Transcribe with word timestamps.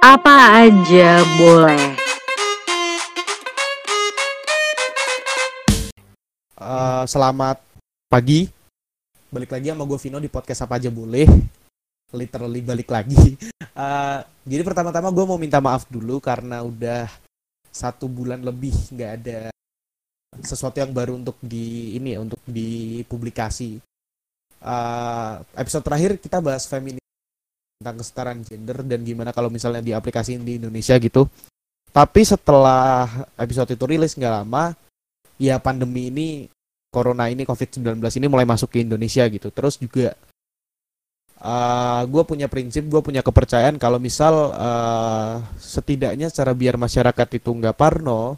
Apa 0.00 0.64
aja 0.64 1.20
boleh. 1.36 1.92
Uh, 6.56 7.04
selamat 7.04 7.60
pagi. 8.08 8.48
Balik 9.28 9.52
lagi 9.52 9.68
sama 9.68 9.84
gue 9.84 10.00
Vino 10.00 10.16
di 10.16 10.32
podcast 10.32 10.64
apa 10.64 10.80
aja 10.80 10.88
boleh. 10.88 11.28
Literally 12.16 12.64
balik 12.64 12.88
lagi. 12.88 13.36
Uh, 13.76 14.24
jadi 14.48 14.64
pertama-tama 14.64 15.12
gue 15.12 15.24
mau 15.28 15.36
minta 15.36 15.60
maaf 15.60 15.84
dulu 15.92 16.16
karena 16.16 16.64
udah 16.64 17.04
satu 17.68 18.08
bulan 18.08 18.40
lebih 18.40 18.72
nggak 18.96 19.12
ada 19.20 19.52
sesuatu 20.40 20.80
yang 20.80 20.96
baru 20.96 21.20
untuk 21.20 21.36
di 21.44 22.00
ini 22.00 22.16
ya 22.16 22.24
untuk 22.24 22.40
dipublikasi. 22.48 23.76
Uh, 24.64 25.44
episode 25.60 25.84
terakhir 25.84 26.16
kita 26.16 26.40
bahas 26.40 26.64
feminis 26.64 26.99
tentang 27.80 27.96
kesetaraan 27.96 28.44
gender 28.44 28.84
dan 28.84 29.00
gimana 29.00 29.32
kalau 29.32 29.48
misalnya 29.48 29.80
diaplikasiin 29.80 30.44
di 30.44 30.60
Indonesia 30.60 31.00
gitu. 31.00 31.24
Tapi 31.88 32.20
setelah 32.28 33.24
episode 33.40 33.72
itu 33.72 33.88
rilis 33.88 34.12
nggak 34.20 34.44
lama, 34.44 34.76
ya 35.40 35.56
pandemi 35.56 36.12
ini, 36.12 36.28
corona 36.92 37.32
ini, 37.32 37.48
COVID-19 37.48 38.04
ini 38.20 38.26
mulai 38.28 38.44
masuk 38.44 38.68
ke 38.68 38.84
Indonesia 38.84 39.24
gitu. 39.32 39.48
Terus 39.48 39.80
juga 39.80 40.12
uh, 41.40 42.04
gue 42.04 42.22
punya 42.28 42.52
prinsip, 42.52 42.84
gue 42.84 43.00
punya 43.00 43.24
kepercayaan 43.24 43.80
kalau 43.80 43.96
misal 43.96 44.52
uh, 44.52 45.40
setidaknya 45.56 46.28
cara 46.28 46.52
biar 46.52 46.76
masyarakat 46.76 47.28
itu 47.32 47.48
nggak 47.48 47.80
parno, 47.80 48.36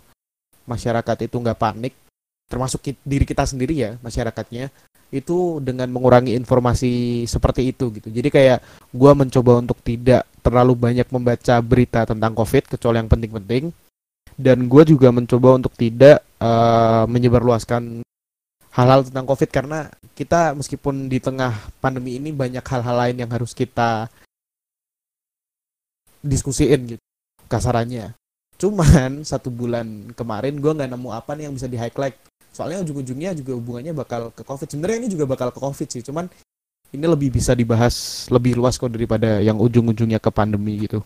masyarakat 0.70 1.18
itu 1.26 1.34
nggak 1.34 1.58
panik, 1.58 1.98
termasuk 2.46 2.94
diri 3.02 3.26
kita 3.26 3.42
sendiri 3.42 3.74
ya 3.74 3.90
masyarakatnya, 4.06 4.70
itu 5.12 5.60
dengan 5.60 5.92
mengurangi 5.92 6.32
informasi 6.32 7.22
seperti 7.28 7.68
itu 7.68 7.92
gitu. 7.92 8.08
Jadi 8.08 8.32
kayak 8.32 8.58
gue 8.88 9.12
mencoba 9.12 9.60
untuk 9.60 9.76
tidak 9.84 10.24
terlalu 10.40 10.72
banyak 10.72 11.04
membaca 11.12 11.60
berita 11.60 12.08
tentang 12.08 12.32
COVID 12.32 12.72
kecuali 12.72 12.96
yang 12.96 13.12
penting-penting. 13.12 13.64
Dan 14.32 14.64
gue 14.64 14.82
juga 14.88 15.12
mencoba 15.12 15.60
untuk 15.60 15.76
tidak 15.76 16.24
uh, 16.40 17.04
menyebarluaskan 17.04 18.00
hal-hal 18.72 19.04
tentang 19.04 19.28
COVID 19.28 19.50
karena 19.52 19.92
kita 20.16 20.56
meskipun 20.56 21.12
di 21.12 21.20
tengah 21.20 21.52
pandemi 21.84 22.16
ini 22.16 22.32
banyak 22.32 22.64
hal-hal 22.64 22.96
lain 22.96 23.20
yang 23.20 23.28
harus 23.28 23.52
kita 23.52 24.08
diskusiin 26.24 26.96
gitu 26.96 27.04
kasarannya. 27.52 28.16
Cuman 28.56 29.28
satu 29.28 29.52
bulan 29.52 30.16
kemarin 30.16 30.56
gue 30.56 30.72
nggak 30.72 30.88
nemu 30.88 31.08
apa 31.12 31.36
nih 31.36 31.52
yang 31.52 31.54
bisa 31.60 31.68
di 31.68 31.76
highlight 31.76 32.16
soalnya 32.52 32.84
ujung-ujungnya 32.84 33.32
juga 33.32 33.56
hubungannya 33.56 33.96
bakal 33.96 34.30
ke 34.30 34.44
covid. 34.44 34.68
Sebenarnya 34.68 34.98
ini 35.02 35.08
juga 35.10 35.24
bakal 35.24 35.48
ke 35.50 35.58
covid 35.58 35.88
sih 35.88 36.04
cuman 36.04 36.28
ini 36.92 37.06
lebih 37.08 37.32
bisa 37.32 37.56
dibahas 37.56 38.28
lebih 38.28 38.60
luas 38.60 38.76
kok 38.76 38.92
daripada 38.92 39.40
yang 39.40 39.56
ujung-ujungnya 39.56 40.20
ke 40.20 40.28
pandemi 40.28 40.84
gitu. 40.84 41.00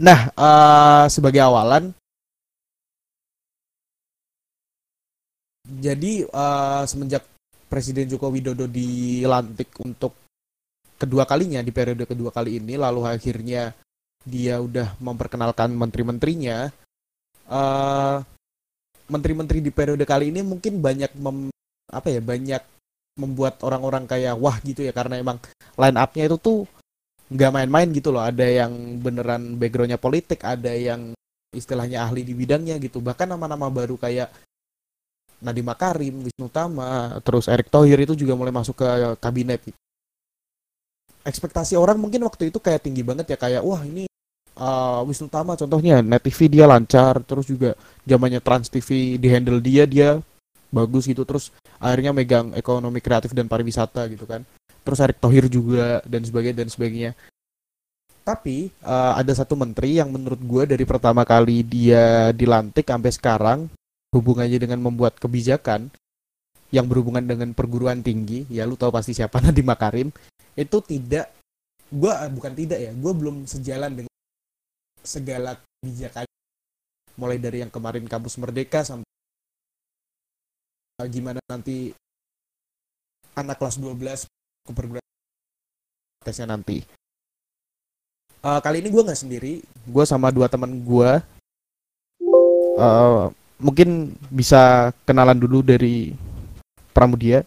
Nah 0.00 0.30
uh, 0.38 1.04
sebagai 1.10 1.42
awalan 1.42 1.92
jadi 5.66 6.26
uh, 6.30 6.86
semenjak 6.86 7.26
Presiden 7.70 8.10
Joko 8.10 8.34
Widodo 8.34 8.66
dilantik 8.66 9.70
untuk 9.86 10.18
kedua 10.98 11.22
kalinya 11.22 11.62
di 11.62 11.70
periode 11.70 12.02
kedua 12.04 12.34
kali 12.34 12.58
ini 12.58 12.74
lalu 12.74 13.06
akhirnya 13.06 13.70
dia 14.26 14.60
udah 14.60 15.00
memperkenalkan 15.00 15.72
menteri-menterinya 15.72 16.68
uh, 17.48 18.20
menteri-menteri 19.10 19.58
di 19.60 19.74
periode 19.74 20.06
kali 20.06 20.30
ini 20.30 20.40
mungkin 20.46 20.78
banyak 20.78 21.12
mem, 21.18 21.50
apa 21.90 22.08
ya 22.08 22.22
banyak 22.22 22.62
membuat 23.18 23.60
orang-orang 23.66 24.06
kayak 24.06 24.38
wah 24.38 24.56
gitu 24.62 24.86
ya 24.86 24.94
karena 24.94 25.18
emang 25.18 25.36
line 25.76 25.98
up-nya 25.98 26.30
itu 26.30 26.38
tuh 26.38 26.58
nggak 27.30 27.50
main-main 27.52 27.90
gitu 27.90 28.10
loh 28.14 28.22
ada 28.22 28.42
yang 28.42 28.72
beneran 29.02 29.58
backgroundnya 29.58 29.98
politik 29.98 30.42
ada 30.46 30.70
yang 30.72 31.14
istilahnya 31.50 32.06
ahli 32.06 32.22
di 32.22 32.34
bidangnya 32.34 32.78
gitu 32.78 33.02
bahkan 33.02 33.26
nama-nama 33.26 33.66
baru 33.66 33.98
kayak 33.98 34.30
Nadiem 35.40 35.64
Makarim, 35.64 36.20
Wisnu 36.28 36.52
Tama, 36.52 37.16
terus 37.24 37.48
Erick 37.48 37.72
Thohir 37.72 37.96
itu 37.96 38.12
juga 38.12 38.36
mulai 38.36 38.52
masuk 38.52 38.76
ke 38.76 38.88
kabinet. 39.24 39.64
Gitu. 39.64 39.78
Ekspektasi 41.24 41.80
orang 41.80 41.96
mungkin 41.96 42.20
waktu 42.28 42.52
itu 42.52 42.60
kayak 42.60 42.84
tinggi 42.84 43.00
banget 43.00 43.32
ya 43.32 43.40
kayak 43.40 43.64
wah 43.64 43.80
ini 43.80 44.04
uh, 44.60 45.00
Wisnu 45.08 45.26
Tama 45.32 45.56
contohnya 45.56 46.04
Net 46.04 46.20
TV 46.20 46.52
dia 46.52 46.68
lancar 46.68 47.24
terus 47.24 47.48
juga 47.48 47.72
zamannya 48.04 48.44
Trans 48.44 48.68
TV 48.68 49.16
di 49.16 49.28
handle 49.32 49.58
dia 49.58 49.88
dia 49.88 50.20
bagus 50.70 51.08
gitu 51.08 51.26
terus 51.26 51.50
akhirnya 51.82 52.14
megang 52.14 52.54
ekonomi 52.54 53.02
kreatif 53.02 53.32
dan 53.34 53.48
pariwisata 53.48 54.06
gitu 54.12 54.28
kan. 54.28 54.44
Terus 54.80 55.00
Erick 55.02 55.20
Thohir 55.20 55.44
juga 55.50 56.00
dan 56.06 56.22
sebagainya 56.24 56.56
dan 56.64 56.68
sebagainya. 56.70 57.12
Tapi 58.20 58.70
uh, 58.84 59.18
ada 59.18 59.32
satu 59.34 59.58
menteri 59.58 59.98
yang 59.98 60.12
menurut 60.12 60.38
gue 60.38 60.62
dari 60.76 60.84
pertama 60.86 61.26
kali 61.26 61.66
dia 61.66 62.30
dilantik 62.30 62.86
sampai 62.86 63.10
sekarang 63.10 63.58
hubungannya 64.14 64.60
dengan 64.60 64.78
membuat 64.78 65.18
kebijakan 65.18 65.90
yang 66.70 66.86
berhubungan 66.86 67.26
dengan 67.26 67.50
perguruan 67.50 67.98
tinggi 67.98 68.46
ya 68.46 68.62
lu 68.62 68.78
tahu 68.78 68.94
pasti 68.94 69.14
siapa 69.14 69.38
Nadiem 69.42 69.66
Makarim 69.66 70.08
itu 70.54 70.78
tidak 70.86 71.30
gue 71.90 72.12
bukan 72.30 72.52
tidak 72.54 72.78
ya 72.78 72.92
gue 72.94 73.12
belum 73.14 73.50
sejalan 73.50 73.90
dengan 73.90 74.09
segala 75.00 75.56
kebijakan 75.80 76.28
mulai 77.16 77.36
dari 77.36 77.60
yang 77.60 77.72
kemarin 77.72 78.08
kampus 78.08 78.40
merdeka 78.40 78.84
sampai 78.84 79.04
gimana 81.08 81.40
nanti 81.48 81.96
anak 83.36 83.56
kelas 83.56 83.80
12 83.80 84.28
ke 84.68 84.72
perguruan 84.76 85.04
tesnya 86.20 86.52
nanti. 86.52 86.84
Uh, 88.40 88.60
kali 88.60 88.80
ini 88.80 88.88
gue 88.88 89.04
nggak 89.04 89.20
sendiri, 89.20 89.60
gue 89.64 90.04
sama 90.04 90.32
dua 90.32 90.48
teman 90.48 90.72
gue. 90.80 91.10
Uh, 92.80 93.28
mungkin 93.60 94.16
bisa 94.32 94.92
kenalan 95.04 95.36
dulu 95.36 95.60
dari 95.60 96.16
Pramudia. 96.96 97.44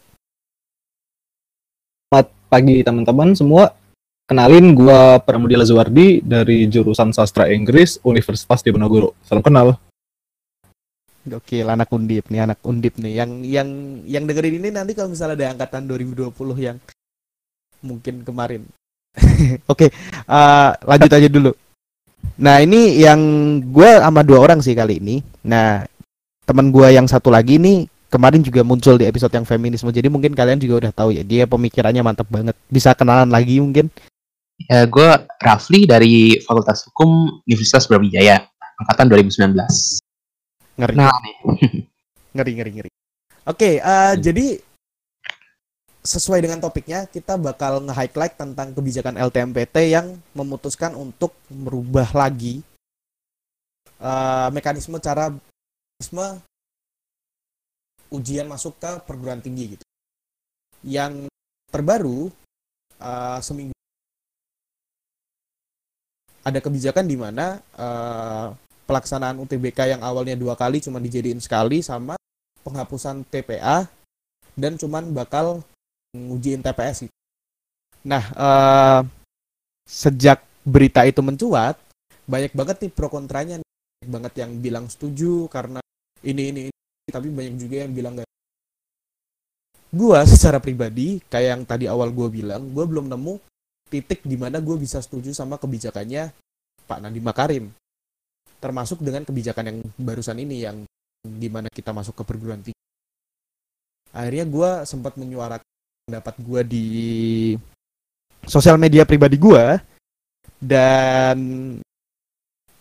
Selamat 2.09 2.29
pagi 2.49 2.85
teman-teman 2.85 3.33
semua. 3.33 3.73
Kenalin, 4.23 4.71
gua 4.71 5.19
Pramudia 5.19 5.59
Lazuardi 5.59 6.23
dari 6.23 6.63
jurusan 6.71 7.11
Sastra 7.11 7.51
Inggris 7.51 7.99
Universitas 8.07 8.63
Diponegoro. 8.63 9.11
Salam 9.27 9.43
kenal. 9.43 9.75
Oke, 11.27 11.59
anak 11.59 11.91
undip 11.91 12.31
nih, 12.31 12.47
anak 12.47 12.63
undip 12.63 12.95
nih. 13.03 13.19
Yang 13.19 13.31
yang 13.43 13.69
yang 14.07 14.23
dengerin 14.23 14.63
ini 14.63 14.69
nanti 14.71 14.95
kalau 14.95 15.11
misalnya 15.11 15.35
ada 15.43 15.59
angkatan 15.59 15.91
2020 15.91 16.31
yang 16.55 16.79
mungkin 17.83 18.23
kemarin. 18.23 18.63
Oke, 19.71 19.91
uh, 20.31 20.71
lanjut 20.87 21.11
aja 21.11 21.27
dulu. 21.27 21.51
Nah 22.39 22.63
ini 22.63 23.03
yang 23.03 23.19
gue 23.59 23.89
sama 23.99 24.23
dua 24.23 24.39
orang 24.39 24.63
sih 24.63 24.71
kali 24.71 25.03
ini. 25.03 25.19
Nah 25.43 25.83
teman 26.47 26.71
gue 26.71 26.87
yang 26.95 27.11
satu 27.11 27.27
lagi 27.27 27.59
nih 27.59 27.91
kemarin 28.07 28.39
juga 28.39 28.63
muncul 28.63 28.95
di 28.95 29.03
episode 29.03 29.35
yang 29.35 29.43
feminisme. 29.43 29.91
Jadi 29.91 30.07
mungkin 30.07 30.31
kalian 30.31 30.63
juga 30.63 30.87
udah 30.87 30.91
tahu 30.95 31.11
ya 31.11 31.27
dia 31.27 31.43
pemikirannya 31.43 31.99
mantap 32.07 32.31
banget. 32.31 32.55
Bisa 32.71 32.95
kenalan 32.95 33.27
lagi 33.27 33.59
mungkin. 33.59 33.91
Ya, 34.61 34.85
gue 34.85 35.09
Rafli 35.41 35.89
dari 35.89 36.37
Fakultas 36.45 36.85
Hukum 36.87 37.41
Universitas 37.43 37.89
Brawijaya, 37.89 38.45
angkatan 38.79 39.09
2019. 39.09 39.57
Ngeri. 40.77 40.95
Nah, 40.95 41.13
nih. 41.19 41.35
ngeri, 42.37 42.51
ngeri, 42.57 42.71
ngeri. 42.79 42.89
Oke, 42.89 42.99
okay, 43.43 43.73
uh, 43.83 44.13
hmm. 44.13 44.21
jadi 44.23 44.47
sesuai 46.03 46.43
dengan 46.43 46.59
topiknya, 46.59 47.07
kita 47.07 47.35
bakal 47.39 47.83
nge-highlight 47.83 48.35
tentang 48.39 48.75
kebijakan 48.75 49.19
LTMPT 49.19 49.75
yang 49.91 50.19
memutuskan 50.35 50.95
untuk 50.95 51.35
merubah 51.47 52.07
lagi 52.15 52.63
uh, 54.03 54.51
mekanisme 54.51 54.99
cara 54.99 55.31
mekanisme 55.31 56.43
ujian 58.13 58.45
masuk 58.45 58.77
ke 58.77 58.91
perguruan 59.07 59.41
tinggi 59.41 59.75
gitu. 59.75 59.85
Yang 60.83 61.31
terbaru 61.71 62.29
uh, 63.01 63.39
seminggu 63.41 63.72
ada 66.43 66.59
kebijakan 66.59 67.07
di 67.07 67.15
mana 67.15 67.63
uh, 67.79 68.51
pelaksanaan 68.83 69.39
UTBK 69.39 69.95
yang 69.95 70.01
awalnya 70.03 70.35
dua 70.35 70.59
kali 70.59 70.83
cuma 70.83 70.99
dijadiin 70.99 71.39
sekali 71.39 71.79
sama 71.79 72.19
penghapusan 72.63 73.23
TPA 73.31 73.87
dan 74.53 74.75
cuman 74.75 75.15
bakal 75.15 75.63
ngujiin 76.13 76.61
TPS 76.61 77.07
gitu. 77.07 77.15
Nah, 78.03 78.23
uh, 78.35 79.01
sejak 79.87 80.43
berita 80.67 81.07
itu 81.07 81.23
mencuat, 81.23 81.79
banyak 82.27 82.51
banget 82.51 82.77
nih 82.83 82.91
pro 82.91 83.07
kontranya, 83.07 83.59
banyak 83.63 84.11
banget 84.11 84.33
yang 84.43 84.51
bilang 84.59 84.85
setuju 84.91 85.47
karena 85.47 85.79
ini 86.23 86.51
ini, 86.51 86.61
ini. 86.67 87.09
tapi 87.09 87.31
banyak 87.31 87.55
juga 87.55 87.75
yang 87.87 87.91
bilang 87.95 88.13
enggak. 88.19 88.29
Gua 89.93 90.25
secara 90.27 90.59
pribadi, 90.59 91.23
kayak 91.31 91.49
yang 91.53 91.63
tadi 91.63 91.85
awal 91.85 92.09
gue 92.09 92.27
bilang, 92.27 92.65
gue 92.73 92.85
belum 92.85 93.13
nemu 93.13 93.37
titik 93.93 94.25
di 94.25 94.33
mana 94.33 94.57
gue 94.57 94.73
bisa 94.81 94.97
setuju 94.97 95.29
sama 95.37 95.61
kebijakannya 95.61 96.33
Pak 96.89 96.99
Nadiem 97.05 97.21
Makarim. 97.21 97.65
Termasuk 98.57 99.05
dengan 99.05 99.21
kebijakan 99.21 99.69
yang 99.69 99.77
barusan 100.01 100.41
ini 100.41 100.65
yang 100.65 100.81
di 101.21 101.47
mana 101.53 101.69
kita 101.69 101.93
masuk 101.93 102.17
ke 102.17 102.23
perguruan 102.25 102.65
tinggi. 102.65 102.81
Akhirnya 104.09 104.49
gue 104.49 104.69
sempat 104.89 105.13
menyuarakan 105.21 105.69
pendapat 106.09 106.35
gue 106.41 106.61
di 106.65 106.87
sosial 108.49 108.81
media 108.81 109.05
pribadi 109.05 109.37
gue 109.37 109.77
dan 110.59 111.37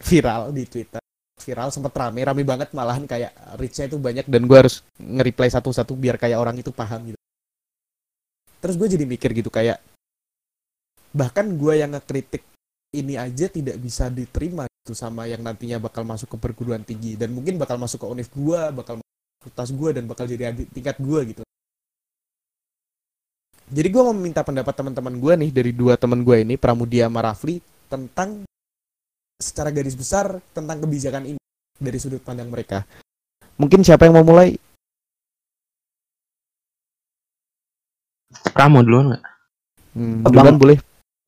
viral 0.03 0.51
di 0.51 0.67
Twitter 0.67 1.03
viral 1.43 1.75
sempet 1.75 1.91
rame 1.95 2.23
rame 2.23 2.43
banget 2.47 2.71
malahan 2.71 3.03
kayak 3.03 3.35
reach-nya 3.59 3.91
itu 3.91 3.99
banyak 3.99 4.27
dan 4.31 4.47
gue 4.47 4.59
harus 4.59 4.87
nge-reply 4.99 5.51
satu-satu 5.51 5.99
biar 5.99 6.15
kayak 6.15 6.39
orang 6.39 6.55
itu 6.63 6.71
paham 6.71 7.11
gitu 7.11 7.21
terus 8.63 8.79
gue 8.79 8.89
jadi 8.95 9.05
mikir 9.07 9.35
gitu 9.35 9.51
kayak 9.51 9.83
bahkan 11.13 11.47
gue 11.57 11.75
yang 11.79 11.93
ngekritik 11.93 12.43
ini 12.93 13.17
aja 13.17 13.49
tidak 13.49 13.77
bisa 13.81 14.09
diterima 14.09 14.69
gitu 14.69 14.93
sama 14.97 15.29
yang 15.29 15.41
nantinya 15.45 15.81
bakal 15.81 16.05
masuk 16.05 16.35
ke 16.35 16.37
perguruan 16.41 16.85
tinggi 16.85 17.17
dan 17.17 17.33
mungkin 17.33 17.57
bakal 17.57 17.77
masuk 17.81 18.03
ke 18.03 18.07
univ 18.09 18.29
gue 18.33 18.61
bakal 18.73 19.01
masuk 19.01 19.13
ke 19.13 19.37
fakultas 19.41 19.71
gue 19.73 19.91
dan 19.93 20.05
bakal 20.09 20.25
jadi 20.29 20.53
adik 20.53 20.69
tingkat 20.73 20.97
gue 21.01 21.21
gitu 21.37 21.43
jadi 23.73 23.89
gue 23.89 24.03
mau 24.05 24.13
minta 24.13 24.45
pendapat 24.45 24.75
teman-teman 24.77 25.17
gue 25.17 25.33
nih 25.47 25.51
dari 25.53 25.73
dua 25.73 25.97
teman 25.97 26.21
gue 26.21 26.45
ini 26.45 26.61
Pramudia 26.61 27.09
sama 27.09 27.25
Rafli 27.25 27.65
tentang 27.89 28.45
secara 29.41 29.73
garis 29.73 29.97
besar 29.97 30.45
tentang 30.53 30.85
kebijakan 30.85 31.25
ini 31.33 31.41
dari 31.81 31.99
sudut 31.99 32.21
pandang 32.21 32.53
mereka. 32.53 32.85
Mungkin 33.57 33.81
siapa 33.81 34.07
yang 34.07 34.21
mau 34.21 34.27
mulai? 34.29 34.55
Kamu 38.53 38.85
duluan 38.85 39.17
nggak? 39.17 39.25
Hmm, 39.97 40.21
duluan 40.29 40.57
boleh. 40.61 40.79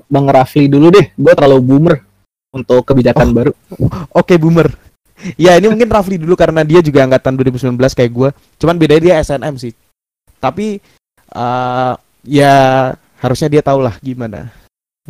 Bang 0.08 0.26
Rafli 0.28 0.68
dulu 0.68 0.92
deh, 0.92 1.12
gue 1.14 1.32
terlalu 1.34 1.60
boomer 1.64 1.96
untuk 2.54 2.86
kebijakan 2.86 3.28
Oh. 3.30 3.34
baru. 3.34 3.52
Oke, 4.14 4.38
boomer. 4.38 4.70
Ya, 5.34 5.56
ini 5.58 5.70
mungkin 5.70 5.88
Rafli 5.90 6.18
dulu 6.20 6.34
karena 6.34 6.62
dia 6.62 6.82
juga 6.82 7.06
angkatan 7.06 7.34
2019 7.38 7.94
kayak 7.94 8.12
gue. 8.12 8.28
Cuman 8.60 8.76
bedanya 8.78 9.02
dia 9.02 9.14
SNM 9.22 9.54
sih. 9.58 9.72
Tapi 10.38 10.78
eh, 11.34 11.92
ya 12.26 12.54
harusnya 13.22 13.48
dia 13.48 13.62
tahu 13.64 13.80
lah 13.80 13.96
gimana. 14.04 14.52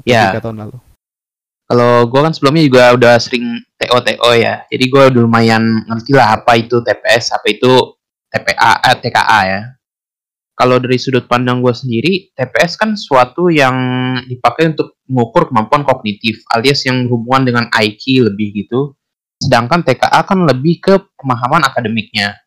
Ya. 0.06 0.34
Tahun 0.38 0.54
lalu. 0.54 0.78
Kalau 1.64 2.04
gue 2.06 2.20
kan 2.20 2.32
sebelumnya 2.36 2.62
juga 2.68 2.82
udah 2.92 3.14
sering 3.16 3.64
TO 3.80 3.96
TO 4.04 4.30
ya, 4.36 4.68
jadi 4.68 4.84
gue 4.84 5.02
udah 5.16 5.20
lumayan 5.24 5.64
ngerti 5.88 6.12
lah 6.12 6.36
apa 6.36 6.60
itu 6.60 6.84
TPS, 6.84 7.32
apa 7.32 7.46
itu 7.48 7.72
TPA, 8.28 8.84
eh, 8.84 8.96
TKA 9.00 9.40
ya. 9.48 9.60
Kalau 10.54 10.78
dari 10.78 10.94
sudut 11.02 11.26
pandang 11.26 11.58
gue 11.58 11.74
sendiri, 11.74 12.30
TPS 12.30 12.78
kan 12.78 12.94
suatu 12.94 13.50
yang 13.50 13.74
dipakai 14.30 14.70
untuk 14.70 15.02
mengukur 15.10 15.50
kemampuan 15.50 15.82
kognitif, 15.82 16.46
alias 16.54 16.86
yang 16.86 17.10
berhubungan 17.10 17.42
dengan 17.42 17.64
IQ 17.74 18.30
lebih 18.30 18.62
gitu. 18.62 18.94
Sedangkan 19.42 19.82
TKA 19.82 20.22
kan 20.22 20.46
lebih 20.46 20.78
ke 20.78 20.94
pemahaman 21.18 21.66
akademiknya. 21.66 22.38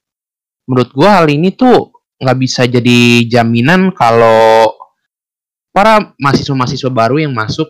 Menurut 0.71 0.95
gue 0.95 1.09
hal 1.09 1.27
ini 1.27 1.51
tuh 1.51 1.91
nggak 2.17 2.37
bisa 2.39 2.63
jadi 2.63 3.27
jaminan 3.27 3.91
kalau 3.91 4.71
para 5.75 6.15
mahasiswa-mahasiswa 6.17 6.89
baru 6.89 7.21
yang 7.27 7.35
masuk 7.35 7.67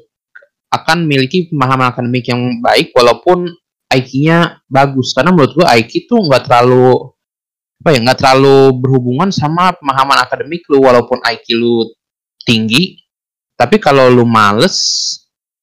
akan 0.71 1.03
memiliki 1.03 1.49
pemahaman 1.51 1.91
akademik 1.91 2.29
yang 2.29 2.61
baik 2.63 2.93
walaupun 2.95 3.51
IQ-nya 3.91 4.63
bagus 4.67 5.15
karena 5.15 5.31
menurut 5.33 5.55
gue 5.55 5.65
IQ 5.65 6.07
tuh 6.07 6.19
nggak 6.27 6.47
terlalu 6.47 7.16
apa 7.87 7.95
ya 7.95 8.03
nggak 8.03 8.19
terlalu 8.19 8.83
berhubungan 8.83 9.31
sama 9.31 9.71
pemahaman 9.71 10.19
akademik 10.19 10.67
lu 10.67 10.83
walaupun 10.83 11.23
IQ 11.23 11.55
lu 11.55 11.87
tinggi. 12.43 12.99
Tapi 13.55 13.79
kalau 13.79 14.11
lu 14.11 14.27
males 14.27 14.75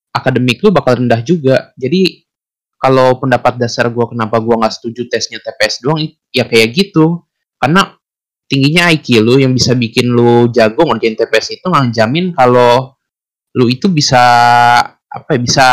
akademik 0.08 0.64
lu 0.64 0.72
bakal 0.72 1.04
rendah 1.04 1.20
juga. 1.20 1.76
Jadi 1.76 2.24
kalau 2.80 3.20
pendapat 3.20 3.60
dasar 3.60 3.92
gue 3.92 4.04
kenapa 4.08 4.40
gue 4.40 4.56
nggak 4.56 4.72
setuju 4.72 5.04
tesnya 5.12 5.36
TPS 5.36 5.84
doang 5.84 6.00
ya 6.32 6.48
kayak 6.48 6.72
gitu. 6.72 7.28
Karena 7.60 7.92
tingginya 8.48 8.88
IQ 8.88 9.20
lu 9.20 9.36
yang 9.36 9.52
bisa 9.52 9.76
bikin 9.76 10.08
lu 10.08 10.48
jago 10.48 10.80
ngerjain 10.88 11.20
TPS 11.20 11.60
itu 11.60 11.68
nggak 11.68 11.92
jamin 11.92 12.32
kalau 12.32 12.96
lu 13.52 13.68
itu 13.68 13.92
bisa 13.92 14.24
apa 14.88 15.28
ya, 15.36 15.40
bisa 15.44 15.66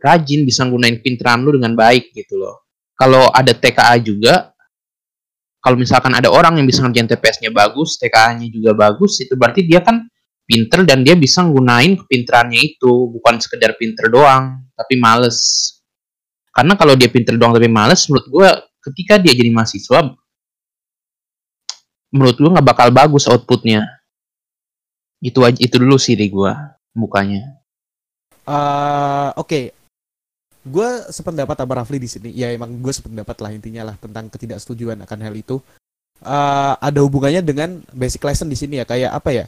rajin 0.00 0.48
bisa 0.48 0.64
gunain 0.64 1.04
pinteran 1.04 1.44
lu 1.44 1.52
dengan 1.52 1.76
baik 1.76 2.16
gitu 2.16 2.40
loh. 2.40 2.64
Kalau 2.96 3.28
ada 3.28 3.52
TKA 3.52 4.00
juga 4.00 4.49
kalau 5.60 5.76
misalkan 5.76 6.16
ada 6.16 6.32
orang 6.32 6.56
yang 6.56 6.64
bisa 6.64 6.80
ngerjain 6.80 7.04
TPS-nya 7.04 7.52
bagus 7.52 8.00
TKA-nya 8.00 8.48
juga 8.48 8.72
bagus 8.72 9.20
itu 9.20 9.36
berarti 9.36 9.60
dia 9.68 9.84
kan 9.84 10.08
pinter 10.48 10.82
dan 10.88 11.04
dia 11.04 11.12
bisa 11.14 11.44
gunain 11.44 12.00
kepinterannya 12.00 12.58
itu. 12.58 13.12
Bukan 13.12 13.38
sekedar 13.38 13.76
pinter 13.76 14.08
doang 14.08 14.64
tapi 14.72 14.96
males. 14.96 15.38
Karena 16.50 16.74
kalau 16.80 16.96
dia 16.96 17.12
pinter 17.12 17.36
doang 17.36 17.52
tapi 17.52 17.68
males 17.68 18.08
menurut 18.08 18.26
gue 18.26 18.48
ketika 18.90 19.20
dia 19.20 19.36
jadi 19.36 19.52
mahasiswa 19.52 20.16
menurut 22.10 22.36
gue 22.40 22.50
nggak 22.50 22.66
bakal 22.66 22.88
bagus 22.90 23.28
outputnya. 23.28 23.84
Itu 25.20 25.44
aja 25.44 25.60
itu 25.60 25.76
dulu 25.76 26.00
sih 26.00 26.16
dari 26.16 26.32
gue 26.32 26.52
mukanya. 26.96 27.60
Eh, 28.48 29.30
Oke, 29.36 29.76
gue 30.66 30.88
sependapat 31.08 31.56
sama 31.56 31.74
Rafli 31.80 31.98
di 32.00 32.08
sini. 32.10 32.30
Ya 32.36 32.52
emang 32.52 32.76
gue 32.80 32.92
sependapat 32.92 33.36
lah 33.40 33.50
intinya 33.54 33.92
lah 33.92 33.96
tentang 33.96 34.28
ketidaksetujuan 34.28 35.00
akan 35.04 35.18
hal 35.24 35.34
itu. 35.36 35.56
Eh, 36.20 36.74
ada 36.76 37.00
hubungannya 37.00 37.40
dengan 37.40 37.80
basic 37.96 38.20
lesson 38.20 38.52
di 38.52 38.56
sini 38.58 38.76
ya 38.80 38.84
kayak 38.84 39.16
apa 39.16 39.30
ya? 39.32 39.44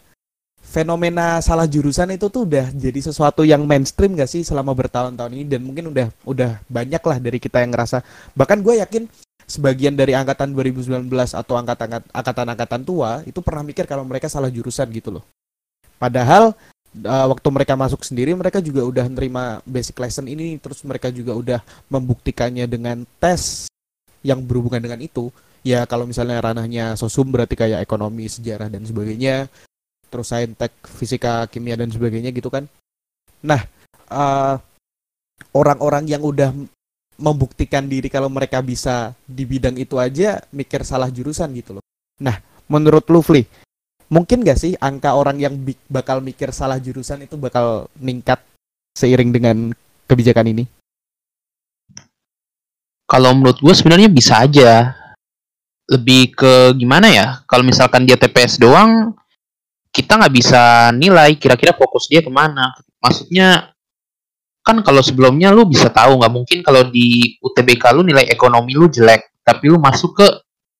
Fenomena 0.62 1.42
salah 1.44 1.68
jurusan 1.68 2.16
itu 2.16 2.32
tuh 2.32 2.48
udah 2.48 2.72
jadi 2.72 2.96
sesuatu 3.02 3.44
yang 3.44 3.66
mainstream 3.68 4.16
gak 4.16 4.30
sih 4.30 4.40
selama 4.40 4.72
bertahun-tahun 4.72 5.32
ini 5.36 5.44
dan 5.44 5.60
mungkin 5.60 5.92
udah 5.92 6.08
udah 6.24 6.64
banyak 6.70 7.02
lah 7.02 7.18
dari 7.20 7.36
kita 7.36 7.60
yang 7.60 7.76
ngerasa. 7.76 8.00
Bahkan 8.32 8.58
gue 8.64 8.80
yakin 8.80 9.04
sebagian 9.44 9.92
dari 9.92 10.16
angkatan 10.16 10.56
2019 10.56 11.12
atau 11.12 11.54
angkatan 11.60 12.00
angkatan-angkatan 12.08 12.80
tua 12.88 13.20
itu 13.28 13.44
pernah 13.44 13.60
mikir 13.66 13.84
kalau 13.84 14.06
mereka 14.08 14.32
salah 14.32 14.48
jurusan 14.48 14.88
gitu 14.96 15.12
loh. 15.12 15.24
Padahal 16.00 16.56
uh, 17.00 17.26
waktu 17.32 17.48
mereka 17.48 17.74
masuk 17.74 18.04
sendiri 18.04 18.36
mereka 18.36 18.60
juga 18.60 18.84
udah 18.84 19.06
nerima 19.08 19.64
basic 19.64 19.96
lesson 19.96 20.28
ini 20.28 20.60
terus 20.60 20.84
mereka 20.84 21.08
juga 21.08 21.32
udah 21.32 21.60
membuktikannya 21.88 22.68
dengan 22.68 23.08
tes 23.16 23.68
yang 24.22 24.38
berhubungan 24.44 24.82
dengan 24.82 25.00
itu. 25.02 25.32
Ya 25.62 25.86
kalau 25.86 26.10
misalnya 26.10 26.42
ranahnya 26.42 26.98
sosum 26.98 27.30
berarti 27.30 27.54
kayak 27.54 27.86
ekonomi 27.86 28.26
sejarah 28.26 28.66
dan 28.66 28.82
sebagainya 28.82 29.46
terus 30.10 30.28
saintek 30.28 30.74
fisika 30.98 31.46
kimia 31.46 31.78
dan 31.78 31.88
sebagainya 31.88 32.34
gitu 32.34 32.50
kan. 32.50 32.66
Nah 33.46 33.62
uh, 34.10 34.58
orang-orang 35.54 36.10
yang 36.10 36.22
udah 36.22 36.50
membuktikan 37.22 37.86
diri 37.86 38.10
kalau 38.10 38.26
mereka 38.26 38.58
bisa 38.58 39.14
di 39.22 39.46
bidang 39.46 39.78
itu 39.78 40.02
aja 40.02 40.42
mikir 40.50 40.82
salah 40.82 41.06
jurusan 41.08 41.54
gitu 41.54 41.78
loh. 41.78 41.84
Nah 42.18 42.42
menurut 42.66 43.06
Lufli 43.06 43.46
mungkin 44.12 44.44
gak 44.44 44.60
sih 44.60 44.76
angka 44.76 45.16
orang 45.16 45.40
yang 45.40 45.56
bakal 45.88 46.20
mikir 46.20 46.52
salah 46.52 46.76
jurusan 46.76 47.24
itu 47.24 47.40
bakal 47.40 47.88
meningkat 47.96 48.44
seiring 48.92 49.32
dengan 49.32 49.72
kebijakan 50.04 50.52
ini? 50.52 50.64
kalau 53.12 53.36
menurut 53.36 53.60
gue 53.60 53.74
sebenarnya 53.76 54.08
bisa 54.08 54.40
aja. 54.40 54.96
Lebih 55.92 56.32
ke 56.32 56.72
gimana 56.80 57.12
ya? 57.12 57.44
Kalau 57.44 57.60
misalkan 57.60 58.08
dia 58.08 58.16
TPS 58.16 58.56
doang 58.56 59.12
kita 59.92 60.16
nggak 60.16 60.32
bisa 60.32 60.88
nilai 60.96 61.36
kira-kira 61.36 61.76
fokus 61.76 62.08
dia 62.08 62.24
ke 62.24 62.32
mana. 62.32 62.72
Maksudnya 62.96 63.76
kan 64.64 64.80
kalau 64.80 65.04
sebelumnya 65.04 65.52
lu 65.52 65.68
bisa 65.68 65.92
tahu 65.92 66.16
nggak 66.16 66.32
mungkin 66.32 66.58
kalau 66.64 66.88
di 66.88 67.36
UTBK 67.44 67.92
lu 67.92 68.06
nilai 68.06 68.24
ekonomi 68.32 68.72
lu 68.72 68.88
jelek 68.88 69.44
tapi 69.44 69.68
lu 69.68 69.76
masuk 69.76 70.22
ke 70.22 70.26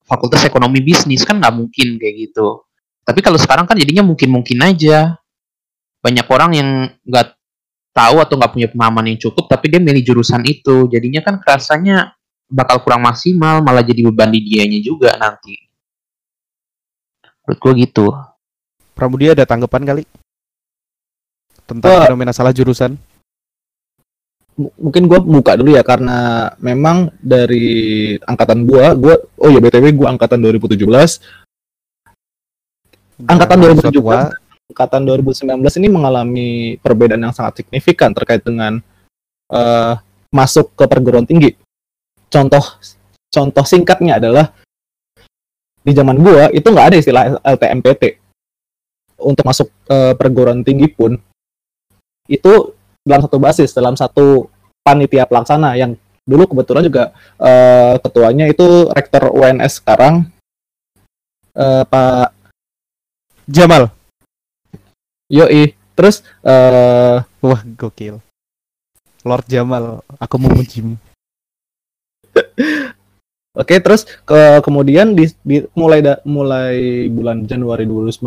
fakultas 0.07 0.47
ekonomi 0.49 0.81
bisnis 0.81 1.27
kan 1.27 1.43
nggak 1.43 1.53
mungkin 1.53 1.99
kayak 1.99 2.31
gitu 2.31 2.63
tapi 3.03 3.21
kalau 3.21 3.39
sekarang 3.39 3.67
kan 3.67 3.75
jadinya 3.75 4.07
mungkin-mungkin 4.07 4.59
aja 4.63 5.19
banyak 6.03 6.27
orang 6.27 6.51
yang 6.55 6.69
nggak 7.07 7.35
tahu 7.93 8.17
atau 8.25 8.35
nggak 8.39 8.53
punya 8.53 8.69
pemahaman 8.73 9.15
yang 9.15 9.19
cukup 9.21 9.47
tapi 9.47 9.71
dia 9.71 9.81
milih 9.83 10.03
jurusan 10.03 10.43
itu 10.49 10.89
jadinya 10.89 11.21
kan 11.21 11.39
rasanya 11.43 12.17
bakal 12.49 12.81
kurang 12.85 13.05
maksimal 13.05 13.61
malah 13.61 13.85
jadi 13.85 14.05
beban 14.09 14.33
di 14.33 14.41
dianya 14.45 14.81
juga 14.81 15.15
nanti 15.21 15.57
menurut 17.45 17.59
gue 17.59 17.73
gitu 17.87 18.07
Pramudia 18.93 19.33
ada 19.33 19.49
tanggapan 19.49 19.83
kali 19.89 20.03
tentang 21.65 21.91
Wah. 21.91 22.05
fenomena 22.07 22.33
salah 22.37 22.53
jurusan? 22.53 22.93
M- 24.53 24.75
mungkin 24.77 25.09
gue 25.09 25.17
buka 25.17 25.57
dulu 25.57 25.73
ya 25.73 25.81
karena 25.81 26.53
memang 26.61 27.09
dari 27.25 28.13
angkatan 28.21 28.69
gua 28.69 28.93
gua 28.93 29.17
oh 29.41 29.49
ya 29.49 29.65
btw 29.65 29.97
gua 29.97 30.13
angkatan 30.13 30.45
2017 30.45 30.77
Angkatan 33.29 33.57
Nah, 33.61 33.67
2017. 33.77 33.95
tua, 33.95 34.19
angkatan 34.73 35.03
2019 35.05 35.79
ini 35.79 35.89
mengalami 35.93 36.51
perbedaan 36.81 37.23
yang 37.23 37.35
sangat 37.37 37.63
signifikan 37.63 38.11
terkait 38.17 38.41
dengan 38.43 38.81
eh, 39.53 39.95
masuk 40.33 40.73
ke 40.73 40.85
perguruan 40.89 41.29
tinggi. 41.29 41.53
Contoh 42.33 42.81
contoh 43.29 43.65
singkatnya 43.69 44.17
adalah 44.17 44.49
di 45.83 45.93
zaman 45.93 46.17
gua 46.19 46.49
itu 46.51 46.65
nggak 46.65 46.89
ada 46.89 46.97
istilah 46.97 47.23
LTMPT. 47.45 48.17
Untuk 49.23 49.45
masuk 49.47 49.69
ke 49.87 49.99
perguruan 50.19 50.65
tinggi 50.67 50.89
pun 50.91 51.15
itu 52.27 52.53
dalam 53.05 53.23
satu 53.23 53.39
basis, 53.39 53.71
dalam 53.77 53.95
satu 53.95 54.51
panitia 54.83 55.29
pelaksana 55.29 55.79
yang 55.79 55.95
dulu 56.25 56.49
kebetulan 56.51 56.83
juga 56.87 57.05
eh, 57.39 57.95
ketuanya 58.01 58.49
itu 58.49 58.89
rektor 58.91 59.31
UNS 59.31 59.83
sekarang 59.85 60.27
eh, 61.55 61.85
Pak 61.87 62.42
Jamal. 63.49 63.91
Yoi. 65.33 65.75
Terus 65.93 66.25
eh 66.45 67.19
Wah, 67.43 67.63
gokil. 67.75 68.23
Lord 69.23 69.47
Jamal, 69.51 70.03
aku 70.19 70.37
memujimu. 70.39 70.95
Oke, 73.61 73.77
terus 73.85 74.09
ke 74.25 74.65
kemudian 74.65 75.13
di, 75.13 75.29
di- 75.45 75.69
mulai 75.77 76.01
da- 76.01 76.23
mulai 76.25 77.07
bulan 77.13 77.45
Januari 77.45 77.85
2019 77.85 78.23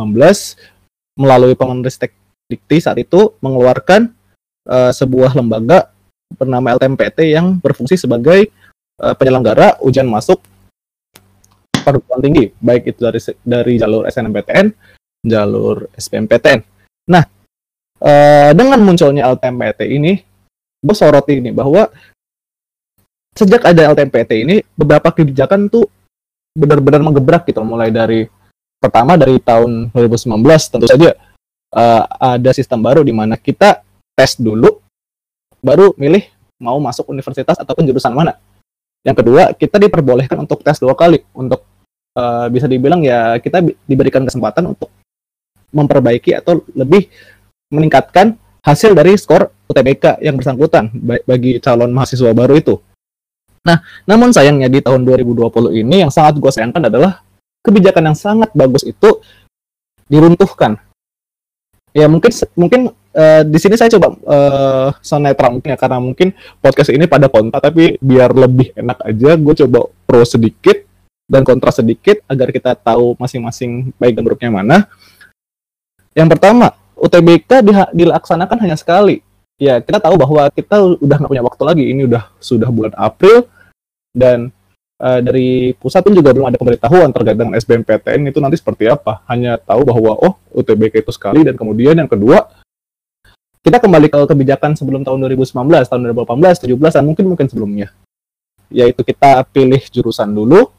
melalui 1.18 1.58
Pengenristek 1.58 2.14
Dikti 2.46 2.78
saat 2.78 3.02
itu 3.02 3.34
mengeluarkan 3.42 4.14
eh, 4.70 4.92
sebuah 4.94 5.34
lembaga 5.34 5.90
bernama 6.30 6.78
LTMPT 6.78 7.34
yang 7.34 7.58
berfungsi 7.58 7.98
sebagai 7.98 8.52
eh, 9.02 9.16
penyelenggara 9.18 9.82
ujian 9.82 10.06
masuk 10.06 10.44
perguruan 11.82 12.22
tinggi, 12.22 12.54
baik 12.62 12.94
itu 12.94 13.00
dari 13.02 13.20
dari 13.46 13.74
jalur 13.78 14.10
SNMPTN, 14.10 14.68
jalur 15.26 15.90
SBMPTN. 15.98 16.62
Nah, 17.10 17.26
eh, 18.00 18.52
dengan 18.54 18.80
munculnya 18.86 19.26
LTMPT 19.34 19.82
ini, 19.90 20.14
gue 20.86 20.96
soroti 20.96 21.42
ini 21.42 21.50
bahwa 21.50 21.90
sejak 23.36 23.68
ada 23.68 23.92
LTMPT 23.92 24.32
ini 24.48 24.56
beberapa 24.78 25.12
kebijakan 25.12 25.68
tuh 25.68 25.90
benar-benar 26.56 27.04
menggebrak 27.04 27.44
gitu 27.52 27.60
mulai 27.68 27.92
dari 27.92 28.32
pertama 28.80 29.20
dari 29.20 29.36
tahun 29.44 29.92
2019 29.92 30.40
tentu 30.72 30.88
saja 30.88 31.12
eh, 31.76 32.04
ada 32.08 32.52
sistem 32.56 32.80
baru 32.80 33.04
di 33.04 33.12
mana 33.12 33.36
kita 33.36 33.84
tes 34.16 34.40
dulu 34.40 34.80
baru 35.60 35.92
milih 36.00 36.24
mau 36.64 36.80
masuk 36.80 37.12
universitas 37.12 37.60
ataupun 37.60 37.84
jurusan 37.84 38.16
mana 38.16 38.40
yang 39.04 39.18
kedua 39.18 39.52
kita 39.52 39.76
diperbolehkan 39.84 40.40
untuk 40.40 40.64
tes 40.64 40.80
dua 40.80 40.96
kali 40.96 41.20
untuk 41.36 41.68
eh, 42.16 42.48
bisa 42.48 42.72
dibilang 42.72 43.04
ya 43.04 43.36
kita 43.44 43.60
diberikan 43.84 44.24
kesempatan 44.24 44.72
untuk 44.72 44.88
memperbaiki 45.74 46.38
atau 46.38 46.62
lebih 46.74 47.10
meningkatkan 47.72 48.38
hasil 48.62 48.94
dari 48.94 49.18
skor 49.18 49.50
UTBK 49.70 50.22
yang 50.22 50.38
bersangkutan 50.38 50.90
ba- 50.94 51.22
bagi 51.26 51.58
calon 51.62 51.94
mahasiswa 51.94 52.34
baru 52.34 52.58
itu 52.58 52.76
namun 54.06 54.30
sayangnya 54.30 54.70
di 54.70 54.80
tahun 54.80 55.02
2020 55.02 55.82
ini 55.82 56.06
yang 56.06 56.14
sangat 56.14 56.38
gue 56.38 56.52
sayangkan 56.54 56.86
adalah 56.86 57.26
kebijakan 57.66 58.14
yang 58.14 58.18
sangat 58.18 58.54
bagus 58.54 58.86
itu 58.86 59.26
diruntuhkan. 60.06 60.78
Ya 61.96 62.06
mungkin 62.06 62.30
mungkin 62.54 62.82
eh, 63.16 63.42
di 63.48 63.58
sini 63.58 63.74
saya 63.80 63.90
coba 63.98 64.14
eh 64.14 64.90
so 65.02 65.18
netral 65.18 65.58
mungkin 65.58 65.74
ya 65.74 65.80
karena 65.80 65.98
mungkin 65.98 66.28
podcast 66.62 66.94
ini 66.94 67.10
pada 67.10 67.32
kontra 67.32 67.58
tapi 67.58 67.98
biar 67.98 68.36
lebih 68.36 68.76
enak 68.78 69.02
aja 69.02 69.30
gue 69.34 69.54
coba 69.66 69.80
pro 70.06 70.22
sedikit 70.28 70.86
dan 71.26 71.42
kontra 71.42 71.74
sedikit 71.74 72.22
agar 72.30 72.54
kita 72.54 72.78
tahu 72.78 73.18
masing-masing 73.18 73.90
baik 73.98 74.14
dan 74.14 74.22
buruknya 74.22 74.52
mana. 74.54 74.78
Yang 76.16 76.40
pertama, 76.40 76.72
UTBK 76.96 77.60
dilaksanakan 77.92 78.58
hanya 78.64 78.80
sekali. 78.80 79.20
Ya, 79.60 79.84
kita 79.84 80.00
tahu 80.00 80.16
bahwa 80.16 80.48
kita 80.52 80.80
udah 81.00 81.16
nggak 81.20 81.32
punya 81.32 81.44
waktu 81.44 81.64
lagi. 81.68 81.84
Ini 81.92 82.08
udah 82.08 82.24
sudah 82.40 82.72
bulan 82.72 82.96
April 82.96 83.52
dan 84.16 84.52
eh, 85.00 85.20
dari 85.20 85.50
pusat 85.76 86.08
pun 86.08 86.16
juga 86.16 86.32
belum 86.32 86.48
ada 86.48 86.58
pemberitahuan 86.60 87.12
terkait 87.12 87.36
dengan 87.36 87.54
SBMPTN 87.60 88.32
itu 88.32 88.40
nanti 88.40 88.56
seperti 88.56 88.88
apa. 88.88 89.24
Hanya 89.28 89.60
tahu 89.60 89.84
bahwa 89.84 90.16
oh 90.16 90.34
UTBK 90.56 91.04
itu 91.04 91.12
sekali 91.12 91.44
dan 91.44 91.60
kemudian 91.60 92.00
yang 92.00 92.08
kedua 92.08 92.48
kita 93.66 93.82
kembali 93.82 94.08
ke 94.14 94.20
kebijakan 94.30 94.78
sebelum 94.78 95.02
tahun 95.02 95.26
2019, 95.26 95.90
tahun 95.90 96.00
2018, 96.14 96.70
17 96.70 96.96
dan 97.02 97.04
mungkin 97.04 97.26
mungkin 97.28 97.48
sebelumnya. 97.50 97.88
Yaitu 98.70 99.02
kita 99.02 99.42
pilih 99.50 99.82
jurusan 99.90 100.30
dulu, 100.32 100.70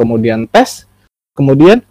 kemudian 0.00 0.48
tes, 0.48 0.88
kemudian 1.36 1.84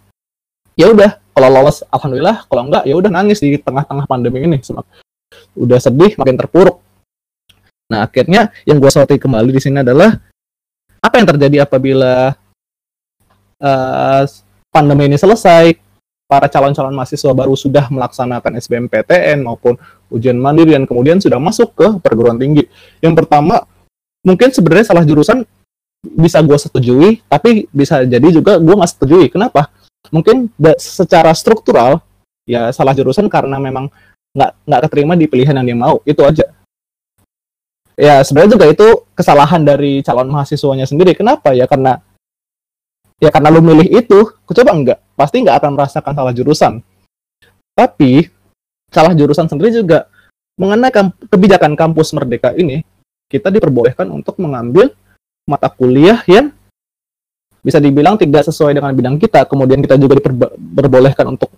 ya 0.74 0.90
udah 0.90 1.22
kalau 1.40 1.48
lolos 1.56 1.80
alhamdulillah, 1.88 2.44
kalau 2.52 2.68
enggak 2.68 2.84
ya 2.84 2.92
udah 3.00 3.08
nangis 3.08 3.40
di 3.40 3.56
tengah-tengah 3.56 4.04
pandemi 4.04 4.44
ini. 4.44 4.60
Udah 5.56 5.80
sedih 5.80 6.12
makin 6.20 6.36
terpuruk. 6.36 6.84
Nah, 7.88 8.04
akhirnya 8.04 8.52
yang 8.68 8.76
gue 8.76 8.92
soroti 8.92 9.16
kembali 9.16 9.48
di 9.48 9.60
sini 9.64 9.80
adalah 9.80 10.20
apa 11.00 11.14
yang 11.16 11.26
terjadi 11.32 11.64
apabila 11.64 12.36
eh, 13.56 14.22
pandemi 14.68 15.08
ini 15.08 15.16
selesai, 15.16 15.72
para 16.28 16.46
calon-calon 16.46 16.92
mahasiswa 16.92 17.32
baru 17.32 17.56
sudah 17.56 17.88
melaksanakan 17.88 18.60
SBMPTN 18.60 19.40
maupun 19.40 19.80
ujian 20.12 20.36
mandiri 20.36 20.76
dan 20.76 20.84
kemudian 20.84 21.24
sudah 21.24 21.40
masuk 21.40 21.72
ke 21.72 21.88
perguruan 22.04 22.36
tinggi. 22.36 22.68
Yang 23.00 23.24
pertama, 23.24 23.64
mungkin 24.22 24.52
sebenarnya 24.52 24.92
salah 24.92 25.08
jurusan 25.08 25.48
bisa 26.04 26.44
gue 26.44 26.58
setujui, 26.60 27.24
tapi 27.32 27.64
bisa 27.72 28.04
jadi 28.04 28.28
juga 28.28 28.60
gue 28.60 28.74
nggak 28.76 28.92
setujui. 28.92 29.32
Kenapa? 29.32 29.72
Mungkin 30.08 30.48
secara 30.80 31.36
struktural 31.36 32.00
ya 32.48 32.72
salah 32.72 32.96
jurusan 32.96 33.28
karena 33.28 33.60
memang 33.60 33.92
nggak 34.32 34.50
nggak 34.64 34.80
keterima 34.88 35.12
di 35.12 35.28
pilihan 35.28 35.52
yang 35.60 35.66
dia 35.66 35.78
mau 35.78 36.00
itu 36.06 36.22
aja 36.22 36.46
ya 38.00 38.24
sebenarnya 38.24 38.56
juga 38.56 38.66
itu 38.72 38.86
kesalahan 39.12 39.60
dari 39.60 40.00
calon 40.00 40.32
mahasiswanya 40.32 40.88
sendiri. 40.88 41.12
Kenapa? 41.12 41.52
Ya 41.52 41.68
karena 41.68 42.00
ya 43.20 43.28
karena 43.28 43.52
lu 43.52 43.60
milih 43.60 43.84
itu, 43.92 44.32
coba 44.32 44.72
enggak, 44.72 44.98
pasti 45.12 45.44
nggak 45.44 45.56
akan 45.60 45.70
merasakan 45.76 46.12
salah 46.16 46.32
jurusan. 46.32 46.72
Tapi 47.76 48.32
salah 48.88 49.12
jurusan 49.12 49.46
sendiri 49.46 49.84
juga 49.84 50.08
mengenai 50.56 50.90
kebijakan 51.28 51.76
kampus 51.76 52.16
merdeka 52.16 52.56
ini, 52.56 52.80
kita 53.28 53.52
diperbolehkan 53.52 54.08
untuk 54.08 54.40
mengambil 54.40 54.96
mata 55.44 55.68
kuliah 55.68 56.24
yang 56.24 56.52
bisa 57.60 57.78
dibilang 57.78 58.16
tidak 58.16 58.48
sesuai 58.48 58.76
dengan 58.76 58.92
bidang 58.92 59.16
kita. 59.20 59.44
Kemudian 59.44 59.80
kita 59.84 60.00
juga 60.00 60.16
diperbolehkan 60.20 61.28
untuk 61.28 61.52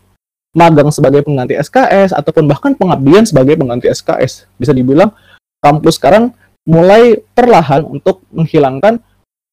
magang 0.52 0.92
sebagai 0.92 1.24
pengganti 1.24 1.56
SKS 1.56 2.12
ataupun 2.12 2.44
bahkan 2.44 2.76
pengabdian 2.76 3.24
sebagai 3.24 3.56
pengganti 3.56 3.88
SKS. 3.88 4.50
Bisa 4.60 4.76
dibilang 4.76 5.14
kampus 5.62 5.96
sekarang 5.96 6.34
mulai 6.68 7.18
perlahan 7.34 7.82
untuk 7.86 8.22
menghilangkan 8.30 9.00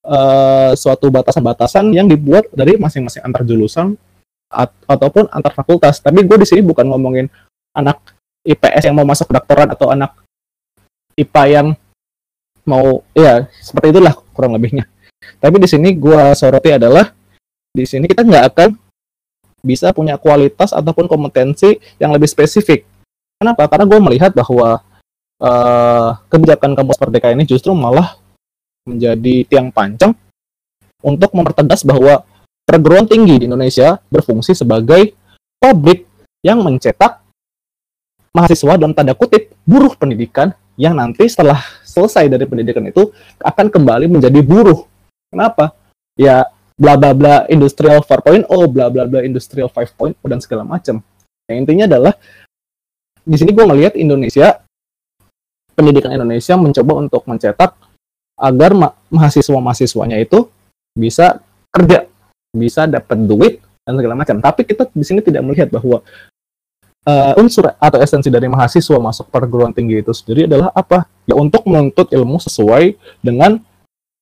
eh, 0.06 0.72
suatu 0.75 1.10
batasan-batasan 1.10 1.94
yang 1.96 2.06
dibuat 2.06 2.50
dari 2.53 2.75
masing-masing 2.75 3.24
antar 3.25 3.46
jurusan 3.46 3.96
at- 4.51 4.75
ataupun 4.86 5.29
antar 5.29 5.53
fakultas. 5.53 6.01
Tapi 6.01 6.25
gue 6.25 6.38
di 6.41 6.48
sini 6.50 6.62
bukan 6.65 6.89
ngomongin 6.89 7.29
anak 7.74 8.01
IPS 8.44 8.89
yang 8.89 8.96
mau 8.98 9.08
masuk 9.08 9.29
kedokteran 9.29 9.70
atau 9.70 9.94
anak 9.94 10.18
IPA 11.15 11.44
yang 11.48 11.68
mau 12.63 13.01
ya 13.18 13.50
seperti 13.62 13.96
itulah 13.96 14.13
kurang 14.34 14.56
lebihnya. 14.58 14.86
Tapi 15.38 15.55
di 15.62 15.67
sini 15.69 15.93
gue 15.93 16.33
soroti 16.33 16.74
adalah 16.74 17.13
di 17.69 17.86
sini 17.86 18.09
kita 18.09 18.25
nggak 18.25 18.45
akan 18.50 18.69
bisa 19.62 19.93
punya 19.93 20.17
kualitas 20.17 20.74
ataupun 20.74 21.05
kompetensi 21.05 21.77
yang 22.01 22.09
lebih 22.09 22.25
spesifik. 22.25 22.88
Kenapa? 23.38 23.69
Karena 23.69 23.86
gue 23.86 24.00
melihat 24.01 24.31
bahwa 24.33 24.81
eh, 25.38 26.09
kebijakan 26.33 26.74
kampus 26.74 26.98
merdeka 26.98 27.29
ini 27.29 27.43
justru 27.45 27.71
malah 27.77 28.17
menjadi 28.89 29.45
tiang 29.45 29.69
pancang 29.69 30.17
untuk 31.05 31.31
mempertegas 31.31 31.86
bahwa 31.86 32.25
perguruan 32.65 33.05
tinggi 33.05 33.39
di 33.39 33.45
Indonesia 33.48 34.01
berfungsi 34.09 34.57
sebagai 34.57 35.13
pabrik 35.62 36.09
yang 36.43 36.63
mencetak 36.63 37.21
mahasiswa 38.33 38.79
dalam 38.79 38.95
tanda 38.95 39.13
kutip 39.13 39.51
buruh 39.67 39.93
pendidikan 39.95 40.53
yang 40.79 40.95
nanti 40.95 41.27
setelah 41.27 41.59
selesai 41.83 42.31
dari 42.31 42.48
pendidikan 42.48 42.88
itu 42.88 43.12
akan 43.43 43.67
kembali 43.67 44.07
menjadi 44.07 44.39
buruh. 44.39 44.88
Kenapa? 45.29 45.77
Ya 46.17 46.50
bla 46.79 46.95
bla 46.95 47.12
bla 47.13 47.36
industrial 47.51 48.01
4.0, 48.01 48.48
bla 48.48 48.86
bla 48.89 49.03
bla 49.05 49.19
industrial 49.21 49.69
5.0 49.69 50.15
dan 50.25 50.39
segala 50.41 50.63
macam. 50.65 51.03
Yang 51.50 51.57
intinya 51.65 51.86
adalah 51.89 52.13
di 53.25 53.36
sini 53.38 53.51
gue 53.53 53.65
melihat 53.65 53.93
Indonesia 53.93 54.63
pendidikan 55.77 56.12
Indonesia 56.12 56.57
mencoba 56.59 56.93
untuk 57.00 57.24
mencetak 57.29 57.71
agar 58.39 58.71
ma- 58.75 58.95
mahasiswa-mahasiswanya 59.12 60.17
itu 60.19 60.48
bisa 60.95 61.43
kerja, 61.71 62.07
bisa 62.55 62.88
dapat 62.88 63.17
duit 63.24 63.53
dan 63.83 63.95
segala 64.00 64.15
macam. 64.15 64.39
Tapi 64.39 64.65
kita 64.65 64.88
di 64.91 65.05
sini 65.05 65.19
tidak 65.19 65.43
melihat 65.45 65.69
bahwa 65.71 66.03
eh, 67.07 67.33
unsur 67.39 67.75
atau 67.75 68.00
esensi 68.00 68.27
dari 68.31 68.48
mahasiswa 68.48 68.98
masuk 69.00 69.27
perguruan 69.31 69.75
tinggi 69.75 70.00
itu 70.00 70.12
sendiri 70.12 70.48
adalah 70.48 70.71
apa? 70.75 71.07
Ya 71.27 71.36
untuk 71.36 71.63
menuntut 71.67 72.12
ilmu 72.12 72.39
sesuai 72.39 72.95
dengan 73.24 73.59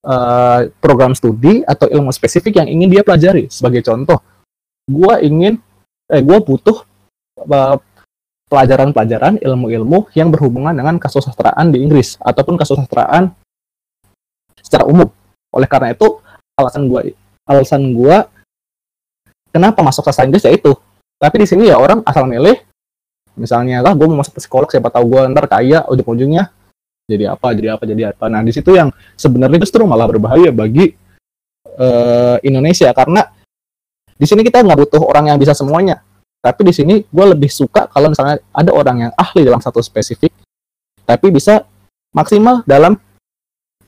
eh, 0.07 0.61
program 0.79 1.11
studi 1.11 1.61
atau 1.67 1.91
ilmu 1.91 2.15
spesifik 2.15 2.63
yang 2.63 2.67
ingin 2.71 2.87
dia 2.87 3.03
pelajari. 3.03 3.51
Sebagai 3.51 3.83
contoh, 3.83 4.23
gua 4.87 5.19
ingin, 5.19 5.59
eh, 6.07 6.23
gua 6.23 6.39
butuh 6.39 6.87
eh, 7.43 7.75
pelajaran-pelajaran 8.47 9.43
ilmu-ilmu 9.43 10.07
yang 10.15 10.31
berhubungan 10.31 10.71
dengan 10.71 10.95
kasusastraan 10.95 11.75
di 11.75 11.83
Inggris 11.83 12.15
ataupun 12.23 12.55
kasusastraan 12.55 13.35
secara 14.63 14.87
umum. 14.87 15.11
Oleh 15.51 15.67
karena 15.67 15.91
itu, 15.91 16.23
alasan 16.55 16.87
gua 16.87 17.03
alasan 17.43 17.91
gua 17.91 18.31
kenapa 19.51 19.83
masuk 19.83 20.07
sastra 20.07 20.23
Inggris 20.23 20.47
ya 20.47 20.55
itu. 20.55 20.71
Tapi 21.17 21.35
di 21.43 21.47
sini 21.49 21.67
ya 21.67 21.81
orang 21.81 22.05
asal 22.05 22.29
milih 22.29 22.61
misalnya 23.37 23.85
lah 23.85 23.93
gue 23.93 24.05
mau 24.09 24.19
masuk 24.19 24.41
psikolog 24.41 24.65
siapa 24.67 24.89
tahu 24.89 25.13
gue 25.13 25.21
ntar 25.29 25.45
kaya 25.45 25.85
ujung-ujungnya 25.85 26.49
jadi 27.07 27.33
apa 27.33 27.47
jadi 27.55 27.79
apa 27.79 27.83
jadi 27.87 28.11
apa 28.11 28.25
nah 28.27 28.43
di 28.43 28.51
situ 28.51 28.75
yang 28.75 28.91
sebenarnya 29.15 29.63
justru 29.63 29.87
malah 29.87 30.05
berbahaya 30.05 30.51
bagi 30.51 30.93
eh, 31.65 32.37
Indonesia 32.43 32.91
karena 32.91 33.23
di 34.17 34.25
sini 34.27 34.43
kita 34.43 34.61
nggak 34.61 34.79
butuh 34.85 35.01
orang 35.01 35.31
yang 35.31 35.37
bisa 35.39 35.55
semuanya 35.55 36.03
tapi 36.43 36.67
di 36.67 36.73
sini 36.75 37.01
gue 37.07 37.25
lebih 37.31 37.49
suka 37.49 37.87
kalau 37.89 38.11
misalnya 38.11 38.43
ada 38.51 38.71
orang 38.75 39.09
yang 39.09 39.11
ahli 39.15 39.41
dalam 39.47 39.63
satu 39.63 39.79
spesifik 39.79 40.29
tapi 41.07 41.31
bisa 41.31 41.63
maksimal 42.11 42.61
dalam 42.67 42.99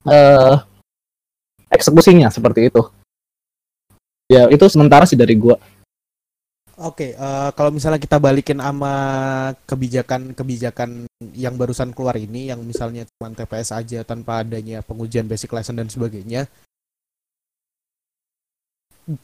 eh 0.08 0.56
eksekusinya 1.70 2.34
seperti 2.34 2.70
itu. 2.70 2.82
Ya 4.30 4.50
itu 4.50 4.66
sementara 4.70 5.06
sih 5.06 5.18
dari 5.18 5.38
gua. 5.38 5.58
Oke, 6.80 7.12
eh, 7.12 7.50
kalau 7.60 7.76
misalnya 7.76 8.00
kita 8.00 8.24
balikin 8.24 8.64
sama 8.64 8.94
kebijakan-kebijakan 9.68 11.12
yang 11.36 11.60
barusan 11.60 11.92
keluar 11.92 12.16
ini, 12.16 12.48
yang 12.48 12.64
misalnya 12.64 13.04
cuma 13.20 13.36
TPS 13.36 13.76
aja 13.76 14.00
tanpa 14.08 14.48
adanya 14.48 14.80
pengujian 14.80 15.28
basic 15.28 15.52
lesson 15.52 15.76
dan 15.76 15.92
sebagainya, 15.92 16.48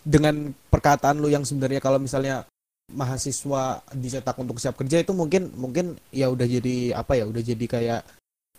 dengan 0.03 0.51
perkataan 0.67 1.23
lu 1.23 1.31
yang 1.31 1.47
sebenarnya 1.47 1.79
kalau 1.79 1.95
misalnya 1.95 2.43
mahasiswa 2.91 3.79
dicetak 3.95 4.35
untuk 4.35 4.59
siap 4.59 4.75
kerja 4.75 4.99
itu 5.01 5.15
mungkin 5.15 5.49
mungkin 5.55 5.95
ya 6.11 6.27
udah 6.27 6.45
jadi 6.45 6.97
apa 6.97 7.17
ya 7.17 7.25
udah 7.25 7.41
jadi 7.41 7.65
kayak 7.65 8.01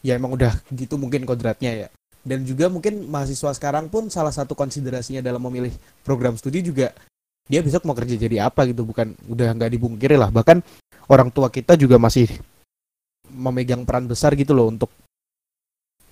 ya 0.03 0.13
emang 0.17 0.35
udah 0.41 0.57
gitu 0.73 0.97
mungkin 0.97 1.29
kodratnya 1.29 1.87
ya. 1.87 1.89
Dan 2.27 2.43
juga 2.43 2.67
mungkin 2.67 3.07
mahasiswa 3.07 3.55
sekarang 3.55 3.87
pun 3.87 4.11
salah 4.11 4.35
satu 4.35 4.57
konsiderasinya 4.59 5.23
dalam 5.23 5.39
memilih 5.47 5.71
program 6.03 6.35
studi 6.35 6.59
juga 6.65 6.91
dia 7.47 7.63
besok 7.63 7.87
mau 7.87 7.95
kerja 7.95 8.19
jadi 8.19 8.51
apa 8.51 8.67
gitu 8.67 8.83
bukan 8.83 9.15
udah 9.31 9.55
nggak 9.55 9.71
dibungkiri 9.71 10.19
lah. 10.19 10.31
Bahkan 10.35 10.59
orang 11.11 11.31
tua 11.31 11.47
kita 11.51 11.79
juga 11.79 11.97
masih 11.97 12.27
memegang 13.31 13.87
peran 13.87 14.07
besar 14.07 14.35
gitu 14.35 14.55
loh 14.55 14.71
untuk 14.71 14.91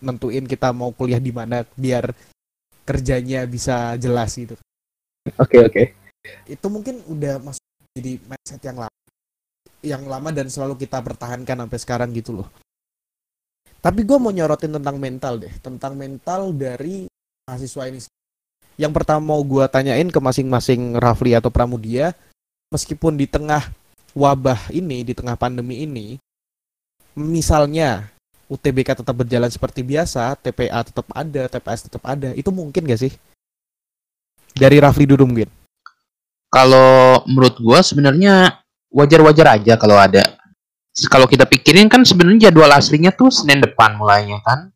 nentuin 0.02 0.46
kita 0.46 0.70
mau 0.70 0.94
kuliah 0.94 1.18
di 1.18 1.30
mana 1.34 1.66
biar 1.74 2.14
kerjanya 2.86 3.46
bisa 3.48 3.98
jelas 3.98 4.34
gitu. 4.34 4.54
Oke 5.40 5.58
oke. 5.64 5.84
itu 6.48 6.66
mungkin 6.72 7.04
udah 7.04 7.36
masuk 7.36 7.64
jadi 7.92 8.16
mindset 8.24 8.62
yang 8.64 8.80
lama 8.80 9.00
yang 9.84 10.02
lama 10.08 10.32
dan 10.32 10.48
selalu 10.48 10.80
kita 10.80 11.04
pertahankan 11.04 11.68
sampai 11.68 11.78
sekarang 11.80 12.08
gitu 12.16 12.40
loh. 12.40 12.48
Tapi 13.84 14.00
gue 14.00 14.16
mau 14.16 14.32
nyorotin 14.32 14.72
tentang 14.72 14.96
mental 14.96 15.36
deh 15.36 15.52
tentang 15.60 15.92
mental 15.92 16.56
dari 16.56 17.04
mahasiswa 17.44 17.92
ini 17.92 18.00
yang 18.74 18.90
pertama 18.90 19.34
mau 19.34 19.40
gue 19.42 19.64
tanyain 19.70 20.06
ke 20.10 20.18
masing-masing 20.18 20.98
Rafli 20.98 21.34
atau 21.34 21.50
Pramudia 21.50 22.12
meskipun 22.74 23.14
di 23.14 23.30
tengah 23.30 23.70
wabah 24.14 24.70
ini 24.74 25.06
di 25.06 25.14
tengah 25.14 25.38
pandemi 25.38 25.86
ini 25.86 26.18
misalnya 27.14 28.10
UTBK 28.50 29.00
tetap 29.00 29.14
berjalan 29.14 29.50
seperti 29.50 29.86
biasa 29.86 30.34
TPA 30.42 30.82
tetap 30.82 31.06
ada 31.14 31.42
TPS 31.46 31.86
tetap 31.86 32.02
ada 32.06 32.34
itu 32.34 32.50
mungkin 32.50 32.86
gak 32.86 33.00
sih 33.06 33.14
dari 34.54 34.78
Rafli 34.78 35.04
dulu 35.04 35.26
mungkin 35.26 35.50
Kalau 36.54 37.26
menurut 37.26 37.58
gua 37.58 37.82
sebenarnya 37.82 38.62
wajar-wajar 38.94 39.58
aja 39.58 39.74
kalau 39.74 39.98
ada. 39.98 40.22
Kalau 41.10 41.26
kita 41.26 41.50
pikirin 41.50 41.90
kan 41.90 42.06
sebenarnya 42.06 42.48
jadwal 42.48 42.70
aslinya 42.70 43.10
tuh 43.10 43.26
Senin 43.34 43.58
depan 43.58 43.98
mulainya 43.98 44.38
kan. 44.46 44.70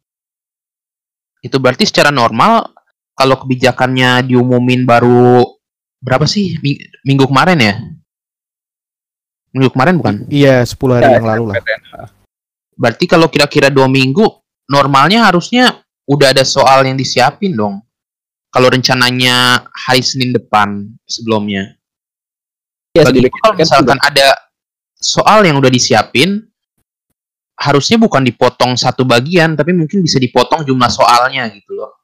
Itu 1.39 1.63
berarti 1.63 1.87
secara 1.87 2.11
normal 2.11 2.75
kalau 3.19 3.35
kebijakannya 3.43 4.31
diumumin 4.31 4.87
baru 4.87 5.43
berapa 5.99 6.23
sih 6.31 6.55
Mi- 6.63 6.79
minggu 7.03 7.27
kemarin 7.27 7.59
ya? 7.59 7.75
Minggu 9.51 9.75
kemarin 9.75 9.99
bukan? 9.99 10.15
iya 10.31 10.63
10 10.63 10.79
hari 10.95 11.05
Ya, 11.11 11.19
yang 11.19 11.27
lalu 11.27 11.45
lah 11.51 11.59
Berarti 12.79 13.11
kalau 13.11 13.27
kira-kira 13.27 13.75
dua 13.75 13.91
minggu, 13.91 14.23
normalnya 14.71 15.27
harusnya 15.27 15.83
udah 16.07 16.31
ada 16.31 16.47
soal 16.47 16.87
yang 16.87 16.95
disiapin 16.95 17.59
dong. 17.59 17.83
Kalau 18.55 18.71
rencananya 18.71 19.67
hari 19.75 19.99
Senin 19.99 20.31
depan 20.31 20.87
sebelumnya. 21.03 21.75
Ya, 22.95 23.03
Bagi 23.03 23.27
kalau 23.27 23.59
kan 23.59 23.59
misalkan 23.59 23.99
ada 23.99 24.31
soal 24.95 25.43
yang 25.43 25.59
udah 25.59 25.75
disiapin, 25.75 26.47
harusnya 27.59 27.99
bukan 27.99 28.23
dipotong 28.23 28.79
satu 28.79 29.03
bagian, 29.03 29.59
tapi 29.59 29.75
mungkin 29.75 29.99
bisa 29.99 30.23
dipotong 30.23 30.63
jumlah 30.63 30.87
soalnya 30.87 31.51
gitu 31.51 31.75
loh. 31.75 31.98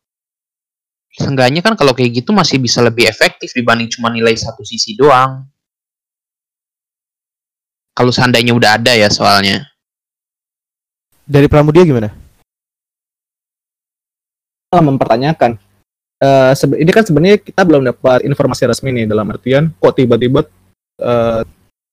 Seenggaknya 1.14 1.62
kan 1.62 1.78
kalau 1.78 1.94
kayak 1.94 2.22
gitu 2.22 2.34
masih 2.34 2.58
bisa 2.58 2.82
lebih 2.82 3.06
efektif 3.06 3.54
dibanding 3.54 3.86
cuma 3.86 4.10
nilai 4.10 4.34
satu 4.34 4.66
sisi 4.66 4.98
doang. 4.98 5.46
Kalau 7.94 8.10
seandainya 8.10 8.50
udah 8.50 8.76
ada 8.78 8.92
ya 8.94 9.06
soalnya. 9.06 9.70
dari 11.24 11.48
Pramudia 11.48 11.88
gimana 11.88 12.12
malah 14.74 14.90
mempertanyakan. 14.90 15.54
Eh, 16.18 16.52
sebe- 16.58 16.82
ini 16.82 16.90
kan 16.90 17.06
sebenarnya 17.06 17.38
kita 17.38 17.62
belum 17.62 17.86
dapat 17.86 18.26
informasi 18.26 18.66
resmi 18.66 18.90
nih 18.90 19.06
dalam 19.06 19.30
artian 19.30 19.70
kok 19.78 19.94
tiba-tiba 19.94 20.42
eh, 20.98 21.42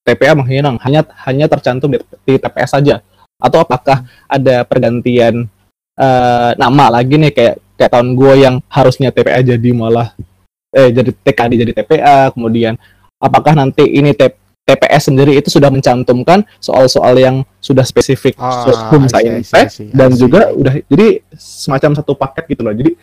TPA 0.01 0.33
menghilang 0.33 0.81
hanya 0.81 1.05
hanya 1.29 1.45
tercantum 1.45 1.93
di, 1.93 2.01
di 2.25 2.41
TPS 2.41 2.73
saja 2.73 3.05
atau 3.37 3.61
apakah 3.61 4.01
ada 4.25 4.65
pergantian 4.65 5.45
eh, 5.93 6.51
nama 6.57 6.85
lagi 6.89 7.21
nih 7.21 7.33
kayak 7.33 7.55
kayak 7.81 7.97
tahun 7.97 8.13
gue 8.13 8.33
yang 8.37 8.55
harusnya 8.69 9.09
TPA 9.09 9.41
jadi 9.41 9.69
malah 9.73 10.13
eh 10.69 10.93
jadi 10.93 11.09
TKD 11.09 11.51
jadi 11.65 11.71
TPA 11.73 12.29
kemudian 12.29 12.77
apakah 13.17 13.57
nanti 13.57 13.89
ini 13.89 14.13
T- 14.13 14.37
TPS 14.61 15.09
sendiri 15.09 15.33
itu 15.33 15.49
sudah 15.49 15.73
mencantumkan 15.73 16.45
soal-soal 16.61 17.17
yang 17.17 17.35
sudah 17.57 17.81
spesifik 17.81 18.37
Ah, 18.37 18.93
home 18.93 19.09
science 19.09 19.49
I 19.51 19.89
dan 19.89 20.13
juga 20.13 20.53
udah 20.53 20.77
jadi 20.85 21.25
semacam 21.33 21.97
satu 21.97 22.13
paket 22.13 22.45
gitu 22.53 22.61
loh. 22.61 22.69
Jadi 22.71 22.93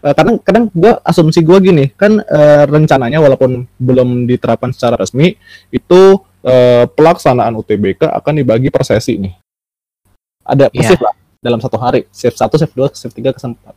eh, 0.00 0.14
kadang 0.16 0.40
kadang 0.40 0.64
gue 0.72 0.92
asumsi 1.04 1.44
gue 1.44 1.58
gini 1.60 1.84
kan 1.92 2.18
eh, 2.18 2.64
rencananya 2.64 3.20
walaupun 3.20 3.68
belum 3.76 4.24
diterapkan 4.24 4.72
secara 4.72 4.96
resmi 4.96 5.36
itu 5.68 6.00
eh, 6.42 6.88
pelaksanaan 6.88 7.52
UTBK 7.54 8.08
akan 8.08 8.32
dibagi 8.40 8.72
per 8.72 8.82
sesi 8.82 9.20
nih. 9.20 9.34
Ada 10.42 10.72
Iya. 10.72 10.88
persif 10.88 11.00
lah 11.04 11.14
dalam 11.38 11.60
satu 11.60 11.76
hari 11.76 12.06
shift 12.10 12.38
satu 12.38 12.54
shift 12.56 12.72
dua 12.72 12.88
shift 12.90 13.14
tiga 13.14 13.30
shift 13.30 13.54
empat 13.54 13.74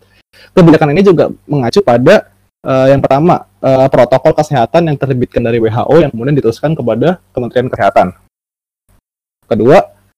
kebijakan 0.51 0.91
ini 0.91 1.01
juga 1.01 1.27
mengacu 1.45 1.79
pada 1.79 2.29
eh, 2.59 2.87
yang 2.89 2.99
pertama 2.99 3.43
eh, 3.57 3.87
protokol 3.87 4.33
kesehatan 4.33 4.87
yang 4.87 4.95
terbitkan 4.95 5.41
dari 5.41 5.57
WHO 5.57 5.95
yang 5.99 6.11
kemudian 6.11 6.33
diteruskan 6.33 6.73
kepada 6.73 7.19
Kementerian 7.31 7.67
Kesehatan 7.67 8.15
kedua 9.45 9.77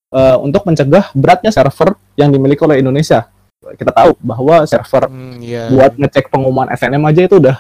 eh, 0.10 0.38
untuk 0.40 0.64
mencegah 0.64 1.12
beratnya 1.12 1.52
server 1.52 1.96
yang 2.16 2.30
dimiliki 2.30 2.62
oleh 2.62 2.80
Indonesia 2.80 3.28
kita 3.68 3.92
tahu 3.92 4.16
bahwa 4.22 4.64
server 4.64 5.10
Hmm, 5.10 5.42
iya. 5.42 5.68
buat 5.68 5.98
ngecek 5.98 6.30
pengumuman 6.30 6.70
SNM 6.72 7.04
aja 7.04 7.22
itu 7.26 7.36
udah 7.38 7.58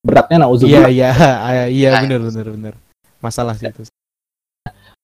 beratnya 0.00 0.36
Iya 0.36 0.42
nauzubillah. 0.42 0.90
iya 0.90 1.10
ah, 1.46 1.66
iya 1.68 1.90
Nah, 1.94 2.02
benar 2.06 2.20
benar 2.26 2.46
benar. 2.48 2.74
Masalah 3.18 3.54
sih 3.54 3.66
itu. 3.66 3.82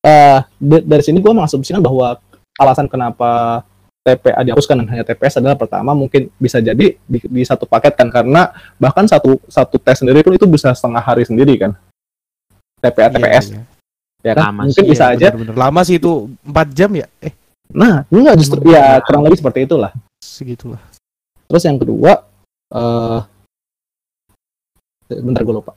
Eh, 0.01 0.39
da- 0.41 0.85
dari 0.87 1.03
sini 1.03 1.19
gue 1.19 1.29
mengasumsikan 1.29 1.79
bahwa 1.79 2.19
alasan 2.57 2.87
kenapa 2.87 3.63
TPA 4.05 4.45
dihapuskan 4.45 4.85
dan 4.85 4.89
hanya 4.93 5.01
TPS 5.03 5.41
adalah 5.41 5.57
pertama 5.57 5.97
mungkin 5.97 6.29
bisa 6.37 6.61
jadi 6.61 6.93
di, 7.01 7.19
di 7.25 7.43
satu 7.43 7.65
paket 7.65 7.97
kan 7.97 8.13
karena 8.13 8.53
bahkan 8.77 9.09
satu 9.09 9.41
satu 9.49 9.81
tes 9.81 9.97
sendiri 9.97 10.21
pun 10.21 10.37
itu 10.37 10.45
bisa 10.45 10.77
setengah 10.77 11.01
hari 11.01 11.25
sendiri 11.25 11.57
kan. 11.57 11.73
TPA 12.79 13.09
TPS 13.09 13.45
Iya, 13.49 13.57
iya. 13.57 13.65
ya 14.21 14.33
kan? 14.37 14.45
Lama 14.45 14.61
mungkin 14.69 14.85
Iya, 14.85 14.91
bisa 14.93 15.05
aja. 15.09 15.29
benar-benar. 15.33 15.57
Lama 15.57 15.81
sih 15.83 15.97
itu 15.97 16.13
4 16.45 16.69
jam 16.71 16.91
ya? 16.93 17.07
Eh, 17.25 17.33
nah 17.73 18.05
enggak 18.13 18.37
justru 18.37 18.61
Emang 18.61 18.77
ya 18.77 18.85
kurang 19.01 19.23
lebih 19.25 19.39
seperti 19.41 19.59
itulah. 19.65 19.91
Segitulah. 20.21 20.81
terus 21.45 21.65
yang 21.65 21.77
kedua 21.77 22.13
eh 22.69 23.21
bentar 25.17 25.41
gue 25.41 25.55
lupa. 25.55 25.73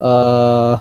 Eh 0.00 0.76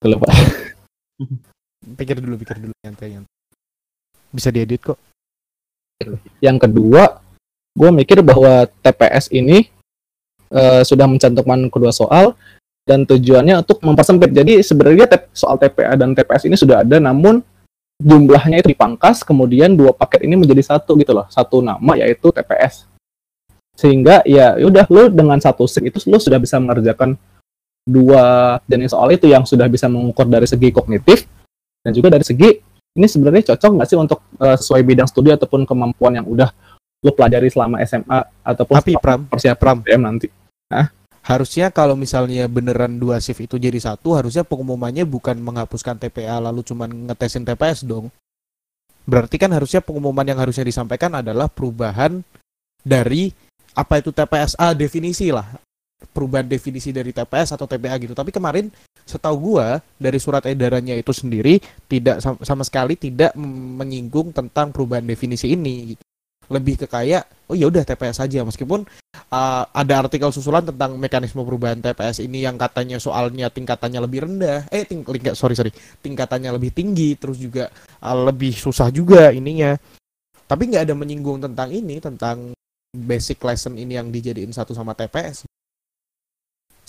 gue 0.00 0.10
lupa 0.16 0.28
Pikir 1.96 2.22
dulu, 2.22 2.34
pikir 2.38 2.56
dulu 2.62 2.74
nyantai 2.84 3.18
nyantai. 3.18 3.34
Bisa 4.30 4.48
diedit 4.54 4.80
kok. 4.82 4.98
Yang 6.38 6.68
kedua, 6.68 7.20
gue 7.74 7.90
mikir 7.92 8.22
bahwa 8.22 8.66
TPS 8.80 9.28
ini 9.34 9.68
eh, 10.50 10.82
sudah 10.86 11.06
mencantumkan 11.10 11.66
kedua 11.68 11.90
soal 11.90 12.38
dan 12.88 13.04
tujuannya 13.04 13.62
untuk 13.62 13.82
mempersempit. 13.84 14.30
Jadi 14.32 14.64
sebenarnya 14.64 15.06
soal 15.34 15.60
TPA 15.60 15.94
dan 15.98 16.16
TPS 16.16 16.48
ini 16.48 16.56
sudah 16.56 16.82
ada, 16.82 16.96
namun 16.98 17.44
jumlahnya 18.00 18.64
itu 18.64 18.72
dipangkas, 18.72 19.20
kemudian 19.22 19.76
dua 19.76 19.92
paket 19.92 20.24
ini 20.24 20.34
menjadi 20.34 20.74
satu 20.74 20.96
gitu 20.96 21.12
loh, 21.12 21.28
satu 21.28 21.60
nama 21.60 21.92
yaitu 22.00 22.32
TPS. 22.32 22.88
Sehingga 23.76 24.24
ya 24.28 24.56
udah 24.60 24.84
lu 24.88 25.08
dengan 25.12 25.40
satu 25.40 25.64
SIP 25.64 25.92
itu 25.92 26.04
lu 26.08 26.20
sudah 26.20 26.36
bisa 26.40 26.56
mengerjakan 26.60 27.16
dua 27.88 28.56
jenis 28.68 28.92
soal 28.92 29.08
itu 29.12 29.28
yang 29.28 29.44
sudah 29.48 29.64
bisa 29.68 29.88
mengukur 29.88 30.28
dari 30.28 30.44
segi 30.44 30.68
kognitif 30.68 31.24
dan 31.80 31.92
juga 31.96 32.08
dari 32.12 32.24
segi 32.24 32.50
ini 32.98 33.06
sebenarnya 33.06 33.54
cocok 33.54 33.70
nggak 33.80 33.88
sih 33.88 33.98
untuk 33.98 34.20
eh, 34.40 34.56
sesuai 34.58 34.82
bidang 34.82 35.08
studi 35.08 35.30
ataupun 35.32 35.64
kemampuan 35.64 36.20
yang 36.20 36.26
udah 36.26 36.50
lu 37.00 37.10
pelajari 37.16 37.48
selama 37.48 37.80
SMA 37.88 38.20
ataupun 38.44 38.74
Tapi 38.76 38.92
Pram, 39.00 39.24
persiapan 39.24 39.60
Pram, 39.60 39.78
PM 39.80 40.02
nanti. 40.04 40.28
harusnya 41.20 41.68
kalau 41.72 41.96
misalnya 41.96 42.48
beneran 42.48 42.96
dua 42.96 43.20
shift 43.20 43.44
itu 43.44 43.56
jadi 43.60 43.76
satu, 43.76 44.16
harusnya 44.16 44.44
pengumumannya 44.44 45.04
bukan 45.04 45.36
menghapuskan 45.40 46.00
TPA 46.00 46.40
lalu 46.40 46.64
cuman 46.64 47.08
ngetesin 47.08 47.44
TPS 47.44 47.84
dong. 47.84 48.12
Berarti 49.08 49.40
kan 49.40 49.52
harusnya 49.52 49.80
pengumuman 49.80 50.24
yang 50.24 50.40
harusnya 50.40 50.64
disampaikan 50.64 51.16
adalah 51.20 51.48
perubahan 51.48 52.20
dari 52.84 53.32
apa 53.72 54.00
itu 54.00 54.12
TPSA 54.12 54.76
definisi 54.76 55.32
lah. 55.32 55.46
Perubahan 56.08 56.48
definisi 56.48 56.90
dari 56.90 57.12
TPS 57.12 57.54
atau 57.54 57.68
TPA 57.68 58.00
gitu. 58.00 58.16
Tapi 58.16 58.32
kemarin 58.32 58.72
setahu 59.04 59.56
gua 59.56 59.82
dari 60.00 60.16
surat 60.16 60.44
edarannya 60.46 60.96
itu 60.96 61.12
sendiri 61.12 61.60
tidak 61.90 62.22
sam- 62.24 62.40
sama 62.40 62.62
sekali 62.64 62.96
tidak 62.96 63.36
menyinggung 63.76 64.32
tentang 64.32 64.72
perubahan 64.72 65.04
definisi 65.04 65.52
ini 65.52 65.94
gitu. 65.94 66.02
Lebih 66.50 66.82
ke 66.82 66.86
kayak 66.90 67.46
oh 67.46 67.54
ya 67.54 67.70
udah 67.70 67.86
TPS 67.86 68.26
saja 68.26 68.42
meskipun 68.42 68.82
uh, 69.30 69.64
ada 69.70 69.94
artikel 70.02 70.34
susulan 70.34 70.66
tentang 70.66 70.98
mekanisme 70.98 71.46
perubahan 71.46 71.78
TPS 71.78 72.26
ini 72.26 72.42
yang 72.42 72.58
katanya 72.58 72.98
soalnya 72.98 73.46
tingkatannya 73.52 74.00
lebih 74.02 74.26
rendah. 74.26 74.66
Eh 74.74 74.82
ting 74.82 75.06
tingkat 75.06 75.38
sorry 75.38 75.54
sorry 75.54 75.70
tingkatannya 76.02 76.50
lebih 76.50 76.74
tinggi 76.74 77.14
terus 77.14 77.38
juga 77.38 77.70
uh, 78.02 78.18
lebih 78.30 78.50
susah 78.50 78.90
juga 78.90 79.30
ininya. 79.30 79.78
Tapi 80.50 80.66
nggak 80.66 80.90
ada 80.90 80.94
menyinggung 80.98 81.38
tentang 81.38 81.70
ini 81.70 82.02
tentang 82.02 82.50
basic 82.90 83.38
lesson 83.46 83.78
ini 83.78 83.94
yang 83.94 84.10
dijadiin 84.10 84.50
satu 84.50 84.74
sama 84.74 84.98
TPS 84.98 85.46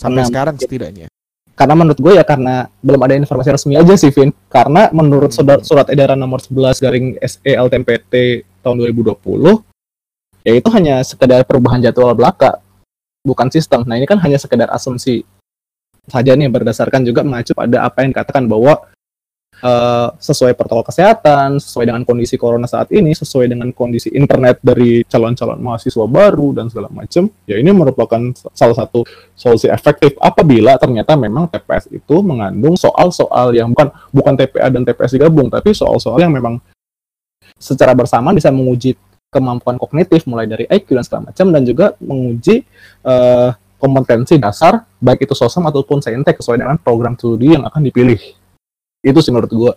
sampai 0.02 0.20
Nah, 0.20 0.28
sekarang 0.28 0.54
setidaknya. 0.58 1.06
karena 1.52 1.74
menurut 1.76 2.00
gue 2.00 2.12
ya 2.16 2.24
karena 2.24 2.54
belum 2.80 3.00
ada 3.00 3.14
informasi 3.14 3.48
resmi 3.52 3.74
aja 3.76 3.94
sih 3.94 4.10
Vin 4.10 4.34
karena 4.48 4.88
menurut 4.90 5.30
Hmm. 5.30 5.38
surat, 5.38 5.60
surat 5.62 5.86
edaran 5.88 6.16
nomor 6.16 6.42
11 6.42 6.80
garing 6.80 7.14
SE 7.20 7.38
LTMPT 7.46 8.42
tahun 8.60 8.76
2020 8.82 9.62
ya 10.42 10.58
itu 10.58 10.68
hanya 10.74 10.98
sekedar 11.04 11.46
perubahan 11.46 11.78
jadwal 11.78 12.10
belaka 12.12 12.58
bukan 13.22 13.46
sistem 13.46 13.86
nah 13.86 13.94
ini 13.94 14.08
kan 14.08 14.18
hanya 14.18 14.40
sekedar 14.40 14.66
asumsi 14.68 15.22
saja 16.10 16.34
nih 16.34 16.50
berdasarkan 16.50 17.06
juga 17.06 17.22
mengacu 17.22 17.54
pada 17.54 17.86
apa 17.86 18.02
yang 18.02 18.10
dikatakan 18.10 18.50
bahwa 18.50 18.82
eh, 19.62 20.08
sesuai 20.18 20.58
protokol 20.58 20.84
kesehatan 20.90 21.62
sesuai 21.62 21.88
dengan 21.88 22.02
kondisi 22.02 22.34
corona 22.34 22.66
saat 22.66 22.90
ini 22.90 23.14
sesuai 23.14 23.46
dengan 23.46 23.70
kondisi 23.70 24.10
internet 24.12 24.58
dari 24.60 25.06
calon-calon 25.06 25.62
mahasiswa 25.62 26.04
baru 26.10 26.52
dan 26.52 26.66
segala 26.68 26.90
macam 26.90 27.30
ya 27.46 27.56
ini 27.56 27.70
merupakan 27.70 28.20
salah 28.52 28.76
satu 28.76 29.06
solusi 29.38 29.70
efektif 29.70 30.18
apabila 30.18 30.76
ternyata 30.76 31.14
memang 31.14 31.46
TPS 31.48 31.88
itu 31.94 32.16
mengandung 32.20 32.74
soal-soal 32.74 33.54
yang 33.54 33.70
bukan 33.70 33.88
bukan 34.10 34.34
TPA 34.36 34.68
dan 34.68 34.82
TPS 34.82 35.16
digabung 35.16 35.48
tapi 35.48 35.70
soal-soal 35.72 36.18
yang 36.18 36.34
memang 36.34 36.58
secara 37.56 37.94
bersama 37.94 38.34
bisa 38.34 38.50
menguji 38.50 38.98
kemampuan 39.32 39.80
kognitif 39.80 40.28
mulai 40.28 40.44
dari 40.44 40.68
IQ 40.68 40.92
dan 40.92 41.04
segala 41.06 41.22
macam 41.32 41.46
dan 41.48 41.62
juga 41.64 41.86
menguji 42.02 42.66
eh, 43.06 43.50
kompetensi 43.82 44.38
dasar 44.38 44.86
baik 45.02 45.26
itu 45.26 45.34
sosum 45.34 45.66
ataupun 45.66 45.98
saintek 45.98 46.38
sesuai 46.38 46.62
dengan 46.62 46.78
program 46.78 47.18
studi 47.18 47.56
yang 47.56 47.66
akan 47.66 47.82
dipilih 47.82 48.41
itu 49.02 49.18
sih 49.18 49.34
menurut 49.34 49.52
gua 49.52 49.72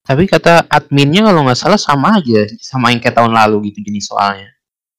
Tapi 0.00 0.24
kata 0.26 0.64
adminnya 0.66 1.28
kalau 1.28 1.44
nggak 1.44 1.60
salah 1.60 1.76
sama 1.76 2.18
aja 2.18 2.48
sama 2.58 2.90
yang 2.90 2.98
kayak 3.04 3.20
tahun 3.20 3.36
lalu 3.36 3.70
gitu 3.70 3.84
jenis 3.84 4.08
soalnya. 4.10 4.48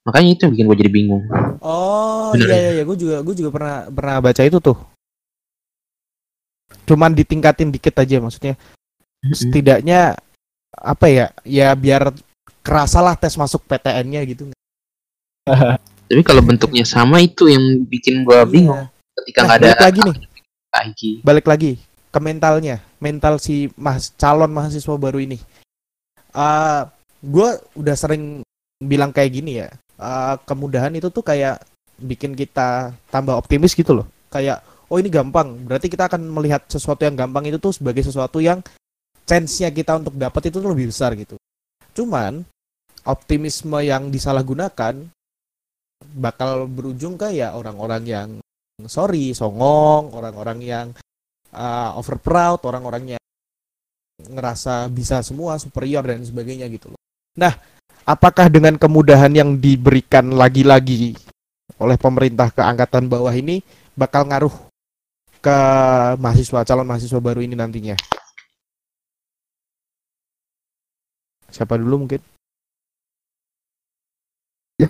Makanya 0.05 0.29
itu 0.33 0.41
yang 0.45 0.51
bikin 0.55 0.65
gue 0.69 0.77
jadi 0.81 0.91
bingung. 0.93 1.23
Oh 1.61 2.31
Bener 2.33 2.47
iya 2.47 2.55
ya? 2.55 2.61
iya 2.61 2.71
iya 2.79 2.83
gue 2.85 2.97
juga 2.97 3.15
gue 3.21 3.35
juga 3.37 3.49
pernah 3.53 3.77
pernah 3.89 4.15
baca 4.21 4.41
itu 4.45 4.57
tuh. 4.61 4.77
Cuman 6.85 7.11
ditingkatin 7.17 7.73
dikit 7.73 7.97
aja 7.97 8.17
maksudnya. 8.21 8.55
Setidaknya 9.25 10.15
apa 10.73 11.05
ya? 11.09 11.25
Ya 11.45 11.73
biar 11.73 12.13
kerasa 12.61 13.01
lah 13.01 13.17
tes 13.17 13.37
masuk 13.37 13.65
PTN-nya 13.65 14.21
gitu. 14.29 14.49
Tapi 16.09 16.21
kalau 16.23 16.45
bentuknya 16.45 16.85
sama 16.85 17.21
itu 17.25 17.49
yang 17.49 17.85
bikin 17.89 18.21
gue 18.21 18.39
bingung. 18.47 18.85
Iya. 18.85 19.17
Ketika 19.21 19.39
Nah, 19.41 19.45
nggak 19.45 19.57
ada 19.57 19.65
balik 19.65 19.81
lagi 19.81 19.99
nih. 20.01 20.17
Balik 21.25 21.45
lagi 21.49 21.71
ke 22.11 22.19
mentalnya, 22.19 22.83
mental 22.99 23.39
si 23.39 23.71
mas 23.79 24.11
calon 24.19 24.51
mahasiswa 24.51 24.95
baru 24.99 25.23
ini. 25.23 25.39
Uh, 26.35 26.83
gue 27.23 27.49
udah 27.79 27.95
sering 27.95 28.43
bilang 28.83 29.15
kayak 29.15 29.31
gini 29.31 29.63
ya, 29.63 29.71
uh, 29.95 30.35
kemudahan 30.43 30.91
itu 30.91 31.07
tuh 31.07 31.23
kayak 31.23 31.63
bikin 31.95 32.35
kita 32.35 32.91
tambah 33.07 33.39
optimis 33.39 33.71
gitu 33.73 34.03
loh. 34.03 34.07
Kayak 34.27 34.59
oh 34.91 34.99
ini 34.99 35.07
gampang, 35.07 35.55
berarti 35.63 35.87
kita 35.87 36.11
akan 36.11 36.27
melihat 36.27 36.67
sesuatu 36.67 37.07
yang 37.07 37.15
gampang 37.15 37.47
itu 37.47 37.55
tuh 37.57 37.71
sebagai 37.71 38.03
sesuatu 38.03 38.43
yang 38.43 38.59
chance-nya 39.23 39.71
kita 39.71 40.03
untuk 40.03 40.19
dapat 40.19 40.51
itu 40.51 40.59
tuh 40.59 40.71
lebih 40.75 40.91
besar 40.91 41.15
gitu. 41.15 41.39
Cuman 41.95 42.43
optimisme 43.07 43.79
yang 43.79 44.11
disalahgunakan 44.11 45.07
bakal 46.17 46.67
berujung 46.67 47.15
kayak 47.15 47.55
orang-orang 47.55 48.03
yang 48.03 48.29
sorry, 48.89 49.31
songong, 49.31 50.11
orang-orang 50.11 50.59
yang 50.59 50.85
uh, 51.55 51.95
over 51.99 52.17
proud, 52.19 52.63
orang-orang 52.67 53.15
yang 53.17 53.23
ngerasa 54.21 54.87
bisa 54.91 55.19
semua, 55.25 55.57
superior 55.57 56.05
dan 56.05 56.21
sebagainya 56.21 56.69
gitu 56.69 56.93
loh. 56.93 56.99
Nah, 57.37 57.55
apakah 58.05 58.47
dengan 58.51 58.75
kemudahan 58.77 59.31
yang 59.31 59.57
diberikan 59.57 60.35
lagi-lagi 60.35 61.15
oleh 61.81 61.97
pemerintah 61.97 62.53
ke 62.53 62.61
angkatan 62.61 63.09
bawah 63.09 63.33
ini 63.33 63.63
bakal 63.97 64.27
ngaruh 64.29 64.53
ke 65.41 65.57
mahasiswa 66.21 66.61
calon 66.61 66.85
mahasiswa 66.85 67.17
baru 67.17 67.41
ini 67.41 67.57
nantinya? 67.57 67.97
Siapa 71.51 71.75
dulu 71.75 72.07
mungkin? 72.07 72.21
Ya. 74.79 74.87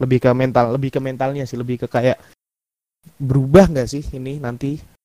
Lebih 0.00 0.24
ke 0.24 0.30
mental, 0.32 0.72
lebih 0.72 0.88
ke 0.94 1.00
mentalnya 1.02 1.44
sih, 1.44 1.58
lebih 1.60 1.84
ke 1.84 1.86
kayak 1.90 2.16
berubah 3.20 3.68
nggak 3.68 3.88
sih 3.90 4.02
ini 4.16 4.40
nanti? 4.40 4.95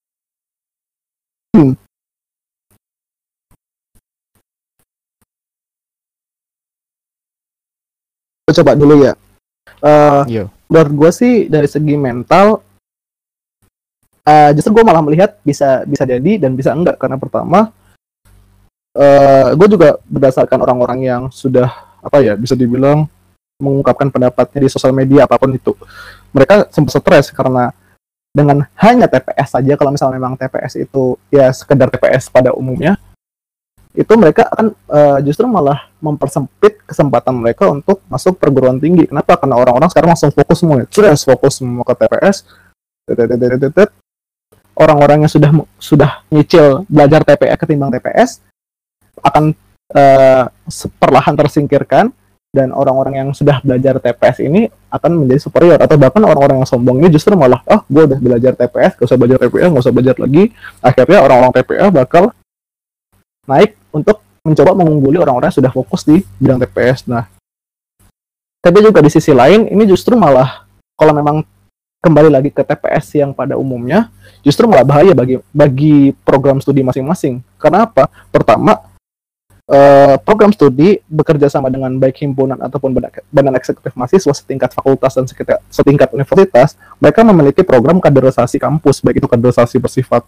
Gua 1.51 1.75
coba 8.55 8.71
dulu 8.79 9.03
ya. 9.03 9.19
Yo. 10.31 10.47
menurut 10.71 10.93
gue 10.95 11.11
sih 11.11 11.33
dari 11.51 11.67
segi 11.67 11.99
mental 11.99 12.63
eh 14.21 14.53
justru 14.55 14.79
gue 14.79 14.85
malah 14.85 15.03
melihat 15.03 15.35
bisa 15.43 15.83
bisa 15.83 16.07
jadi 16.07 16.39
dan 16.39 16.55
bisa 16.55 16.71
enggak. 16.71 16.95
Karena 16.95 17.19
pertama 17.19 17.75
eh 18.95 19.51
gue 19.51 19.67
juga 19.67 19.99
berdasarkan 20.07 20.63
orang-orang 20.63 20.99
yang 21.03 21.27
sudah 21.27 21.67
apa 21.99 22.23
ya 22.23 22.39
bisa 22.39 22.55
dibilang 22.55 23.11
mengungkapkan 23.59 24.07
pendapatnya 24.07 24.63
di 24.63 24.69
sosial 24.71 24.95
media 24.95 25.27
apa 25.27 25.35
pun 25.35 25.51
itu. 25.51 25.75
Mereka 26.31 26.71
sempat 26.71 26.95
stres 26.95 27.27
karena 27.35 27.75
dengan 28.32 28.63
hanya 28.80 29.12
TPS 29.12 29.60
saja 29.60 29.76
kalau 29.76 29.91
misalnya 29.91 30.15
memang 30.15 30.39
TPS 30.39 30.80
itu 30.80 31.20
ya 31.28 31.52
sekedar 31.52 31.91
TPS 31.91 32.32
pada 32.32 32.56
umumnya 32.56 32.96
itu 33.91 34.13
mereka 34.15 34.48
akan 34.48 34.72
eh, 34.72 35.20
justru 35.28 35.44
malah 35.52 35.91
mempersempit 36.00 36.80
kesempatan 36.88 37.36
mereka 37.36 37.67
untuk 37.67 38.00
masuk 38.08 38.39
perguruan 38.39 38.80
tinggi. 38.80 39.04
Kenapa? 39.12 39.36
Karena 39.36 39.60
orang-orang 39.60 39.91
sekarang 39.91 40.15
langsung 40.15 40.32
fokus 40.32 40.63
semua, 40.63 40.88
Ceres, 40.88 41.28
fokus 41.28 41.60
semua 41.60 41.84
ke 41.84 41.94
TPS. 42.00 42.48
Orang-orang 44.72 45.28
yang 45.28 45.32
sudah 45.32 45.52
sudah 45.76 46.24
nyicil 46.32 46.88
belajar 46.88 47.28
TPA 47.28 47.60
ketimbang 47.60 47.91
TPS 47.91 48.39
akan 49.20 49.52
se- 50.72 50.91
perlahan 50.96 51.36
tersingkirkan 51.36 52.15
dan 52.51 52.75
orang-orang 52.75 53.23
yang 53.23 53.29
sudah 53.31 53.63
belajar 53.63 53.95
TPS 54.03 54.43
ini 54.43 54.67
akan 54.91 55.23
menjadi 55.23 55.39
superior 55.39 55.79
atau 55.79 55.95
bahkan 55.95 56.19
orang-orang 56.27 56.59
yang 56.59 56.67
sombong 56.67 56.99
ini 56.99 57.07
justru 57.07 57.31
malah 57.39 57.63
oh 57.63 57.79
gue 57.87 58.03
udah 58.11 58.19
belajar 58.19 58.51
TPS 58.59 58.99
gak 58.99 59.07
usah 59.07 59.15
belajar 59.15 59.37
TPA 59.39 59.71
gak 59.71 59.83
usah 59.87 59.95
belajar 59.95 60.15
lagi 60.19 60.51
akhirnya 60.83 61.19
orang-orang 61.23 61.53
TPA 61.55 61.87
bakal 61.87 62.35
naik 63.47 63.79
untuk 63.95 64.19
mencoba 64.41 64.71
mengungguli 64.73 65.17
orang-orang 65.21 65.53
yang 65.53 65.59
sudah 65.61 65.71
fokus 65.71 66.01
di 66.01 66.25
bidang 66.41 66.57
TPS. 66.65 67.05
Nah, 67.05 67.29
tapi 68.61 68.77
juga 68.81 68.99
di 69.01 69.09
sisi 69.13 69.31
lain 69.33 69.69
ini 69.69 69.85
justru 69.85 70.17
malah 70.17 70.65
kalau 70.97 71.13
memang 71.13 71.45
kembali 72.01 72.29
lagi 72.33 72.49
ke 72.49 72.65
TPS 72.65 73.21
yang 73.21 73.37
pada 73.37 73.53
umumnya 73.53 74.09
justru 74.41 74.65
malah 74.65 74.81
bahaya 74.81 75.13
bagi 75.13 75.37
bagi 75.53 76.13
program 76.25 76.57
studi 76.57 76.81
masing-masing. 76.81 77.45
Karena 77.61 77.85
apa? 77.85 78.09
Pertama, 78.33 78.81
eh, 79.67 80.15
program 80.21 80.50
studi 80.56 80.97
bekerja 81.06 81.52
sama 81.52 81.69
dengan 81.69 81.93
baik 81.97 82.21
himpunan 82.21 82.58
ataupun 82.58 82.95
badan, 83.30 83.54
eksekutif 83.58 83.93
mahasiswa 83.93 84.34
setingkat 84.34 84.71
fakultas 84.74 85.13
dan 85.13 85.26
setingkat, 85.28 85.60
setingkat 85.69 86.10
universitas, 86.15 86.80
mereka 86.97 87.21
memiliki 87.21 87.62
program 87.62 88.02
kaderisasi 88.02 88.58
kampus, 88.58 89.04
baik 89.04 89.21
itu 89.21 89.28
kaderisasi 89.30 89.78
bersifat 89.78 90.26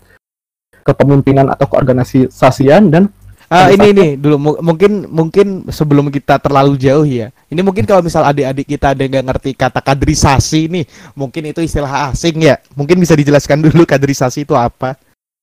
kepemimpinan 0.84 1.48
atau 1.48 1.66
keorganisasian 1.70 2.92
dan 2.92 3.08
Pada 3.44 3.70
ini 3.70 3.88
ini 3.94 4.08
dulu 4.18 4.38
mu- 4.42 4.62
mungkin 4.66 5.06
mungkin 5.14 5.48
sebelum 5.70 6.10
kita 6.10 6.42
terlalu 6.42 6.74
jauh 6.74 7.06
ya. 7.06 7.30
Ini 7.54 7.62
mungkin 7.62 7.86
kalau 7.86 8.02
misal 8.02 8.26
adik-adik 8.26 8.66
kita 8.66 8.98
ada 8.98 9.04
nggak 9.06 9.26
ngerti 9.30 9.52
kata 9.54 9.78
kaderisasi 9.78 10.74
nih, 10.74 10.86
mungkin 11.14 11.54
itu 11.54 11.62
istilah 11.62 12.10
asing 12.10 12.50
ya. 12.50 12.58
Mungkin 12.74 12.98
bisa 12.98 13.14
dijelaskan 13.14 13.62
dulu 13.62 13.86
kaderisasi 13.86 14.48
itu 14.48 14.58
apa? 14.58 14.98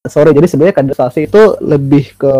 sorry 0.08 0.32
jadi 0.32 0.48
sebenarnya 0.48 0.76
kaderisasi 0.80 1.28
itu 1.28 1.42
lebih 1.60 2.16
ke 2.16 2.34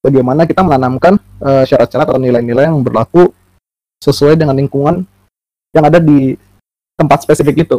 bagaimana 0.00 0.44
kita 0.44 0.60
menanamkan 0.60 1.14
eh, 1.40 1.64
syarat-syarat 1.64 2.08
atau 2.08 2.20
nilai-nilai 2.20 2.66
yang 2.66 2.80
berlaku 2.80 3.30
sesuai 4.00 4.34
dengan 4.34 4.56
lingkungan 4.56 5.04
yang 5.70 5.84
ada 5.86 6.00
di 6.00 6.34
tempat 6.96 7.22
spesifik 7.22 7.64
itu 7.64 7.78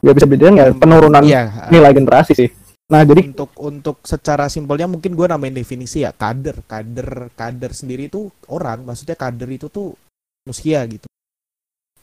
ya 0.00 0.16
bisa 0.16 0.24
dibilang 0.24 0.56
ya 0.56 0.72
penurunan 0.72 1.20
Iya. 1.20 1.68
nilai 1.68 1.92
generasi 1.92 2.32
sih 2.32 2.48
nah 2.90 3.06
jadi 3.06 3.30
Untuk 3.30 3.54
untuk 3.54 3.96
secara 4.02 4.50
simpelnya 4.50 4.90
mungkin 4.90 5.14
gue 5.14 5.22
namain 5.22 5.54
definisi 5.54 6.02
ya 6.02 6.10
kader, 6.10 6.66
kader, 6.66 7.30
kader 7.38 7.70
sendiri 7.70 8.10
itu 8.10 8.26
orang. 8.50 8.82
Maksudnya 8.82 9.14
kader 9.14 9.46
itu 9.46 9.70
tuh 9.70 9.94
manusia 10.42 10.82
gitu. 10.90 11.06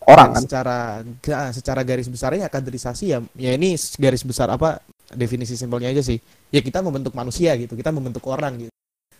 orang 0.07 0.31
kan. 0.31 0.41
secara 0.47 0.77
ga- 1.19 1.51
secara 1.51 1.83
garis 1.83 2.07
besarnya 2.07 2.47
kaderisasi 2.47 3.11
ya 3.11 3.19
ya 3.35 3.51
ini 3.51 3.75
garis 3.99 4.23
besar 4.23 4.47
apa 4.47 4.79
definisi 5.15 5.55
simpelnya 5.55 5.91
aja 5.93 6.03
sih. 6.03 6.19
Ya 6.51 6.59
kita 6.59 6.83
membentuk 6.83 7.15
manusia 7.15 7.55
gitu 7.55 7.77
kita 7.77 7.93
membentuk 7.93 8.23
orang 8.27 8.67
gitu. 8.67 8.73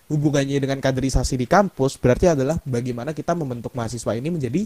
Hubungannya 0.08 0.63
dengan 0.63 0.80
kaderisasi 0.80 1.36
di 1.36 1.47
kampus 1.47 2.00
berarti 2.00 2.32
adalah 2.32 2.60
bagaimana 2.63 3.12
kita 3.12 3.36
membentuk 3.36 3.76
mahasiswa 3.76 4.15
ini 4.15 4.32
menjadi 4.32 4.63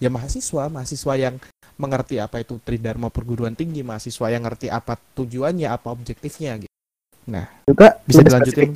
ya 0.00 0.08
mahasiswa 0.08 0.72
mahasiswa 0.72 1.14
yang 1.18 1.34
mengerti 1.78 2.18
apa 2.18 2.42
itu 2.42 2.58
tridharma 2.58 3.12
perguruan 3.12 3.52
tinggi 3.52 3.84
mahasiswa 3.84 4.32
yang 4.32 4.42
ngerti 4.48 4.72
apa 4.72 4.96
tujuannya 4.96 5.68
apa 5.68 5.92
objektifnya 5.92 6.56
gitu. 6.64 6.72
Juga 7.68 8.00
Bisa 8.08 8.24
dilanjutin 8.24 8.72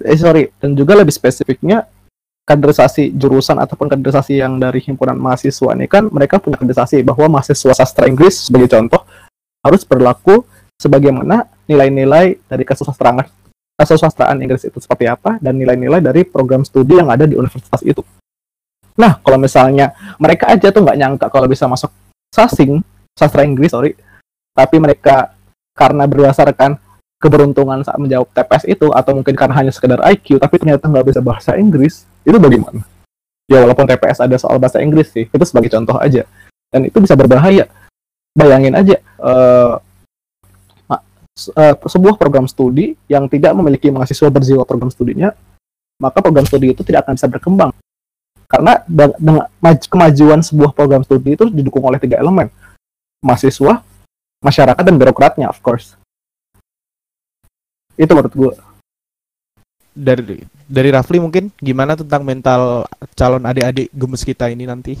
eh 0.00 0.16
sorry 0.16 0.48
dan 0.56 0.72
juga 0.72 0.96
lebih 0.96 1.12
spesifiknya 1.12 1.84
kaderisasi 2.48 3.14
jurusan 3.14 3.60
ataupun 3.60 3.86
kaderisasi 3.86 4.40
yang 4.40 4.56
dari 4.58 4.80
himpunan 4.82 5.14
mahasiswa 5.14 5.76
ini 5.76 5.86
kan 5.86 6.08
mereka 6.10 6.40
punya 6.40 6.58
kaderisasi 6.58 7.04
bahwa 7.04 7.38
mahasiswa 7.38 7.72
sastra 7.76 8.08
Inggris 8.08 8.48
sebagai 8.48 8.72
contoh 8.72 9.04
harus 9.60 9.84
berlaku 9.84 10.42
sebagaimana 10.80 11.44
nilai-nilai 11.68 12.40
dari 12.48 12.64
kesusastraan 12.64 13.20
kesusastraan 13.76 14.40
Inggris 14.40 14.64
itu 14.64 14.80
seperti 14.80 15.04
apa 15.04 15.36
dan 15.40 15.60
nilai-nilai 15.60 16.00
dari 16.00 16.24
program 16.24 16.64
studi 16.64 16.96
yang 16.96 17.12
ada 17.12 17.28
di 17.28 17.36
universitas 17.36 17.84
itu. 17.84 18.00
Nah, 18.96 19.20
kalau 19.20 19.36
misalnya 19.40 19.92
mereka 20.20 20.48
aja 20.52 20.72
tuh 20.72 20.84
nggak 20.84 20.98
nyangka 21.00 21.26
kalau 21.28 21.48
bisa 21.48 21.64
masuk 21.68 21.88
sasing 22.32 22.84
sastra 23.16 23.44
Inggris, 23.44 23.72
sorry, 23.72 23.96
tapi 24.52 24.76
mereka 24.76 25.32
karena 25.72 26.04
berdasarkan 26.04 26.76
keberuntungan 27.20 27.84
saat 27.84 28.00
menjawab 28.00 28.28
TPS 28.32 28.64
itu 28.68 28.88
atau 28.92 29.12
mungkin 29.12 29.36
karena 29.36 29.54
hanya 29.60 29.72
sekedar 29.72 30.00
IQ 30.08 30.40
tapi 30.40 30.56
ternyata 30.56 30.88
nggak 30.88 31.12
bisa 31.12 31.20
bahasa 31.20 31.52
Inggris 31.56 32.08
itu 32.24 32.36
bagaimana? 32.36 32.84
Ya 33.48 33.60
walaupun 33.64 33.84
TPS 33.84 34.24
ada 34.24 34.36
soal 34.40 34.56
bahasa 34.56 34.80
Inggris 34.80 35.12
sih 35.12 35.28
itu 35.28 35.44
sebagai 35.44 35.68
contoh 35.68 36.00
aja 36.00 36.24
dan 36.72 36.84
itu 36.88 36.96
bisa 37.00 37.16
berbahaya. 37.16 37.68
Bayangin 38.30 38.72
aja 38.78 38.96
eh, 39.00 39.72
eh, 41.48 41.74
sebuah 41.78 42.20
program 42.20 42.44
studi 42.44 42.98
yang 43.08 43.24
tidak 43.30 43.56
memiliki 43.56 43.88
mahasiswa 43.88 44.28
berjiwa 44.28 44.68
program 44.68 44.92
studinya 44.92 45.32
maka 46.00 46.20
program 46.20 46.44
studi 46.44 46.72
itu 46.76 46.84
tidak 46.84 47.08
akan 47.08 47.16
bisa 47.16 47.28
berkembang 47.30 47.70
karena 48.50 48.82
dengan 48.84 49.46
maj- 49.62 49.86
kemajuan 49.86 50.42
sebuah 50.42 50.74
program 50.74 51.06
studi 51.06 51.38
itu 51.38 51.46
didukung 51.46 51.86
oleh 51.86 52.02
tiga 52.02 52.18
elemen 52.18 52.50
mahasiswa, 53.22 53.84
masyarakat 54.40 54.82
dan 54.82 54.96
birokratnya 54.96 55.46
of 55.46 55.60
course. 55.60 55.94
Itu 57.94 58.10
menurut 58.16 58.34
gue. 58.34 58.54
dari 59.90 60.46
dari 60.70 60.88
Rafli 60.94 61.18
mungkin 61.18 61.50
gimana 61.58 61.98
tentang 61.98 62.22
mental 62.22 62.86
calon 63.18 63.42
adik-adik 63.42 63.90
gemes 63.90 64.22
kita 64.22 64.48
ini 64.48 64.64
nanti 64.64 64.94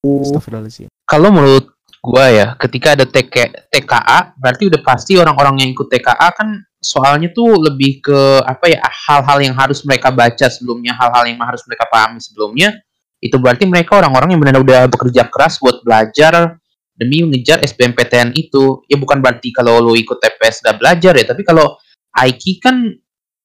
Astagfirullahaladzim. 0.00 0.86
Kalau 1.04 1.28
menurut 1.34 1.74
gua 2.02 2.30
ya, 2.30 2.46
ketika 2.56 2.94
ada 2.94 3.04
TK, 3.04 3.68
TKA, 3.70 4.34
berarti 4.38 4.70
udah 4.70 4.80
pasti 4.82 5.18
orang-orang 5.18 5.62
yang 5.66 5.70
ikut 5.74 5.88
TKA 5.90 6.28
kan 6.34 6.62
soalnya 6.78 7.34
tuh 7.34 7.58
lebih 7.58 7.98
ke 7.98 8.20
apa 8.46 8.70
ya 8.70 8.78
hal-hal 8.86 9.38
yang 9.42 9.54
harus 9.58 9.82
mereka 9.82 10.14
baca 10.14 10.46
sebelumnya, 10.46 10.94
hal-hal 10.94 11.26
yang 11.26 11.38
harus 11.42 11.62
mereka 11.66 11.90
pahami 11.90 12.22
sebelumnya. 12.22 12.78
Itu 13.18 13.42
berarti 13.42 13.66
mereka 13.66 13.98
orang-orang 13.98 14.30
yang 14.30 14.40
benar 14.40 14.62
udah 14.62 14.86
bekerja 14.86 15.26
keras 15.26 15.58
buat 15.58 15.82
belajar 15.82 16.54
demi 16.94 17.26
mengejar 17.26 17.58
SBMPTN 17.66 18.34
itu. 18.38 18.86
Ya 18.86 18.94
bukan 18.94 19.18
berarti 19.18 19.50
kalau 19.50 19.82
lo 19.82 19.98
ikut 19.98 20.22
TPS 20.22 20.62
gak 20.62 20.78
belajar 20.78 21.12
ya, 21.18 21.26
tapi 21.26 21.42
kalau 21.42 21.74
IQ 22.14 22.62
kan 22.62 22.94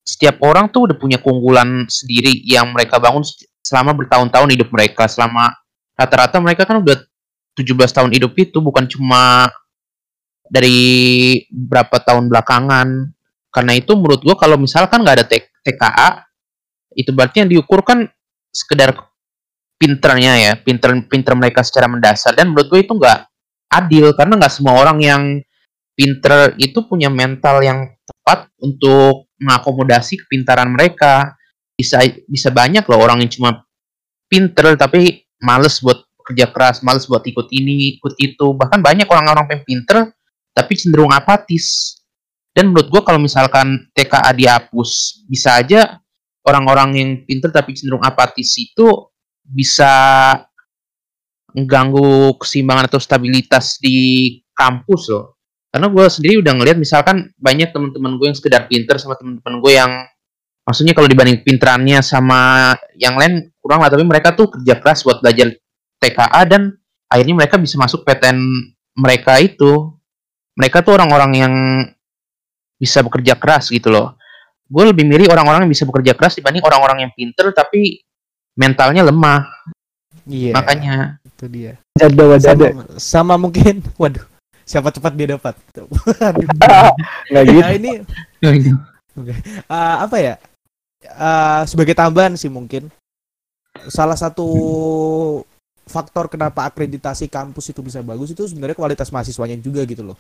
setiap 0.06 0.38
orang 0.46 0.70
tuh 0.70 0.92
udah 0.92 0.98
punya 1.00 1.18
keunggulan 1.18 1.90
sendiri 1.90 2.44
yang 2.46 2.70
mereka 2.70 3.02
bangun 3.02 3.26
selama 3.64 3.98
bertahun-tahun 3.98 4.50
hidup 4.54 4.70
mereka, 4.70 5.10
selama 5.10 5.50
rata-rata 5.98 6.38
mereka 6.38 6.70
kan 6.70 6.84
udah 6.84 7.02
17 7.54 7.78
tahun 7.90 8.12
hidup 8.14 8.34
itu 8.38 8.58
bukan 8.60 8.90
cuma 8.90 9.50
dari 10.50 11.42
berapa 11.50 12.02
tahun 12.02 12.30
belakangan. 12.30 12.88
Karena 13.54 13.74
itu 13.78 13.94
menurut 13.94 14.26
gua 14.26 14.36
kalau 14.38 14.58
misalkan 14.58 15.06
nggak 15.06 15.18
ada 15.22 15.26
TKA, 15.62 16.10
itu 16.98 17.14
berarti 17.14 17.46
yang 17.46 17.50
diukur 17.50 17.86
kan 17.86 18.10
sekedar 18.50 18.94
pinternya 19.78 20.34
ya, 20.40 20.54
pinter 20.58 21.06
pinter 21.06 21.34
mereka 21.38 21.62
secara 21.62 21.90
mendasar 21.90 22.34
dan 22.38 22.54
menurut 22.54 22.70
gue 22.70 22.82
itu 22.86 22.94
nggak 22.96 23.20
adil 23.74 24.14
karena 24.14 24.40
nggak 24.40 24.54
semua 24.54 24.80
orang 24.80 24.98
yang 25.02 25.24
pinter 25.98 26.54
itu 26.58 26.86
punya 26.86 27.10
mental 27.10 27.62
yang 27.62 27.90
tepat 28.06 28.50
untuk 28.62 29.30
mengakomodasi 29.42 30.26
kepintaran 30.26 30.70
mereka. 30.74 31.38
Bisa 31.74 32.06
bisa 32.30 32.54
banyak 32.54 32.86
loh 32.86 33.02
orang 33.02 33.26
yang 33.26 33.32
cuma 33.34 33.66
pinter 34.30 34.78
tapi 34.78 35.26
males 35.42 35.82
buat 35.82 36.06
kerja 36.24 36.50
keras, 36.50 36.82
males 36.82 37.06
buat 37.06 37.22
ikut 37.24 37.48
ini, 37.52 38.00
ikut 38.00 38.16
itu. 38.18 38.56
Bahkan 38.56 38.80
banyak 38.80 39.08
orang-orang 39.08 39.46
yang 39.52 39.62
pinter 39.68 39.98
tapi 40.56 40.74
cenderung 40.80 41.12
apatis. 41.12 41.98
Dan 42.54 42.70
menurut 42.70 42.88
gua 42.90 43.02
kalau 43.02 43.18
misalkan 43.18 43.90
TKA 43.98 44.32
dihapus, 44.32 45.24
bisa 45.26 45.58
aja 45.58 46.00
orang-orang 46.46 46.90
yang 46.96 47.10
pinter 47.26 47.50
tapi 47.50 47.74
cenderung 47.74 48.04
apatis 48.04 48.54
itu 48.60 49.10
bisa 49.44 49.92
mengganggu 51.54 52.38
keseimbangan 52.42 52.90
atau 52.90 53.00
stabilitas 53.02 53.78
di 53.78 54.40
kampus 54.54 55.10
loh. 55.14 55.38
Karena 55.74 55.90
gue 55.90 56.06
sendiri 56.06 56.38
udah 56.38 56.54
ngeliat 56.54 56.78
misalkan 56.78 57.34
banyak 57.34 57.74
teman-teman 57.74 58.22
gue 58.22 58.30
yang 58.30 58.38
sekedar 58.38 58.70
pinter 58.70 59.02
sama 59.02 59.18
teman-teman 59.18 59.58
gue 59.58 59.74
yang 59.74 59.92
maksudnya 60.64 60.94
kalau 60.94 61.10
dibanding 61.10 61.42
pinterannya 61.42 62.00
sama 62.06 62.72
yang 62.94 63.18
lain 63.18 63.50
kurang 63.58 63.82
lah 63.82 63.90
tapi 63.90 64.06
mereka 64.06 64.38
tuh 64.38 64.54
kerja 64.54 64.78
keras 64.78 65.02
buat 65.02 65.20
belajar 65.20 65.50
TKA 66.04 66.42
dan 66.44 66.76
akhirnya 67.08 67.36
mereka 67.40 67.56
bisa 67.56 67.80
masuk 67.80 68.04
PTN 68.04 68.36
mereka 69.00 69.40
itu 69.40 69.96
mereka 70.60 70.84
tuh 70.84 71.00
orang-orang 71.00 71.32
yang 71.34 71.54
bisa 72.76 73.00
bekerja 73.00 73.40
keras 73.40 73.72
gitu 73.72 73.88
loh 73.88 74.20
gue 74.68 74.84
lebih 74.92 75.08
milih 75.08 75.32
orang-orang 75.32 75.64
yang 75.64 75.72
bisa 75.72 75.88
bekerja 75.88 76.12
keras 76.12 76.36
dibanding 76.36 76.66
orang-orang 76.66 77.08
yang 77.08 77.12
pinter 77.16 77.56
tapi 77.56 78.04
mentalnya 78.60 79.08
lemah 79.08 79.48
Iya. 80.24 80.56
makanya 80.56 81.20
itu 81.28 81.46
dia. 81.52 81.74
Jada 82.00 82.24
wajada. 82.32 82.68
Sama, 82.72 82.84
sama 82.96 83.34
mungkin, 83.36 83.84
waduh, 84.02 84.24
siapa 84.64 84.90
cepat 84.94 85.12
dia 85.20 85.36
dapat. 85.36 85.56
Nggak 87.32 87.44
gitu. 87.44 87.60
Nah, 87.60 87.72
ini 87.76 87.92
eh, 89.68 89.96
apa 90.00 90.18
ya? 90.20 90.36
Eh, 91.04 91.62
sebagai 91.68 91.92
tambahan 91.92 92.40
sih 92.40 92.48
mungkin 92.48 92.88
salah 93.92 94.16
satu 94.16 94.48
faktor 95.84 96.32
kenapa 96.32 96.68
akreditasi 96.68 97.28
kampus 97.28 97.76
itu 97.76 97.84
bisa 97.84 98.00
bagus 98.00 98.32
itu 98.32 98.48
sebenarnya 98.48 98.78
kualitas 98.78 99.12
mahasiswanya 99.12 99.60
juga 99.60 99.84
gitu 99.84 100.04
loh. 100.04 100.18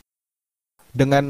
Dengan 0.94 1.26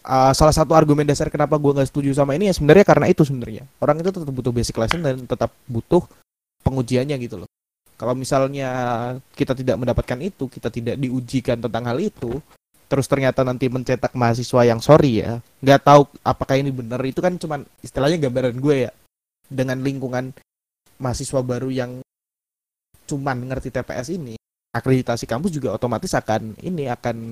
eh, 0.00 0.32
salah 0.34 0.54
satu 0.54 0.72
argumen 0.72 1.06
dasar 1.06 1.28
kenapa 1.28 1.60
gua 1.60 1.80
nggak 1.80 1.88
setuju 1.92 2.16
sama 2.16 2.34
ini 2.34 2.50
ya 2.50 2.54
sebenarnya 2.56 2.84
karena 2.88 3.06
itu 3.08 3.22
sebenarnya 3.22 3.64
orang 3.78 4.00
itu 4.00 4.10
tetap 4.10 4.32
butuh 4.32 4.52
basic 4.52 4.74
lesson 4.80 5.00
dan 5.04 5.22
tetap 5.28 5.50
butuh 5.68 6.02
pengujiannya 6.64 7.16
gitu 7.20 7.42
loh. 7.44 7.50
Kalau 8.00 8.18
misalnya 8.18 8.70
kita 9.36 9.54
tidak 9.54 9.78
mendapatkan 9.78 10.18
itu, 10.18 10.50
kita 10.50 10.74
tidak 10.74 10.98
diujikan 10.98 11.62
tentang 11.62 11.86
hal 11.86 12.02
itu, 12.02 12.42
terus 12.90 13.06
ternyata 13.06 13.46
nanti 13.46 13.70
mencetak 13.70 14.10
mahasiswa 14.18 14.66
yang 14.66 14.82
sorry 14.82 15.22
ya, 15.22 15.38
nggak 15.62 15.86
tahu 15.86 16.10
apakah 16.26 16.58
ini 16.58 16.74
benar 16.74 16.98
itu 17.06 17.22
kan 17.22 17.38
cuman 17.38 17.62
istilahnya 17.78 18.18
gambaran 18.26 18.58
gue 18.58 18.90
ya 18.90 18.92
dengan 19.46 19.78
lingkungan 19.86 20.34
mahasiswa 20.98 21.40
baru 21.46 21.70
yang 21.70 22.02
cuman 23.08 23.48
ngerti 23.50 23.68
TPS 23.74 24.14
ini, 24.14 24.34
akreditasi 24.72 25.28
kampus 25.28 25.52
juga 25.52 25.74
otomatis 25.76 26.12
akan 26.14 26.56
ini 26.64 26.88
akan 26.88 27.30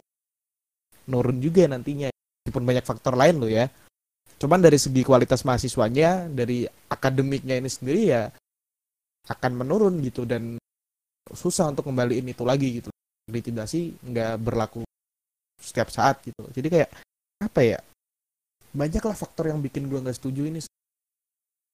nurun 1.11 1.39
juga 1.43 1.67
nantinya, 1.67 2.11
meskipun 2.11 2.65
banyak 2.67 2.85
faktor 2.87 3.17
lain 3.19 3.41
loh 3.41 3.51
ya. 3.51 3.67
Cuman 4.41 4.61
dari 4.65 4.81
segi 4.81 5.05
kualitas 5.05 5.45
mahasiswanya, 5.45 6.31
dari 6.33 6.65
akademiknya 6.89 7.61
ini 7.61 7.69
sendiri 7.69 8.01
ya 8.09 8.33
akan 9.29 9.53
menurun 9.53 10.01
gitu 10.01 10.25
dan 10.25 10.57
susah 11.31 11.69
untuk 11.71 11.87
kembaliin 11.87 12.25
itu 12.25 12.43
lagi 12.43 12.81
gitu. 12.81 12.91
Akreditasi 13.29 14.01
nggak 14.01 14.41
berlaku 14.41 14.83
setiap 15.61 15.93
saat 15.93 16.25
gitu. 16.25 16.41
Jadi 16.57 16.69
kayak 16.73 16.91
apa 17.45 17.61
ya? 17.61 17.79
Banyaklah 18.73 19.13
faktor 19.13 19.53
yang 19.53 19.61
bikin 19.61 19.93
gua 19.93 20.01
nggak 20.01 20.17
setuju 20.17 20.49
ini 20.49 20.65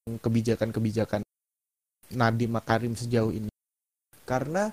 kebijakan-kebijakan 0.06 1.22
Nadiem 2.14 2.50
Makarim 2.50 2.94
sejauh 2.98 3.30
ini. 3.30 3.50
Karena 4.26 4.68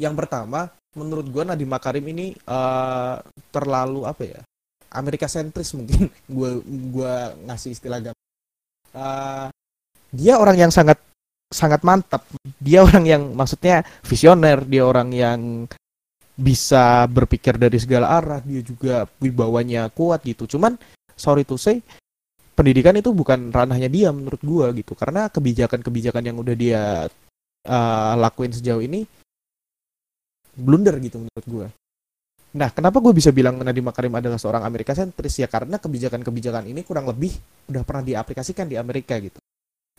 yang 0.00 0.16
pertama, 0.16 0.72
menurut 0.96 1.28
gua 1.28 1.44
Nadiem 1.44 1.68
Makarim 1.68 2.04
ini 2.08 2.32
eh, 2.34 3.16
terlalu 3.52 4.08
apa 4.08 4.22
ya? 4.24 4.40
Amerika 4.92 5.28
sentris 5.28 5.72
mungkin 5.76 6.08
gua 6.36 6.58
gua 6.90 7.12
ngasih 7.46 7.76
istilah 7.76 8.00
Eh, 8.92 9.48
dia 10.12 10.36
orang 10.36 10.56
yang 10.68 10.72
sangat 10.72 11.00
sangat 11.48 11.80
mantap. 11.84 12.24
Dia 12.60 12.84
orang 12.84 13.04
yang 13.08 13.22
maksudnya 13.32 13.84
visioner, 14.04 14.64
dia 14.68 14.84
orang 14.84 15.08
yang 15.12 15.40
bisa 16.32 17.04
berpikir 17.08 17.60
dari 17.60 17.76
segala 17.76 18.08
arah, 18.20 18.40
dia 18.40 18.64
juga 18.64 19.04
wibawanya 19.20 19.88
kuat 19.92 20.24
gitu. 20.24 20.44
Cuman 20.48 20.76
sorry 21.16 21.44
to 21.44 21.56
say, 21.60 21.80
pendidikan 22.56 22.96
itu 22.96 23.12
bukan 23.12 23.52
ranahnya 23.52 23.88
dia 23.88 24.08
menurut 24.12 24.40
gua 24.44 24.72
gitu. 24.76 24.92
Karena 24.92 25.28
kebijakan-kebijakan 25.32 26.24
yang 26.28 26.36
udah 26.40 26.56
dia 26.56 26.82
eh, 27.66 28.14
lakuin 28.18 28.52
sejauh 28.52 28.82
ini 28.82 29.06
blunder 30.52 31.00
gitu 31.00 31.22
menurut 31.22 31.46
gue. 31.48 31.68
Nah, 32.52 32.68
kenapa 32.68 33.00
gue 33.00 33.16
bisa 33.16 33.32
bilang 33.32 33.56
Nadiem 33.56 33.88
Makarim 33.88 34.12
adalah 34.12 34.36
seorang 34.36 34.60
Amerika 34.68 34.92
sentris 34.92 35.40
ya 35.40 35.48
karena 35.48 35.80
kebijakan-kebijakan 35.80 36.68
ini 36.68 36.84
kurang 36.84 37.08
lebih 37.08 37.32
udah 37.72 37.80
pernah 37.80 38.04
diaplikasikan 38.04 38.68
di 38.68 38.76
Amerika 38.76 39.16
gitu. 39.16 39.40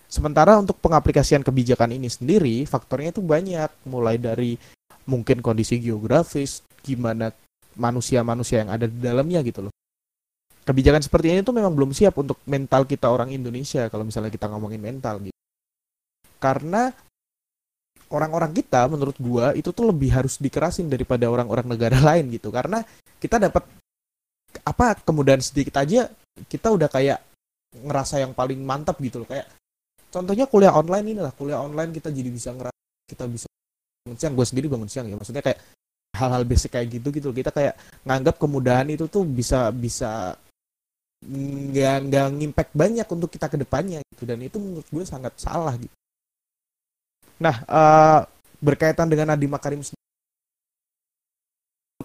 Sementara 0.05 0.53
untuk 0.61 0.77
pengaplikasian 0.77 1.41
kebijakan 1.41 1.97
ini 1.97 2.05
sendiri, 2.05 2.69
faktornya 2.69 3.09
itu 3.09 3.25
banyak, 3.25 3.89
mulai 3.89 4.21
dari 4.21 4.53
mungkin 5.09 5.41
kondisi 5.41 5.81
geografis, 5.81 6.61
gimana 6.85 7.33
manusia-manusia 7.73 8.61
yang 8.61 8.69
ada 8.69 8.85
di 8.85 9.01
dalamnya 9.01 9.41
gitu 9.41 9.65
loh. 9.65 9.73
Kebijakan 10.63 11.01
seperti 11.01 11.33
ini 11.33 11.41
tuh 11.41 11.57
memang 11.57 11.73
belum 11.73 11.91
siap 11.97 12.13
untuk 12.21 12.37
mental 12.45 12.85
kita 12.85 13.09
orang 13.09 13.33
Indonesia 13.33 13.89
kalau 13.89 14.05
misalnya 14.05 14.29
kita 14.29 14.45
ngomongin 14.47 14.77
mental 14.77 15.17
gitu. 15.25 15.35
Karena 16.37 16.93
orang-orang 18.13 18.53
kita 18.53 18.85
menurut 18.85 19.17
gua 19.17 19.57
itu 19.57 19.73
tuh 19.73 19.89
lebih 19.89 20.13
harus 20.13 20.37
dikerasin 20.37 20.85
daripada 20.85 21.25
orang-orang 21.25 21.65
negara 21.65 21.97
lain 22.13 22.29
gitu. 22.29 22.53
Karena 22.53 22.85
kita 23.17 23.41
dapat 23.41 23.65
apa 24.63 25.01
kemudahan 25.01 25.41
sedikit 25.41 25.81
aja 25.81 26.07
kita 26.45 26.69
udah 26.69 26.87
kayak 26.87 27.19
ngerasa 27.73 28.21
yang 28.21 28.37
paling 28.37 28.61
mantap 28.61 29.01
gitu 29.01 29.25
loh. 29.25 29.27
Kayak 29.27 29.49
contohnya 30.13 30.45
kuliah 30.45 30.77
online 30.77 31.05
ini 31.17 31.19
lah. 31.25 31.33
Kuliah 31.33 31.59
online 31.59 31.89
kita 31.89 32.13
jadi 32.13 32.29
bisa 32.29 32.53
ngerasa 32.53 32.81
kita 33.09 33.25
bisa 33.25 33.47
bangun 34.05 34.17
siang. 34.21 34.33
Gue 34.37 34.45
sendiri 34.45 34.67
bangun 34.69 34.89
siang 34.89 35.09
ya. 35.09 35.17
Maksudnya 35.17 35.41
kayak 35.41 35.59
hal-hal 36.13 36.45
basic 36.45 36.77
kayak 36.77 37.01
gitu 37.01 37.09
gitu 37.09 37.29
kita 37.33 37.49
kayak 37.49 37.73
nganggap 38.05 38.37
kemudahan 38.37 38.85
itu 38.93 39.09
tuh 39.09 39.25
bisa 39.25 39.73
bisa 39.73 40.37
nggak 41.25 41.97
nggak 42.13 42.27
ngimpact 42.37 42.71
banyak 42.77 43.07
untuk 43.09 43.33
kita 43.33 43.49
ke 43.49 43.57
depannya 43.57 44.05
gitu. 44.13 44.29
Dan 44.29 44.45
itu 44.45 44.61
menurut 44.61 44.85
gue 44.85 45.03
sangat 45.09 45.33
salah 45.41 45.73
gitu 45.81 46.02
nah 47.41 47.55
eh, 47.63 48.19
berkaitan 48.63 49.09
dengan 49.09 49.33
Nadiem 49.33 49.51
Makarim 49.51 49.81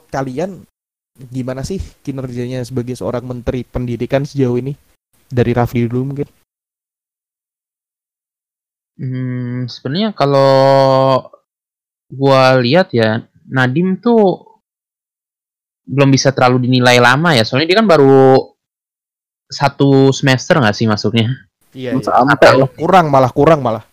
kalian 0.09 0.65
gimana 1.19 1.67
sih 1.67 1.83
kinerjanya 2.07 2.63
sebagai 2.63 2.95
seorang 2.95 3.27
menteri 3.27 3.67
pendidikan 3.67 4.23
sejauh 4.23 4.57
ini 4.59 4.73
dari 5.29 5.53
Rafli 5.53 5.85
dulu 5.85 6.15
mungkin 6.15 6.29
Hmm, 8.99 9.71
sebenarnya 9.71 10.11
kalau 10.11 11.23
gua 12.11 12.59
lihat 12.59 12.91
ya, 12.91 13.23
Nadim 13.47 13.95
tuh 13.95 14.43
belum 15.87 16.11
bisa 16.11 16.35
terlalu 16.35 16.67
dinilai 16.67 16.99
lama 16.99 17.31
ya. 17.33 17.47
Soalnya 17.47 17.71
dia 17.71 17.79
kan 17.79 17.87
baru 17.87 18.51
satu 19.47 20.11
semester 20.11 20.59
nggak 20.59 20.77
sih 20.77 20.91
masuknya? 20.91 21.31
iya, 21.73 21.95
iya. 21.95 22.03
Sampai 22.03 22.59
kurang 22.75 23.09
malah 23.09 23.31
kurang 23.31 23.63
malah 23.63 23.88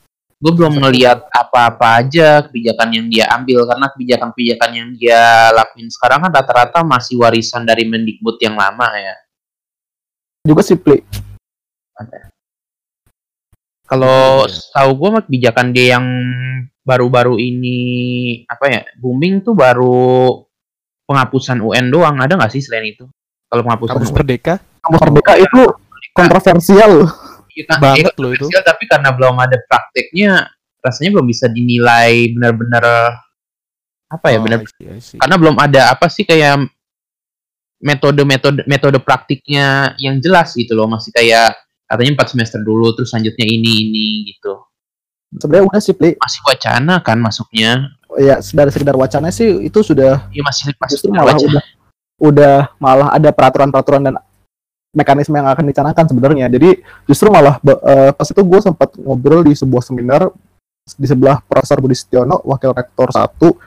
Gue 0.45 0.53
belum 0.53 0.77
ngelihat 0.77 1.25
apa-apa 1.33 2.05
aja 2.05 2.45
kebijakan 2.45 2.93
yang 2.93 3.09
dia 3.09 3.25
ambil 3.33 3.65
karena 3.65 3.89
kebijakan-kebijakan 3.89 4.69
yang 4.77 4.89
dia 4.93 5.49
lakuin 5.49 5.89
sekarang 5.89 6.21
kan 6.21 6.29
rata-rata 6.29 6.85
masih 6.85 7.17
warisan 7.17 7.65
dari 7.65 7.89
Mendikbud 7.89 8.37
yang 8.37 8.53
lama 8.53 8.93
ya. 8.93 9.17
juga 10.45 10.61
sih 10.61 10.77
Pli. 10.77 11.01
Kalau 13.89 14.45
tahu 14.45 14.89
gue 14.93 15.09
mah 15.17 15.23
kebijakan 15.25 15.73
dia 15.73 15.97
yang 15.97 16.05
baru-baru 16.85 17.41
ini 17.41 17.79
apa 18.45 18.69
ya 18.69 18.81
booming 19.01 19.41
tuh 19.41 19.57
baru 19.57 20.45
penghapusan 21.09 21.57
UN 21.57 21.89
doang 21.89 22.21
ada 22.21 22.37
nggak 22.37 22.53
sih 22.53 22.61
selain 22.61 22.93
itu? 22.93 23.09
Kalau 23.49 23.65
penghapusan 23.65 23.97
kampus 23.97 24.13
UN 24.13 24.17
merdeka 24.21 24.55
Kampus 24.85 25.01
Merdeka 25.09 25.33
itu 25.41 25.61
kontroversial 26.13 26.91
loh. 27.01 27.11
Iya 27.55 27.63
kan, 27.71 27.79
banget 27.79 28.11
iya, 28.11 28.21
loh 28.21 28.31
itu. 28.35 28.45
tapi 28.51 28.83
karena 28.83 29.09
belum 29.15 29.35
ada 29.39 29.57
prakteknya 29.63 30.31
rasanya 30.83 31.09
belum 31.17 31.27
bisa 31.31 31.47
dinilai 31.47 32.35
benar-benar 32.35 32.83
apa 34.11 34.27
ya 34.29 34.37
Oh, 34.37 34.43
benar 34.43 34.59
karena 35.17 35.35
belum 35.39 35.55
ada 35.57 35.81
apa 35.95 36.05
sih 36.11 36.27
kayak 36.27 36.67
metode-metode 37.81 38.63
metode 38.69 38.97
praktiknya 39.01 39.95
yang 39.97 40.19
jelas 40.21 40.53
gitu 40.53 40.77
loh 40.77 40.85
masih 40.87 41.09
kayak 41.15 41.55
katanya 41.85 42.11
empat 42.17 42.27
semester 42.33 42.59
dulu 42.61 42.93
terus 42.93 43.11
selanjutnya 43.13 43.45
ini 43.45 43.71
ini 43.89 44.07
gitu 44.35 44.61
Sebenarnya 45.35 45.67
udah 45.67 45.81
sih 45.83 45.91
Pli. 45.91 46.15
masih 46.15 46.39
wacana 46.47 46.95
kan 47.03 47.17
masuknya 47.19 47.91
Ya 48.15 48.39
dari 48.39 48.71
sekedar 48.71 48.95
wacana 48.95 49.27
sih 49.27 49.67
itu 49.67 49.79
sudah 49.83 50.31
ya 50.31 50.39
masih 50.39 50.71
masih 50.79 50.95
justru 50.95 51.11
sekedar 51.11 51.19
malah 51.19 51.35
wacana. 51.35 51.51
udah 51.51 51.63
udah 52.15 52.55
malah 52.79 53.09
ada 53.11 53.29
peraturan-peraturan 53.35 54.01
dan 54.07 54.15
mekanisme 54.95 55.35
yang 55.35 55.51
akan 55.51 55.67
dicanangkan 55.67 56.07
sebenarnya. 56.07 56.47
Jadi 56.47 56.79
justru 57.05 57.27
malah 57.27 57.59
eh, 57.59 58.11
pas 58.15 58.25
itu 58.25 58.41
gue 58.41 58.59
sempat 58.63 58.95
ngobrol 58.95 59.43
di 59.43 59.53
sebuah 59.53 59.83
seminar 59.83 60.31
di 60.85 61.07
sebelah 61.09 61.43
Profesor 61.43 61.83
Budi 61.83 61.97
Setiono, 61.97 62.39
wakil 62.47 62.71
rektor 62.71 63.11
satu. 63.11 63.59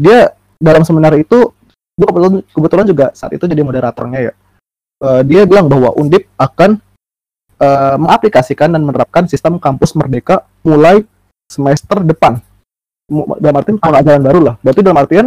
Dia 0.00 0.32
dalam 0.56 0.82
seminar 0.82 1.12
itu 1.20 1.52
gue 2.00 2.06
kebetulan, 2.08 2.40
kebetulan 2.48 2.86
juga 2.88 3.06
saat 3.12 3.36
itu 3.36 3.44
jadi 3.44 3.60
moderatornya 3.60 4.32
ya. 4.32 4.32
Eh, 5.00 5.22
dia 5.28 5.44
bilang 5.44 5.68
bahwa 5.68 5.92
Undip 6.00 6.24
akan 6.40 6.80
eh, 7.60 7.96
mengaplikasikan 8.00 8.72
dan 8.72 8.80
menerapkan 8.80 9.28
sistem 9.28 9.60
kampus 9.60 9.92
merdeka 9.92 10.48
mulai 10.64 11.04
semester 11.52 12.00
depan. 12.00 12.40
Dalam 13.42 13.58
artian 13.58 13.76
pengajaran 13.76 14.22
baru 14.22 14.40
lah. 14.40 14.54
Berarti 14.62 14.80
dalam 14.86 15.00
artian 15.02 15.26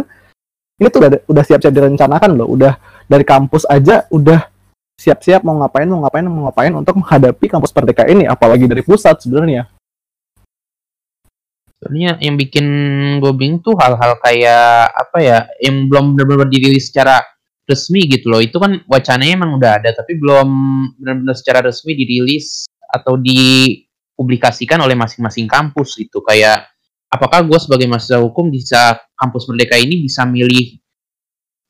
ini 0.80 0.88
tuh 0.88 1.04
udah 1.04 1.10
udah 1.28 1.42
siap-siap 1.44 1.70
direncanakan 1.70 2.30
loh. 2.34 2.48
Udah 2.48 2.80
dari 3.04 3.22
kampus 3.22 3.68
aja 3.68 4.08
udah 4.08 4.53
siap-siap 4.98 5.42
mau 5.42 5.58
ngapain 5.58 5.88
mau 5.90 6.00
ngapain 6.06 6.24
mau 6.26 6.48
ngapain 6.48 6.72
untuk 6.74 7.02
menghadapi 7.02 7.46
kampus 7.50 7.74
merdeka 7.74 8.06
ini 8.06 8.24
apalagi 8.24 8.70
dari 8.70 8.82
pusat 8.86 9.20
sebenarnya 9.20 9.68
Sebenarnya 11.84 12.16
yang 12.16 12.40
bikin 12.40 12.66
gue 13.20 13.32
bingung 13.36 13.60
tuh 13.60 13.76
hal-hal 13.76 14.16
kayak 14.24 14.88
apa 14.88 15.18
ya 15.20 15.38
yang 15.60 15.84
belum 15.84 16.16
benar-benar 16.16 16.48
dirilis 16.48 16.88
secara 16.88 17.20
resmi 17.68 18.08
gitu 18.08 18.32
loh. 18.32 18.40
Itu 18.40 18.56
kan 18.56 18.80
wacananya 18.88 19.36
emang 19.36 19.60
udah 19.60 19.84
ada 19.84 19.92
tapi 19.92 20.16
belum 20.16 20.48
benar-benar 20.96 21.36
secara 21.36 21.60
resmi 21.60 21.92
dirilis 21.92 22.64
atau 22.88 23.20
dipublikasikan 23.20 24.80
oleh 24.80 24.96
masing-masing 24.96 25.44
kampus 25.44 26.00
gitu. 26.00 26.24
Kayak 26.24 26.72
apakah 27.12 27.44
gue 27.44 27.58
sebagai 27.60 27.84
mahasiswa 27.84 28.16
hukum 28.16 28.48
bisa 28.48 29.04
kampus 29.20 29.44
merdeka 29.52 29.76
ini 29.76 30.08
bisa 30.08 30.24
milih 30.24 30.80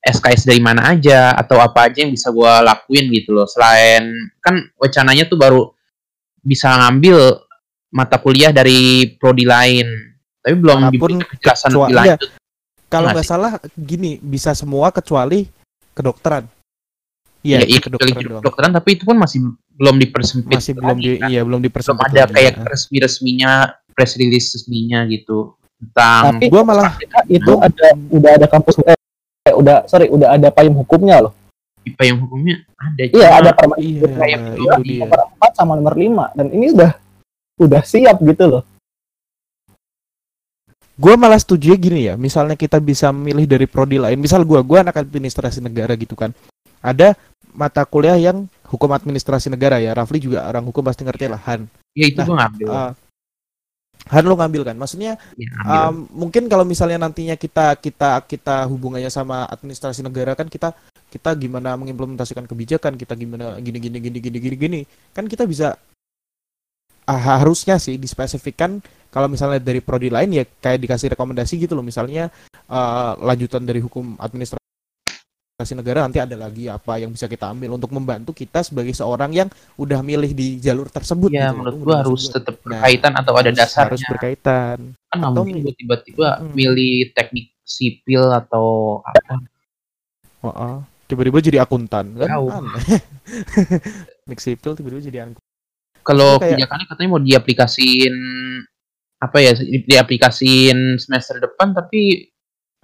SKS 0.04 0.44
dari 0.44 0.60
mana 0.60 0.84
aja 0.86 1.32
atau 1.32 1.56
apa 1.58 1.88
aja 1.88 2.04
yang 2.04 2.12
bisa 2.12 2.28
gue 2.28 2.52
lakuin 2.60 3.08
gitu 3.10 3.32
loh. 3.32 3.44
Selain 3.44 4.04
kan 4.38 4.54
wacananya 4.76 5.24
tuh 5.24 5.36
baru 5.36 5.62
bisa 6.38 6.68
ngambil 6.70 7.40
mata 7.88 8.18
kuliah 8.18 8.50
dari 8.50 9.08
prodi 9.14 9.44
lain, 9.44 9.86
tapi 10.38 10.54
belum 10.54 10.76
Mana 10.78 10.90
pun 10.90 10.92
diberi 10.92 11.14
kejelasan 11.26 11.70
kecuali- 11.70 11.88
lebih 11.90 11.96
lanjut. 12.10 12.20
kalau 12.86 13.08
Nggak 13.10 13.24
salah 13.24 13.52
gini 13.72 14.10
bisa 14.18 14.50
semua 14.52 14.90
kecuali 14.90 15.48
kedokteran 15.90 16.44
Iya, 17.40 17.60
iya 17.60 17.66
iya, 17.66 17.78
kedokteran 17.78 18.08
kecuali 18.10 18.26
doang. 18.26 18.40
kedokteran, 18.40 18.70
tapi 18.72 18.88
itu 18.92 19.04
pun 19.04 19.16
masih 19.16 19.38
belum 19.70 19.96
dipersempit. 19.96 20.54
masih 20.54 20.72
belum 20.74 20.96
di 20.96 21.10
kan. 21.16 21.28
iya 21.28 21.40
belum 21.40 21.60
belum 21.60 21.60
dipersempit 21.62 22.04
ada 22.08 22.22
lagi, 22.24 22.34
kayak 22.34 22.52
ya. 22.52 22.64
resmi-resminya 22.66 23.52
press 23.90 24.12
release 24.14 24.48
resminya 24.52 25.04
gitu 25.06 25.54
tentang 25.78 26.22
Tapi- 26.34 26.48
gua 26.48 26.62
malah 26.62 26.92
itu 27.26 27.52
ada 27.54 27.86
udah 28.10 28.32
ada 28.34 28.46
kampus 28.46 28.74
eh, 28.82 28.96
eh, 29.44 29.54
udah 29.54 29.84
sorry 29.84 30.08
udah 30.08 30.40
ada 30.40 30.48
payung 30.48 30.76
hukumnya 30.80 31.28
loh. 31.28 31.32
Payung 31.84 32.24
hukumnya 32.24 32.64
ada. 32.80 33.02
iya 33.04 33.28
ada 33.36 33.50
permen 33.52 33.76
iya 33.76 34.08
kayak 34.08 34.38
itu 34.56 34.80
dia. 34.88 35.04
nomor 35.04 35.20
4 35.36 35.52
sama 35.52 35.72
nomor 35.76 35.94
5 36.00 36.36
dan 36.40 36.46
ini 36.48 36.66
udah 36.72 36.90
udah 37.60 37.82
siap 37.84 38.16
gitu 38.24 38.44
loh. 38.48 38.62
Gue 40.94 41.14
malah 41.18 41.36
setuju 41.36 41.74
gini 41.76 42.08
ya 42.08 42.14
misalnya 42.16 42.56
kita 42.56 42.80
bisa 42.80 43.12
milih 43.12 43.44
dari 43.44 43.68
prodi 43.68 44.00
lain. 44.00 44.16
Misal 44.16 44.48
gue 44.48 44.56
gue 44.64 44.78
anak 44.80 44.96
administrasi 44.96 45.60
negara 45.60 45.92
gitu 45.98 46.16
kan. 46.16 46.32
Ada 46.80 47.12
mata 47.52 47.84
kuliah 47.84 48.16
yang 48.16 48.48
hukum 48.64 48.88
administrasi 48.96 49.52
negara 49.52 49.76
ya. 49.76 49.92
Rafli 49.92 50.24
juga 50.24 50.48
orang 50.48 50.64
hukum 50.64 50.80
pasti 50.80 51.04
ngerti 51.04 51.28
lah 51.28 51.40
Han. 51.50 51.68
Ya 51.92 52.06
itu 52.08 52.18
Nah, 52.22 52.26
gua 52.26 52.36
ngambil. 52.40 52.66
Ah, 52.70 52.90
Han 54.12 54.24
lo 54.28 54.36
ngambil 54.36 54.68
kan? 54.68 54.76
Maksudnya 54.76 55.16
Ya, 55.34 55.50
um, 55.88 56.06
mungkin 56.12 56.46
kalau 56.46 56.62
misalnya 56.62 57.00
nantinya 57.00 57.34
kita 57.34 57.74
kita 57.80 58.22
kita 58.28 58.68
hubungannya 58.68 59.08
sama 59.08 59.48
administrasi 59.48 60.04
negara 60.04 60.36
kan 60.36 60.46
kita 60.46 60.76
kita 61.08 61.30
gimana 61.38 61.78
mengimplementasikan 61.78 62.44
kebijakan 62.44 62.98
kita 62.98 63.14
gimana 63.14 63.56
gini 63.62 63.78
gini 63.78 63.98
gini 64.02 64.18
gini 64.18 64.38
gini 64.38 64.56
gini 64.56 64.80
kan 65.14 65.24
kita 65.26 65.46
bisa 65.46 65.78
ah, 67.08 67.20
harusnya 67.40 67.76
sih 67.78 68.00
dispesifikkan 68.00 68.80
kalau 69.14 69.30
misalnya 69.30 69.62
dari 69.62 69.78
prodi 69.78 70.10
lain 70.10 70.34
ya 70.34 70.44
kayak 70.44 70.82
dikasih 70.82 71.14
rekomendasi 71.14 71.54
gitu 71.60 71.78
loh. 71.78 71.86
Misalnya 71.86 72.32
eh, 72.66 73.12
lanjutan 73.22 73.62
dari 73.62 73.78
hukum 73.78 74.18
administrasi 74.18 74.63
negara 75.72 76.04
nanti 76.04 76.18
ada 76.18 76.36
lagi 76.36 76.68
apa 76.68 76.98
yang 76.98 77.08
bisa 77.08 77.24
kita 77.24 77.48
ambil 77.48 77.72
untuk 77.72 77.88
membantu 77.88 78.30
kita 78.30 78.60
sebagai 78.60 78.92
seorang 78.92 79.32
yang 79.32 79.48
udah 79.74 80.00
milih 80.00 80.30
di 80.30 80.58
jalur 80.58 80.86
tersebut 80.86 81.32
ya 81.32 81.48
gitu. 81.48 81.56
menurut 81.56 81.78
gua 81.80 81.96
harus 81.98 82.22
gua. 82.22 82.34
tetap 82.36 82.54
Nah, 82.58 82.76
berkaitan 82.76 83.12
atau 83.14 83.32
ada 83.32 83.40
Harus- 83.46 83.56
dasarnya. 83.58 83.88
harus 83.88 84.02
berkaitan 84.04 84.76
kan 85.06 85.18
atau 85.18 85.32
mungkin 85.40 85.56
gua 85.62 85.72
tiba-tiba 85.72 86.28
Hmm. 86.36 86.52
milih 86.52 86.94
teknik 87.10 87.46
sipil 87.62 88.28
atau 88.28 88.66
apa. 89.02 89.40
Heeh. 90.42 90.76
tiba-tiba 91.04 91.38
jadi 91.38 91.58
akuntan 91.60 92.12
kan 92.14 92.28
mix 94.24 94.40
sipil 94.46 94.72
tiba-tiba 94.72 95.00
jadi 95.02 95.18
akuntan 95.24 95.40
Kalau 96.02 96.36
kayak- 96.36 96.60
kebijakannya 96.60 96.86
katanya 96.86 97.10
mau 97.10 97.22
diaplikasiin 97.22 98.14
apa 99.16 99.36
ya 99.38 99.52
di, 99.54 99.80
diaplikasiin 99.82 100.98
semester 100.98 101.40
depan 101.40 101.72
tapi 101.72 102.28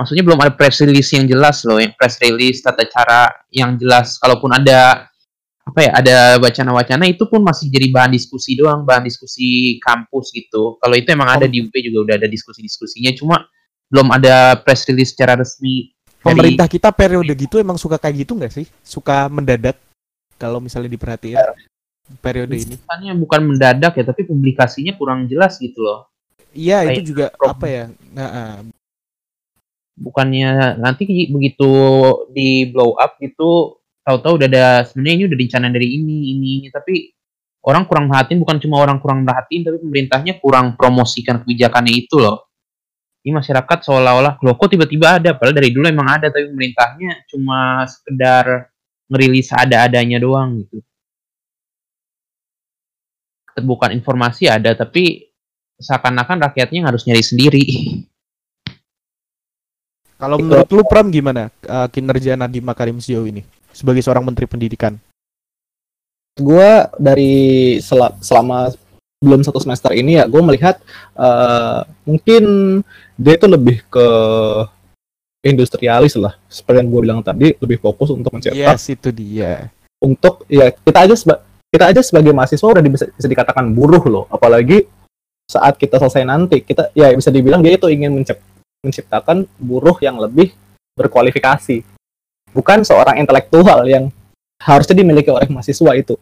maksudnya 0.00 0.24
belum 0.24 0.40
ada 0.40 0.52
press 0.56 0.80
release 0.80 1.12
yang 1.12 1.28
jelas 1.28 1.60
loh 1.68 1.76
yang 1.76 1.92
press 1.92 2.16
release 2.24 2.64
tata 2.64 2.88
cara 2.88 3.28
yang 3.52 3.76
jelas 3.76 4.16
kalaupun 4.16 4.48
ada 4.56 5.04
apa 5.60 5.80
ya 5.84 5.90
ada 5.92 6.16
wacana-wacana 6.40 7.04
itu 7.04 7.28
pun 7.28 7.44
masih 7.44 7.68
jadi 7.68 7.92
bahan 7.92 8.16
diskusi 8.16 8.56
doang 8.56 8.80
bahan 8.88 9.04
diskusi 9.04 9.76
kampus 9.84 10.32
gitu 10.32 10.80
kalau 10.80 10.96
itu 10.96 11.04
emang 11.12 11.28
ada 11.28 11.44
di 11.44 11.60
UP 11.60 11.70
juga 11.84 12.08
udah 12.08 12.14
ada 12.16 12.24
diskusi-diskusinya 12.24 13.12
cuma 13.12 13.44
belum 13.92 14.08
ada 14.08 14.56
press 14.56 14.88
release 14.88 15.12
secara 15.12 15.36
resmi 15.36 15.92
dari- 15.92 16.32
Pemerintah 16.32 16.64
kita 16.64 16.88
periode 16.96 17.32
gitu 17.36 17.60
emang 17.60 17.76
suka 17.76 17.96
kayak 17.96 18.28
gitu 18.28 18.36
nggak 18.36 18.52
sih? 18.52 18.68
Suka 18.84 19.24
mendadak 19.32 19.76
kalau 20.36 20.60
misalnya 20.60 20.92
diperhatiin 20.92 21.36
periode 22.20 22.56
ini. 22.56 22.76
Misalnya 22.76 23.12
bukan 23.16 23.40
mendadak 23.40 23.92
ya 23.96 24.04
tapi 24.04 24.28
publikasinya 24.28 24.96
kurang 24.96 25.28
jelas 25.28 25.56
gitu 25.60 25.80
loh 25.80 26.10
Iya, 26.50 26.82
itu 26.90 27.14
juga 27.14 27.30
apa 27.38 27.66
ya? 27.70 27.84
Nah, 28.10 28.26
ah, 28.26 28.56
bukannya 30.00 30.80
nanti 30.80 31.28
begitu 31.28 31.70
di 32.32 32.72
blow 32.72 32.96
up 32.96 33.20
gitu 33.20 33.80
tahu-tahu 34.00 34.40
udah 34.40 34.48
ada 34.48 34.66
sebenarnya 34.88 35.14
ini 35.14 35.24
udah 35.28 35.38
rencana 35.38 35.66
dari 35.68 35.88
ini 36.00 36.18
ini 36.34 36.48
ini. 36.64 36.68
Tapi 36.72 36.94
orang 37.68 37.84
kurang 37.84 38.08
merhatiin 38.08 38.40
bukan 38.40 38.56
cuma 38.58 38.80
orang 38.80 38.98
kurang 38.98 39.22
merhatiin 39.22 39.62
tapi 39.68 39.78
pemerintahnya 39.84 40.40
kurang 40.40 40.74
promosikan 40.74 41.44
kebijakannya 41.44 41.92
itu 41.92 42.16
loh. 42.16 42.48
Ini 43.20 43.36
masyarakat 43.36 43.78
seolah-olah 43.84 44.40
loh 44.40 44.54
kok 44.56 44.72
tiba-tiba 44.72 45.20
ada 45.20 45.36
padahal 45.36 45.52
dari 45.60 45.70
dulu 45.76 45.84
emang 45.84 46.08
ada 46.08 46.32
tapi 46.32 46.48
pemerintahnya 46.48 47.28
cuma 47.28 47.84
sekedar 47.84 48.72
ngerilis 49.12 49.52
ada-adanya 49.52 50.16
doang 50.16 50.64
gitu. 50.64 50.80
Keterbukaan 53.52 53.92
informasi 53.92 54.48
ada 54.48 54.72
tapi 54.72 55.28
seakan-akan 55.76 56.48
rakyatnya 56.48 56.88
harus 56.88 57.04
nyari 57.04 57.24
sendiri 57.24 57.64
kalau 60.20 60.36
menurut 60.36 60.68
lu 60.68 60.84
Pram 60.84 61.08
gimana 61.08 61.48
eh, 61.48 61.88
kinerja 61.88 62.36
Nadiem 62.36 62.62
Makarim 62.62 63.00
sejauh 63.00 63.24
ini? 63.24 63.40
Sebagai 63.72 64.04
seorang 64.04 64.22
menteri 64.22 64.44
pendidikan? 64.44 65.00
gue 66.40 66.70
dari 66.96 67.34
sel- 67.84 68.16
selama 68.24 68.72
belum 69.20 69.44
satu 69.44 69.60
semester 69.60 69.92
ini 69.92 70.16
ya 70.16 70.24
gue 70.24 70.40
melihat 70.40 70.80
eh, 71.12 71.80
mungkin 72.08 72.44
dia 73.20 73.36
itu 73.36 73.44
lebih 73.50 73.84
ke 73.92 74.06
industrialis 75.44 76.16
lah. 76.16 76.36
Seperti 76.48 76.80
yang 76.80 76.88
gue 76.88 77.00
bilang 77.00 77.20
tadi 77.20 77.52
lebih 77.60 77.80
fokus 77.80 78.12
untuk 78.12 78.32
mencetak. 78.32 78.56
Yes, 78.56 78.88
itu 78.88 79.08
dia. 79.12 79.68
untuk 80.00 80.48
ya 80.48 80.72
kita 80.72 81.04
aja 81.04 81.12
seba- 81.12 81.44
kita 81.68 81.92
aja 81.92 82.00
sebagai 82.00 82.32
mahasiswa 82.32 82.64
udah 82.64 82.80
bisa, 82.80 83.04
bisa 83.12 83.28
dikatakan 83.28 83.68
buruh 83.68 84.00
loh. 84.08 84.24
Apalagi 84.32 84.88
saat 85.44 85.76
kita 85.76 86.00
selesai 86.00 86.24
nanti 86.24 86.64
kita 86.64 86.88
ya 86.96 87.12
bisa 87.12 87.28
dibilang 87.28 87.60
dia 87.60 87.76
itu 87.76 87.84
ingin 87.92 88.16
mencip- 88.16 88.40
menciptakan 88.80 89.44
buruh 89.60 89.96
yang 90.00 90.16
lebih 90.16 90.56
berkualifikasi. 90.96 91.84
Bukan 92.50 92.82
seorang 92.82 93.20
intelektual 93.20 93.86
yang 93.86 94.10
harusnya 94.60 94.96
dimiliki 94.98 95.30
oleh 95.30 95.48
mahasiswa 95.48 95.92
itu. 95.96 96.18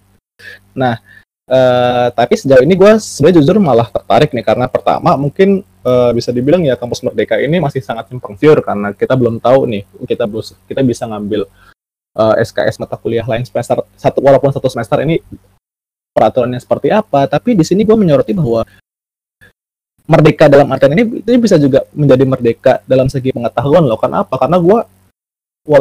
Nah 0.77 1.01
eh, 1.49 2.07
tapi 2.13 2.35
sejauh 2.37 2.63
ini 2.63 2.77
gue 2.77 3.01
sebenarnya 3.01 3.37
jujur 3.43 3.57
malah 3.59 3.89
tertarik 3.89 4.31
nih 4.31 4.45
karena 4.45 4.67
pertama 4.69 5.17
mungkin 5.17 5.65
eh, 5.65 6.11
bisa 6.15 6.31
dibilang 6.31 6.63
ya 6.63 6.77
kampus 6.77 7.03
merdeka 7.03 7.41
ini 7.41 7.59
masih 7.59 7.81
sangat 7.83 8.13
simpang 8.13 8.37
siur 8.37 8.61
karena 8.61 8.93
kita 8.93 9.17
belum 9.17 9.41
tahu 9.41 9.67
nih 9.67 9.83
kita 10.07 10.29
belum 10.29 10.45
kita 10.69 10.81
bisa 10.85 11.09
ngambil 11.09 11.49
eh, 12.15 12.35
SKS 12.45 12.79
mata 12.79 12.95
kuliah 13.01 13.25
lain 13.25 13.43
semester 13.49 13.83
satu 13.97 14.21
walaupun 14.21 14.53
satu 14.53 14.69
semester 14.69 15.01
ini 15.03 15.19
peraturannya 16.13 16.61
seperti 16.61 16.93
apa 16.93 17.27
tapi 17.27 17.57
di 17.57 17.65
sini 17.65 17.83
gue 17.83 17.97
menyoroti 17.97 18.37
bahwa 18.37 18.63
merdeka 20.09 20.49
dalam 20.49 20.73
artian 20.73 20.97
ini 20.97 21.21
itu 21.21 21.29
bisa 21.37 21.61
juga 21.61 21.85
menjadi 21.93 22.25
merdeka 22.25 22.73
dalam 22.89 23.13
segi 23.13 23.29
pengetahuan 23.29 23.85
loh. 23.85 24.01
Karena 24.01 24.25
apa? 24.25 24.41
Karena 24.41 24.57
gue 24.57 24.79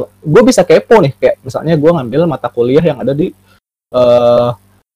gue 0.04 0.42
bisa 0.44 0.68
kepo 0.68 1.00
nih. 1.00 1.16
Kayak 1.16 1.36
misalnya 1.42 1.74
gue 1.80 1.92
ngambil 1.96 2.28
mata 2.28 2.52
kuliah 2.52 2.84
yang 2.84 3.00
ada 3.00 3.16
di 3.16 3.32
eh, 3.96 4.50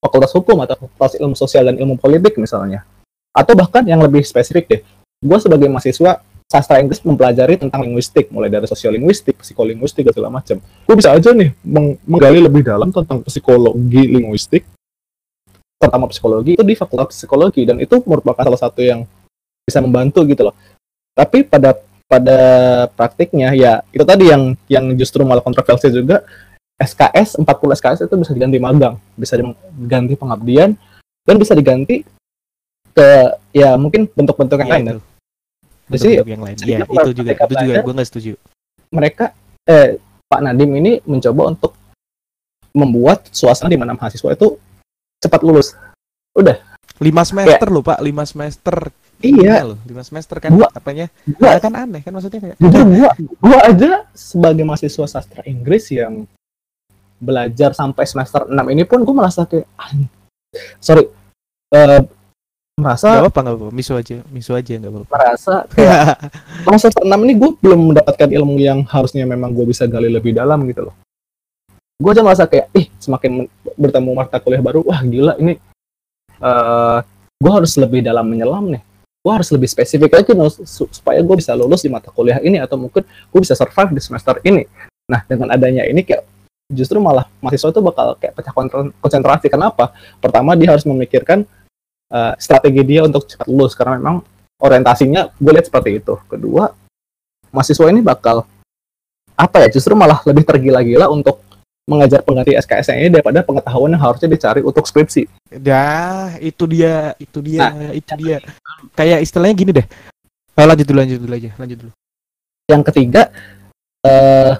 fakultas 0.04 0.36
hukum 0.36 0.60
atau 0.60 0.76
fakultas 0.76 1.16
ilmu 1.16 1.32
sosial 1.32 1.72
dan 1.72 1.80
ilmu 1.80 1.96
politik 1.96 2.36
misalnya. 2.36 2.84
Atau 3.32 3.56
bahkan 3.56 3.80
yang 3.88 4.04
lebih 4.04 4.20
spesifik 4.20 4.68
deh. 4.68 4.80
Gue 5.24 5.38
sebagai 5.40 5.64
mahasiswa 5.72 6.20
sastra 6.44 6.84
Inggris 6.84 7.00
mempelajari 7.00 7.56
tentang 7.56 7.80
linguistik. 7.80 8.28
Mulai 8.28 8.52
dari 8.52 8.68
sosiolinguistik, 8.68 9.40
psikolinguistik 9.40 10.04
segala 10.12 10.28
macam. 10.28 10.60
Gue 10.60 10.94
bisa 11.00 11.16
aja 11.16 11.32
nih 11.32 11.56
meng- 11.64 11.96
menggali 12.04 12.44
lebih 12.44 12.60
dalam 12.60 12.92
tentang 12.92 13.24
psikologi 13.24 14.04
linguistik, 14.12 14.68
terutama 15.80 16.12
psikologi 16.12 16.60
itu 16.60 16.64
di 16.68 16.76
fakultas 16.76 17.16
psikologi. 17.16 17.64
Dan 17.64 17.80
itu 17.80 18.04
merupakan 18.04 18.44
salah 18.44 18.60
satu 18.60 18.84
yang 18.84 19.08
bisa 19.62 19.78
membantu 19.78 20.26
gitu 20.26 20.50
loh. 20.50 20.54
Tapi 21.14 21.46
pada 21.46 21.76
pada 22.08 22.38
praktiknya 22.92 23.54
ya 23.56 23.80
itu 23.88 24.04
tadi 24.04 24.28
yang 24.28 24.52
yang 24.68 24.84
justru 24.98 25.24
malah 25.24 25.40
kontroversi 25.40 25.88
juga 25.88 26.20
SKS 26.76 27.40
40 27.40 27.46
SKS 27.78 27.98
itu 28.04 28.14
bisa 28.20 28.32
diganti 28.36 28.58
magang, 28.58 28.98
bisa 29.16 29.38
diganti 29.38 30.14
pengabdian 30.18 30.74
dan 31.22 31.34
bisa 31.38 31.54
diganti 31.54 32.02
ke 32.92 33.08
ya 33.56 33.78
mungkin 33.80 34.04
bentuk-bentuk 34.12 34.60
yang 34.60 34.68
Iya, 34.68 34.76
lain. 34.76 34.84
sini 34.84 35.00
Bentuk-bentuk 35.88 36.28
yang 36.28 36.42
lain. 36.44 36.56
jadi 36.58 36.70
kita 36.84 36.84
itu 36.92 37.10
juga 37.16 37.30
itu 37.32 37.54
juga 37.56 37.74
gue 37.80 37.94
nggak 37.96 38.08
setuju. 38.08 38.32
mereka 38.92 39.24
eh 39.64 39.96
Pak 40.28 40.40
Nadim 40.44 40.70
ini 40.76 40.92
mencoba 41.08 41.48
untuk 41.48 41.72
membuat 42.76 43.28
suasana 43.32 43.72
di 43.72 43.76
mana 43.80 43.96
mahasiswa 43.96 44.32
itu 44.32 44.56
cepat 45.20 45.40
lulus. 45.44 45.76
Lima 47.00 47.22
semester 47.24 47.68
loh 47.68 47.84
Pak, 47.84 48.00
lima 48.04 48.24
semester. 48.28 48.88
Iya, 49.22 49.54
loh, 49.64 49.78
lima 49.82 50.02
semester 50.02 50.36
kan 50.36 50.50
Gua- 50.50 50.68
apanya? 50.68 51.06
gua 51.30 51.48
Ya 51.48 51.58
kan 51.58 51.72
aneh 51.72 52.02
kan 52.02 52.10
maksudnya 52.10 52.40
kayak. 52.40 52.56
jujur 52.58 52.82
gua 52.98 53.10
gua 53.38 53.58
aja 53.64 53.90
sebagai 54.10 54.62
mahasiswa 54.62 55.06
sastra 55.08 55.42
Inggris 55.44 55.88
yang 55.88 56.26
belajar 57.16 57.70
sampai 57.70 58.02
semester 58.02 58.44
6 58.44 58.54
ini 58.68 58.82
pun 58.82 59.02
gua 59.02 59.22
merasa 59.22 59.46
kayak 59.46 59.66
"An- 59.76 60.10
sorry 60.78 61.06
eh 61.70 62.02
Gak 62.72 62.80
merasa 62.98 63.06
gak 63.20 63.30
apa-apa. 63.30 63.68
Misu 63.68 63.92
aja, 63.94 64.16
misu 64.26 64.52
aja 64.52 64.74
gak 64.74 64.90
apa-apa. 64.90 65.06
merasa 65.08 65.54
kayak 65.68 66.18
semester 66.80 67.04
6 67.04 67.14
ini 67.20 67.34
gue 67.36 67.50
belum 67.54 67.80
mendapatkan 67.92 68.28
ilmu 68.32 68.56
yang 68.58 68.82
harusnya 68.84 69.22
memang 69.22 69.52
gue 69.52 69.62
bisa 69.64 69.84
gali 69.84 70.08
lebih 70.08 70.32
dalam 70.32 70.64
gitu 70.66 70.88
loh. 70.88 70.96
Gue 72.00 72.10
aja 72.10 72.24
merasa 72.24 72.48
kayak, 72.48 72.72
ih 72.72 72.88
semakin 72.96 73.30
men- 73.38 73.52
bertemu 73.76 74.10
mata 74.16 74.40
kuliah 74.40 74.58
baru, 74.58 74.80
wah 74.82 74.98
gila 74.98 75.36
ini 75.36 75.60
eh 76.40 76.98
gue 77.38 77.52
harus 77.52 77.76
lebih 77.76 78.00
dalam 78.00 78.24
menyelam 78.24 78.72
nih. 78.72 78.82
Gue 79.22 79.32
harus 79.32 79.48
lebih 79.54 79.70
spesifik 79.70 80.18
lagi 80.18 80.34
no, 80.34 80.50
su- 80.50 80.90
supaya 80.90 81.22
gue 81.22 81.36
bisa 81.38 81.54
lulus 81.54 81.86
di 81.86 81.90
mata 81.90 82.10
kuliah 82.10 82.42
ini 82.42 82.58
atau 82.58 82.74
mungkin 82.74 83.06
gue 83.06 83.40
bisa 83.40 83.54
survive 83.54 83.94
di 83.94 84.02
semester 84.02 84.42
ini. 84.42 84.66
Nah 85.06 85.22
dengan 85.30 85.54
adanya 85.54 85.86
ini 85.86 86.02
kayak 86.02 86.26
justru 86.66 86.98
malah 86.98 87.30
mahasiswa 87.38 87.70
itu 87.70 87.78
bakal 87.78 88.18
kayak 88.18 88.34
pecah 88.34 88.52
konsentrasi. 88.98 89.46
Kenapa? 89.46 89.94
Pertama 90.18 90.58
dia 90.58 90.74
harus 90.74 90.82
memikirkan 90.82 91.46
eh, 92.10 92.34
strategi 92.42 92.82
dia 92.82 93.06
untuk 93.06 93.30
cepat 93.30 93.46
lulus 93.46 93.78
karena 93.78 94.02
memang 94.02 94.26
orientasinya 94.58 95.30
gue 95.38 95.52
lihat 95.54 95.70
seperti 95.70 96.02
itu. 96.02 96.18
Kedua, 96.26 96.74
mahasiswa 97.54 97.86
ini 97.94 98.02
bakal 98.02 98.42
apa 99.38 99.56
ya? 99.62 99.68
Justru 99.70 99.94
malah 99.94 100.18
lebih 100.26 100.42
tergila-gila 100.42 101.06
untuk 101.14 101.38
mengajar 101.82 102.22
pengganti 102.22 102.54
SKS 102.54 102.94
ini 102.94 103.10
daripada 103.10 103.42
pengetahuan 103.42 103.90
yang 103.90 104.02
harusnya 104.02 104.30
dicari 104.30 104.62
untuk 104.62 104.86
skripsi. 104.86 105.26
Dah, 105.50 106.38
itu 106.38 106.64
dia, 106.70 107.12
itu 107.18 107.38
dia, 107.42 107.74
itu 107.90 108.12
dia. 108.18 108.38
Kayak 108.94 109.26
istilahnya 109.26 109.54
gini 109.58 109.70
deh. 109.74 109.86
Oh, 110.54 110.66
lanjut 110.68 110.86
dulu, 110.86 110.98
lanjut 111.02 111.18
dulu 111.18 111.34
aja, 111.34 111.50
lanjut 111.58 111.78
dulu. 111.82 111.92
Yang 112.70 112.82
ketiga, 112.92 113.22
eh 114.06 114.52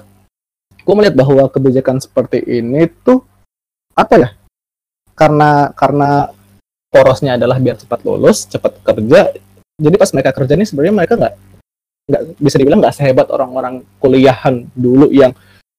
gue 0.82 0.94
melihat 0.98 1.14
bahwa 1.14 1.46
kebijakan 1.46 2.02
seperti 2.02 2.42
ini 2.42 2.90
tuh 3.06 3.22
apa 3.94 4.14
ya? 4.18 4.28
Karena 5.14 5.70
karena 5.78 6.26
porosnya 6.90 7.38
adalah 7.38 7.62
biar 7.62 7.78
cepat 7.78 8.02
lulus, 8.02 8.50
cepat 8.50 8.82
kerja. 8.82 9.30
Jadi 9.78 9.96
pas 9.96 10.10
mereka 10.10 10.34
kerja 10.34 10.58
nih 10.58 10.66
sebenarnya 10.66 10.94
mereka 10.94 11.14
nggak 11.14 11.34
nggak 12.02 12.22
bisa 12.42 12.56
dibilang 12.58 12.82
nggak 12.82 12.96
sehebat 12.98 13.30
orang-orang 13.30 13.86
kuliahan 14.02 14.66
dulu 14.74 15.06
yang 15.14 15.30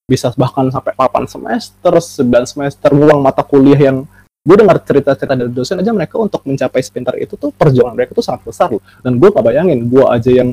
bisa 0.03 0.31
bahkan 0.35 0.67
sampai 0.67 0.93
8 0.95 1.25
semester, 1.31 1.93
9 1.97 2.43
semester 2.43 2.89
uang 2.91 3.19
mata 3.23 3.41
kuliah 3.41 3.91
yang 3.91 3.97
gue 4.43 4.55
dengar 4.59 4.75
cerita-cerita 4.83 5.39
dari 5.39 5.51
dosen 5.51 5.79
aja 5.79 5.95
mereka 5.95 6.19
untuk 6.19 6.43
mencapai 6.43 6.83
sepintar 6.83 7.15
itu 7.15 7.39
tuh 7.39 7.55
perjuangan 7.55 7.95
mereka 7.95 8.11
tuh 8.11 8.25
sangat 8.25 8.43
besar 8.43 8.67
loh. 8.75 8.83
Dan 8.99 9.15
gue 9.15 9.31
gak 9.31 9.45
bayangin, 9.45 9.87
gue 9.87 10.03
aja 10.03 10.31
yang 10.31 10.49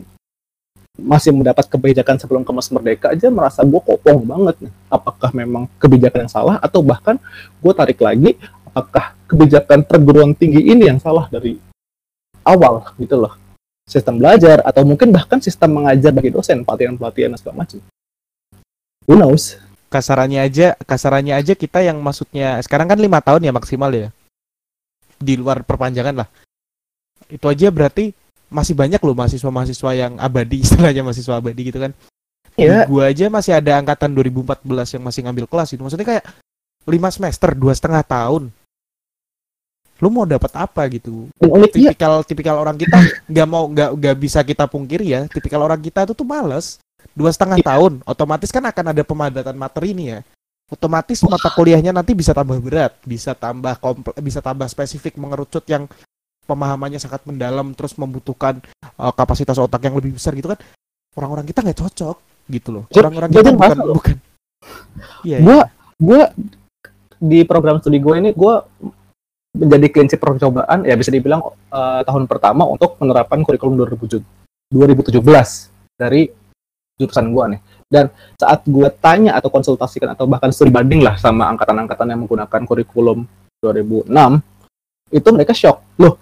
masih 1.00 1.32
mendapat 1.34 1.66
kebijakan 1.66 2.20
sebelum 2.20 2.42
kemas 2.44 2.68
merdeka 2.70 3.10
aja 3.10 3.32
merasa 3.32 3.66
gue 3.66 3.80
kopong 3.82 4.22
banget 4.22 4.68
nih. 4.68 4.72
Apakah 4.86 5.30
memang 5.34 5.66
kebijakan 5.82 6.28
yang 6.28 6.32
salah 6.32 6.56
atau 6.62 6.84
bahkan 6.84 7.18
gue 7.58 7.72
tarik 7.74 7.98
lagi 7.98 8.38
apakah 8.70 9.18
kebijakan 9.26 9.82
perguruan 9.82 10.30
tinggi 10.38 10.62
ini 10.62 10.86
yang 10.86 11.02
salah 11.02 11.26
dari 11.26 11.58
awal 12.46 12.86
gitu 13.02 13.18
loh 13.18 13.34
sistem 13.90 14.22
belajar 14.22 14.62
atau 14.62 14.86
mungkin 14.86 15.10
bahkan 15.10 15.42
sistem 15.42 15.82
mengajar 15.82 16.14
bagi 16.14 16.30
dosen 16.30 16.62
pelatihan-pelatihan 16.62 17.34
dan 17.34 17.38
segala 17.42 17.56
macam. 17.66 17.82
Who 19.10 19.18
knows? 19.18 19.58
Kasarannya 19.90 20.46
aja, 20.46 20.78
kasarannya 20.86 21.34
aja 21.34 21.58
kita 21.58 21.82
yang 21.82 21.98
maksudnya 21.98 22.62
sekarang 22.62 22.86
kan 22.86 22.94
lima 22.94 23.18
tahun 23.18 23.42
ya 23.42 23.50
maksimal 23.50 23.90
ya. 23.90 24.14
Di 25.18 25.34
luar 25.34 25.66
perpanjangan 25.66 26.22
lah. 26.22 26.30
Itu 27.26 27.50
aja 27.50 27.74
berarti 27.74 28.14
masih 28.54 28.78
banyak 28.78 29.02
loh 29.02 29.18
mahasiswa-mahasiswa 29.18 29.90
yang 29.98 30.14
abadi 30.22 30.62
istilahnya 30.66 31.02
mahasiswa 31.02 31.42
abadi 31.42 31.74
gitu 31.74 31.82
kan. 31.82 31.90
Iya. 32.54 32.86
Di 32.86 32.94
gua 32.94 33.10
aja 33.10 33.26
masih 33.26 33.58
ada 33.58 33.82
angkatan 33.82 34.14
2014 34.14 34.62
yang 34.94 35.02
masih 35.02 35.20
ngambil 35.26 35.46
kelas 35.50 35.74
itu. 35.74 35.82
Maksudnya 35.82 36.06
kayak 36.06 36.24
lima 36.86 37.10
semester, 37.10 37.50
dua 37.58 37.74
setengah 37.74 38.06
tahun. 38.06 38.54
Lu 39.98 40.08
mau 40.14 40.22
dapat 40.22 40.54
apa 40.54 40.86
gitu? 40.86 41.26
Uniknya 41.42 41.90
Tipikal 41.98 42.22
tipikal 42.22 42.56
orang 42.62 42.78
kita 42.78 43.26
nggak 43.26 43.46
mau 43.50 43.66
nggak 43.66 43.90
nggak 43.90 44.16
bisa 44.22 44.46
kita 44.46 44.70
pungkiri 44.70 45.18
ya. 45.18 45.26
Tipikal 45.26 45.66
orang 45.66 45.82
kita 45.82 46.06
itu 46.06 46.14
tuh 46.14 46.22
males. 46.22 46.78
Dua 47.10 47.30
setengah 47.34 47.58
Iya. 47.60 47.66
tahun, 47.74 47.92
otomatis 48.06 48.50
kan 48.50 48.64
akan 48.64 48.84
ada 48.94 49.02
pemadatan 49.02 49.56
materi 49.58 49.92
nih 49.92 50.06
ya. 50.06 50.20
Otomatis 50.70 51.18
mata 51.26 51.50
kuliahnya 51.50 51.90
nanti 51.90 52.14
bisa 52.14 52.30
tambah 52.30 52.54
berat, 52.62 52.94
bisa 53.02 53.34
tambah 53.34 53.74
komple- 53.82 54.14
bisa 54.22 54.38
tambah 54.38 54.70
spesifik 54.70 55.18
mengerucut 55.18 55.66
yang 55.66 55.90
pemahamannya 56.46 57.02
sangat 57.02 57.26
mendalam 57.26 57.74
terus 57.74 57.98
membutuhkan 57.98 58.62
uh, 58.94 59.10
kapasitas 59.10 59.58
otak 59.58 59.82
yang 59.86 59.98
lebih 59.98 60.14
besar 60.14 60.30
gitu 60.38 60.50
kan. 60.54 60.58
Orang-orang 61.18 61.46
kita 61.50 61.66
nggak 61.66 61.78
cocok 61.78 62.16
gitu 62.50 62.68
loh. 62.70 62.84
Orang-orang 62.94 63.30
kita 63.34 63.50
bukan 63.50 63.78
loh. 63.82 63.96
bukan. 63.98 64.16
Iya. 65.26 65.38
gue 65.40 65.60
gue 66.00 66.22
di 67.20 67.38
program 67.44 67.80
studi 67.80 67.98
gue 68.00 68.14
ini 68.16 68.30
gue 68.32 68.54
menjadi 69.56 69.86
prinsip 69.90 70.18
percobaan 70.22 70.86
ya 70.86 70.94
bisa 70.94 71.10
dibilang 71.10 71.42
eh, 71.72 72.00
tahun 72.06 72.24
pertama 72.30 72.64
untuk 72.64 72.94
menerapkan 73.02 73.42
kurikulum 73.42 73.74
2017 73.84 74.22
2017 74.70 75.18
dari 75.98 76.30
jurusan 77.00 77.32
gue 77.32 77.44
nih. 77.56 77.60
Dan 77.90 78.04
saat 78.38 78.62
gue 78.68 78.88
tanya 79.00 79.34
atau 79.34 79.48
konsultasikan 79.48 80.12
atau 80.12 80.28
bahkan 80.28 80.52
studi 80.52 80.70
banding 80.70 81.02
lah 81.02 81.16
sama 81.16 81.48
angkatan-angkatan 81.50 82.06
yang 82.12 82.20
menggunakan 82.22 82.60
kurikulum 82.68 83.24
2006 83.64 84.06
itu 85.10 85.28
mereka 85.32 85.52
shock. 85.56 85.82
Loh 85.98 86.20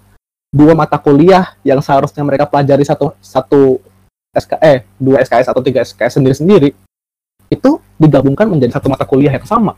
dua 0.49 0.73
mata 0.73 0.97
kuliah 0.97 1.53
yang 1.61 1.85
seharusnya 1.85 2.25
mereka 2.25 2.49
pelajari 2.49 2.81
satu 2.81 3.13
satu 3.21 3.77
SK 4.33 4.53
eh 4.65 4.81
dua 4.97 5.21
SKS 5.21 5.53
atau 5.53 5.61
tiga 5.61 5.85
SKS 5.85 6.21
sendiri-sendiri 6.21 6.73
itu 7.49 7.71
digabungkan 8.01 8.49
menjadi 8.49 8.77
satu 8.77 8.89
mata 8.89 9.05
kuliah 9.05 9.33
yang 9.33 9.45
sama. 9.45 9.77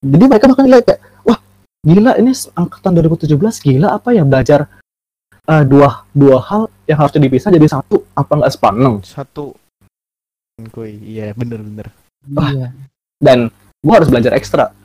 Jadi 0.00 0.24
mereka 0.26 0.48
bahkan 0.48 0.64
nilai 0.64 0.80
kayak, 0.80 1.00
wah 1.26 1.38
gila 1.84 2.16
ini 2.16 2.32
angkatan 2.56 2.90
2017 2.96 3.36
gila 3.60 3.88
apa 4.00 4.16
ya 4.16 4.24
belajar 4.24 4.66
eh, 5.44 5.64
dua 5.66 6.08
dua 6.14 6.38
hal 6.40 6.62
yang 6.88 6.98
harusnya 7.04 7.20
dipisah 7.28 7.50
jadi 7.52 7.66
satu 7.68 8.06
apa 8.16 8.32
nggak 8.38 8.52
sepaneng? 8.54 8.94
Satu 9.04 9.54
Kuy, 10.68 11.00
iya 11.00 11.32
bener-bener. 11.32 11.88
Iya. 12.28 12.68
dan 13.16 13.48
gua 13.80 13.94
harus 13.96 14.12
belajar 14.12 14.36
ekstra 14.36 14.76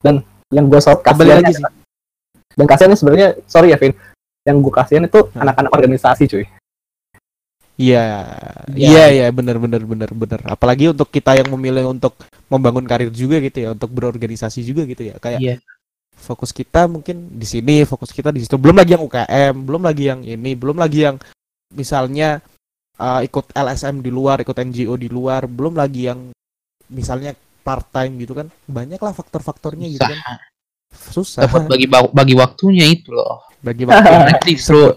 dan 0.00 0.20
yang 0.52 0.68
gue 0.68 0.76
Kembali 0.76 1.00
kasihan 1.00 1.40
lagi 1.40 1.52
sih. 1.56 1.64
dan 2.54 2.64
kasihannya 2.68 2.98
sebenarnya 3.00 3.28
sorry 3.44 3.72
ya 3.72 3.80
Vin 3.80 3.96
yang 4.44 4.60
gue 4.60 4.68
kasihan 4.68 5.04
itu 5.04 5.24
Hmm. 5.32 5.40
anak-anak 5.40 5.72
organisasi 5.72 6.24
cuy 6.28 6.44
Iya, 7.74 8.22
Iya. 8.70 8.86
iya, 8.86 9.04
iya, 9.10 9.26
bener, 9.34 9.58
bener, 9.58 9.82
bener, 9.82 10.06
bener. 10.14 10.38
Apalagi 10.46 10.94
untuk 10.94 11.10
kita 11.10 11.34
yang 11.34 11.50
memilih 11.50 11.90
untuk 11.90 12.14
membangun 12.46 12.86
karir 12.86 13.10
juga 13.10 13.42
gitu 13.42 13.66
ya, 13.66 13.74
untuk 13.74 13.90
berorganisasi 13.90 14.62
juga 14.62 14.86
gitu 14.86 15.10
ya. 15.10 15.18
Kayak 15.18 15.40
Iya. 15.42 15.54
fokus 16.14 16.54
kita 16.54 16.86
mungkin 16.86 17.34
di 17.34 17.42
sini, 17.42 17.82
fokus 17.82 18.14
kita 18.14 18.30
di 18.30 18.46
situ. 18.46 18.54
Belum 18.62 18.78
lagi 18.78 18.94
yang 18.94 19.02
UKM, 19.02 19.66
belum 19.66 19.82
lagi 19.82 20.06
yang 20.06 20.22
ini, 20.22 20.54
belum 20.54 20.78
lagi 20.78 21.02
yang 21.02 21.16
misalnya 21.74 22.38
uh, 23.00 23.20
ikut 23.24 23.54
LSM 23.54 24.02
di 24.02 24.10
luar, 24.10 24.42
ikut 24.42 24.54
NGO 24.54 24.94
di 24.98 25.08
luar, 25.08 25.46
belum 25.46 25.78
lagi 25.78 26.10
yang 26.10 26.30
misalnya 26.90 27.34
part 27.64 27.88
time 27.90 28.20
gitu 28.20 28.36
kan. 28.36 28.50
Banyak 28.66 29.00
lah 29.00 29.12
faktor-faktornya 29.14 29.86
gitu 29.90 30.04
kan. 30.04 30.18
Susah. 30.94 31.46
Dapat 31.46 31.66
bagi 31.66 31.86
bagi 31.90 32.34
waktunya 32.38 32.86
itu 32.86 33.10
loh. 33.10 33.50
Bagi 33.62 33.88
waktu. 33.88 34.46
Justru 34.50 34.94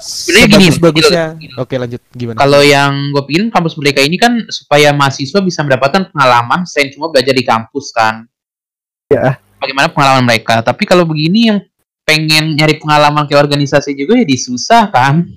Sebenarnya 0.00 0.48
gini, 0.56 0.68
gini. 0.72 1.46
Oke, 1.60 1.76
lanjut 1.76 2.00
gimana? 2.16 2.40
kalau 2.40 2.64
yang 2.64 3.12
gue 3.12 3.20
pikirin 3.20 3.52
kampus 3.52 3.76
merdeka 3.76 4.00
ini 4.00 4.16
kan 4.16 4.32
supaya 4.48 4.96
mahasiswa 4.96 5.44
bisa 5.44 5.60
mendapatkan 5.60 6.08
pengalaman 6.08 6.64
selain 6.64 6.88
cuma 6.96 7.12
belajar 7.12 7.36
di 7.36 7.44
kampus 7.44 7.92
kan. 7.92 8.24
Ya. 9.12 9.36
Bagaimana 9.60 9.92
pengalaman 9.92 10.24
mereka? 10.24 10.64
Tapi 10.64 10.88
kalau 10.88 11.04
begini 11.04 11.52
yang 11.52 11.60
pengen 12.08 12.56
nyari 12.56 12.80
pengalaman 12.80 13.28
ke 13.28 13.36
organisasi 13.36 13.92
juga 13.92 14.16
ya 14.16 14.24
disusah 14.24 14.88
kan. 14.88 15.28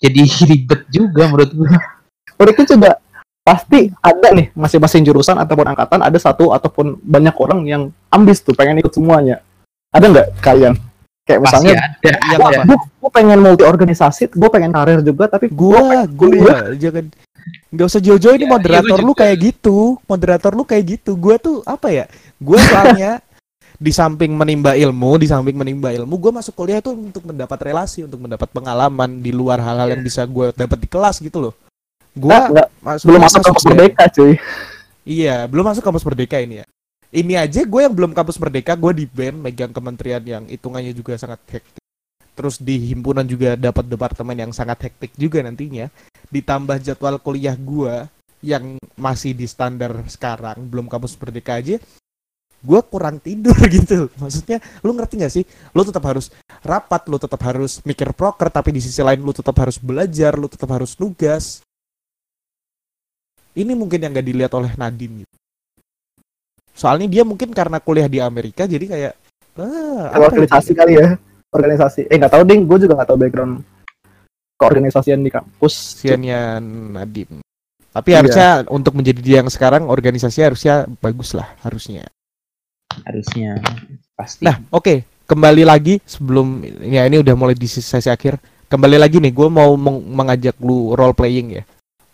Jadi 0.00 0.20
ribet 0.50 0.80
juga 0.92 1.22
menurut 1.28 1.50
gue. 1.52 1.70
mereka 2.36 2.62
juga 2.68 3.00
pasti 3.40 3.88
ada 4.02 4.28
nih 4.34 4.50
masing-masing 4.52 5.06
jurusan 5.06 5.38
ataupun 5.38 5.70
angkatan 5.70 6.02
ada 6.02 6.18
satu 6.18 6.50
ataupun 6.50 6.98
banyak 6.98 7.32
orang 7.38 7.60
yang 7.64 7.82
ambis 8.10 8.42
tuh 8.42 8.52
pengen 8.52 8.82
ikut 8.82 8.90
semuanya 8.90 9.38
ada 9.94 10.10
nggak 10.10 10.28
kalian 10.42 10.74
kayak 11.22 11.40
Pasti 11.46 11.70
misalnya 11.70 11.74
ada. 12.02 12.18
yang 12.28 12.42
apa? 12.42 12.74
gue 12.74 13.10
pengen 13.14 13.38
multi 13.38 13.62
organisasi 13.62 14.34
gue 14.34 14.48
pengen 14.50 14.74
karir 14.74 14.98
juga 15.00 15.30
tapi 15.30 15.46
gua 15.48 16.04
gua 16.10 16.74
jangan 16.74 17.06
nggak 17.70 17.86
usah 17.86 18.02
jauh-jauh 18.02 18.34
ini 18.34 18.46
Ya, 18.46 18.52
moderator 18.58 18.98
gua 18.98 19.06
lu 19.06 19.14
kayak 19.14 19.36
gitu 19.38 19.78
moderator 20.10 20.52
lu 20.54 20.64
kayak 20.66 20.84
gitu 20.98 21.14
gua 21.14 21.38
tuh 21.38 21.62
apa 21.62 21.88
ya 21.94 22.04
gua 22.42 22.58
soalnya 22.58 23.10
di 23.76 23.92
samping 23.92 24.32
menimba 24.32 24.72
ilmu 24.72 25.20
di 25.20 25.28
samping 25.28 25.52
menimba 25.52 25.92
ilmu 25.92 26.16
gua 26.16 26.40
masuk 26.40 26.56
kuliah 26.56 26.80
tuh 26.80 26.96
untuk 26.96 27.28
mendapat 27.28 27.60
relasi 27.60 28.08
untuk 28.08 28.20
mendapat 28.24 28.48
pengalaman 28.48 29.20
di 29.20 29.30
luar 29.30 29.60
hal-hal 29.60 29.92
yang 29.92 30.02
bisa 30.02 30.24
gua 30.24 30.50
dapat 30.52 30.80
di 30.80 30.88
kelas 30.88 31.20
gitu 31.20 31.38
loh. 31.50 31.54
Nah, 32.16 32.20
gua 32.20 32.38
nggak, 32.48 32.68
masuk 32.80 33.06
belum 33.06 33.20
masuk 33.20 33.40
kampus 33.44 33.64
merdeka 33.68 34.04
cuy. 34.12 34.32
Iya 35.06 35.36
belum 35.46 35.64
masuk 35.70 35.82
kampus 35.84 36.04
merdeka 36.08 36.36
ini 36.40 36.64
ya. 36.64 36.66
Ini 37.14 37.32
aja 37.38 37.62
gue 37.62 37.80
yang 37.80 37.94
belum 37.94 38.12
kampus 38.12 38.36
merdeka 38.36 38.74
gue 38.74 38.92
di 38.92 39.06
band 39.06 39.38
megang 39.38 39.70
kementerian 39.70 40.20
yang 40.26 40.44
hitungannya 40.50 40.90
juga 40.90 41.14
sangat 41.14 41.38
hektik. 41.48 41.80
Terus 42.34 42.60
di 42.60 42.92
himpunan 42.92 43.24
juga 43.24 43.54
dapat 43.54 43.86
departemen 43.88 44.36
yang 44.36 44.52
sangat 44.52 44.90
hektik 44.90 45.14
juga 45.14 45.40
nantinya. 45.40 45.88
Ditambah 46.28 46.82
jadwal 46.82 47.16
kuliah 47.22 47.54
gue 47.54 48.10
yang 48.44 48.76
masih 48.98 49.32
di 49.32 49.46
standar 49.48 49.96
sekarang 50.10 50.66
belum 50.66 50.90
kampus 50.90 51.16
merdeka 51.16 51.56
aja 51.56 51.80
gue 52.62 52.80
kurang 52.86 53.16
tidur 53.20 53.56
gitu. 53.76 54.08
Maksudnya 54.20 54.58
lu 54.84 54.94
ngerti 54.96 55.14
gak 55.20 55.32
sih? 55.32 55.44
Lu 55.74 55.82
tetap 55.82 56.04
harus 56.06 56.32
rapat 56.62 57.06
lu 57.08 57.16
tetap 57.20 57.40
harus 57.44 57.80
mikir 57.86 58.10
proker 58.16 58.48
tapi 58.50 58.74
di 58.74 58.80
sisi 58.82 59.00
lain 59.00 59.22
lu 59.22 59.30
tetap 59.34 59.54
harus 59.58 59.76
belajar 59.80 60.34
lu 60.36 60.46
tetap 60.46 60.70
harus 60.72 60.96
nugas. 60.96 61.60
Ini 63.56 63.72
mungkin 63.72 64.02
yang 64.04 64.12
gak 64.12 64.26
dilihat 64.26 64.52
oleh 64.52 64.72
Nadim 64.76 65.24
gitu. 65.24 65.36
Soalnya 66.76 67.08
dia 67.08 67.24
mungkin 67.24 67.56
karena 67.56 67.80
kuliah 67.80 68.04
di 68.04 68.20
Amerika 68.20 68.68
jadi 68.68 68.84
kayak 68.84 69.14
ah, 69.56 70.12
organisasi 70.20 70.76
kali 70.76 71.00
ya 71.00 71.16
organisasi. 71.48 72.04
Eh 72.12 72.20
nggak 72.20 72.36
tahu 72.36 72.44
ding. 72.44 72.68
Gue 72.68 72.84
juga 72.84 73.00
nggak 73.00 73.08
tahu 73.08 73.16
background 73.16 73.54
keorganisasian 74.60 75.24
di 75.24 75.32
kampus. 75.32 76.04
Kasihannya 76.04 76.60
Nadim 77.00 77.40
tapi 77.96 78.12
Iya. 78.12 78.18
harusnya 78.20 78.48
untuk 78.68 78.92
menjadi 78.92 79.20
dia 79.24 79.36
yang 79.40 79.48
sekarang 79.48 79.88
organisasi 79.88 80.44
harusnya 80.44 80.84
bagus 81.00 81.32
lah 81.32 81.48
harusnya 81.64 82.04
Harusnya 83.04 83.60
pasti. 84.16 84.46
Nah, 84.46 84.62
oke, 84.72 85.04
kembali 85.28 85.66
lagi 85.66 86.00
sebelum 86.06 86.64
ya 86.86 87.04
ini 87.04 87.20
udah 87.20 87.34
mulai 87.36 87.56
di 87.58 87.68
sesi 87.68 88.08
akhir. 88.08 88.40
Kembali 88.66 88.98
lagi 88.98 89.22
nih, 89.22 89.30
gue 89.30 89.48
mau 89.50 89.76
meng- 89.78 90.02
mengajak 90.10 90.58
lu 90.58 90.96
role 90.96 91.14
playing 91.14 91.60
ya. 91.60 91.62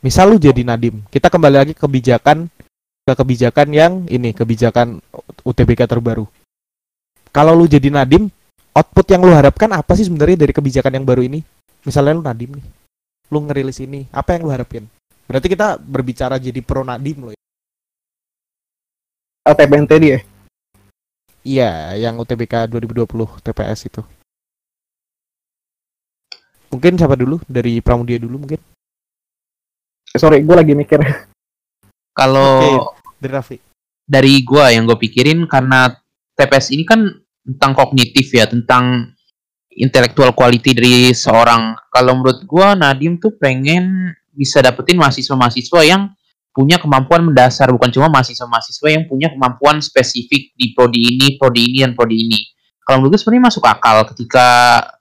Misal 0.03 0.35
lu 0.35 0.37
jadi 0.37 0.67
Nadim, 0.67 1.01
kita 1.09 1.31
kembali 1.31 1.57
lagi 1.57 1.73
ke 1.73 1.81
kebijakan 1.87 2.51
ke 3.03 3.13
kebijakan 3.15 3.69
yang 3.71 3.93
ini 4.11 4.35
kebijakan 4.35 4.99
UTBK 5.47 5.87
terbaru. 5.87 6.27
Kalau 7.33 7.57
lu 7.57 7.65
jadi 7.71 7.89
Nadim, 7.89 8.29
output 8.77 9.07
yang 9.15 9.23
lu 9.25 9.33
harapkan 9.33 9.71
apa 9.73 9.97
sih 9.97 10.05
sebenarnya 10.05 10.45
dari 10.45 10.53
kebijakan 10.53 11.01
yang 11.01 11.07
baru 11.07 11.25
ini? 11.25 11.41
Misalnya 11.87 12.19
lu 12.19 12.23
Nadim 12.23 12.59
nih, 12.61 12.67
lu 13.33 13.39
ngerilis 13.47 13.79
ini, 13.81 14.05
apa 14.13 14.37
yang 14.37 14.45
lu 14.47 14.53
harapin? 14.53 14.85
Berarti 15.25 15.49
kita 15.49 15.81
berbicara 15.81 16.37
jadi 16.37 16.61
pro 16.61 16.85
Nadim 16.85 17.31
loh. 17.31 17.33
ya. 17.33 17.41
LTPNT 19.43 19.93
dia 19.99 20.19
Iya, 21.43 21.99
yang 21.99 22.23
UTBK 22.23 22.71
2020 22.71 23.43
TPS 23.43 23.91
itu. 23.91 24.03
Mungkin 26.71 26.95
siapa 26.95 27.19
dulu? 27.19 27.43
Dari 27.51 27.83
Pramudia 27.83 28.17
dulu 28.23 28.47
mungkin? 28.47 28.63
Eh, 30.13 30.21
sorry 30.21 30.41
gue 30.45 30.57
lagi 30.57 30.73
mikir 30.77 31.01
Kalau 32.13 32.87
Dari 33.19 33.33
Raffi. 33.33 33.57
dari 34.03 34.45
gua 34.45 34.69
yang 34.69 34.85
gue 34.85 34.99
pikirin 34.99 35.49
karena 35.49 35.89
TPS 36.37 36.75
ini 36.75 36.85
kan 36.85 37.07
tentang 37.43 37.73
kognitif 37.73 38.29
ya, 38.35 38.45
tentang 38.45 39.15
intellectual 39.73 40.37
quality 40.37 40.71
dari 40.77 40.97
seorang. 41.17 41.75
Kalau 41.89 42.19
menurut 42.19 42.45
gua 42.45 42.77
Nadim 42.77 43.17
tuh 43.17 43.33
pengen 43.41 44.13
bisa 44.35 44.61
dapetin 44.61 45.01
mahasiswa-mahasiswa 45.01 45.81
yang 45.87 46.13
punya 46.53 46.77
kemampuan 46.77 47.25
mendasar, 47.25 47.73
bukan 47.73 47.89
cuma 47.89 48.13
mahasiswa-mahasiswa 48.13 48.89
yang 48.93 49.05
punya 49.09 49.33
kemampuan 49.33 49.81
spesifik 49.81 50.53
di 50.53 50.77
prodi 50.77 51.01
ini, 51.17 51.41
prodi 51.41 51.73
ini, 51.73 51.79
dan 51.81 51.97
prodi 51.97 52.17
ini. 52.29 52.41
Kalau 52.85 53.01
menurut 53.01 53.17
gue 53.17 53.21
sebenarnya 53.25 53.45
masuk 53.49 53.65
akal 53.65 54.05
ketika 54.13 54.47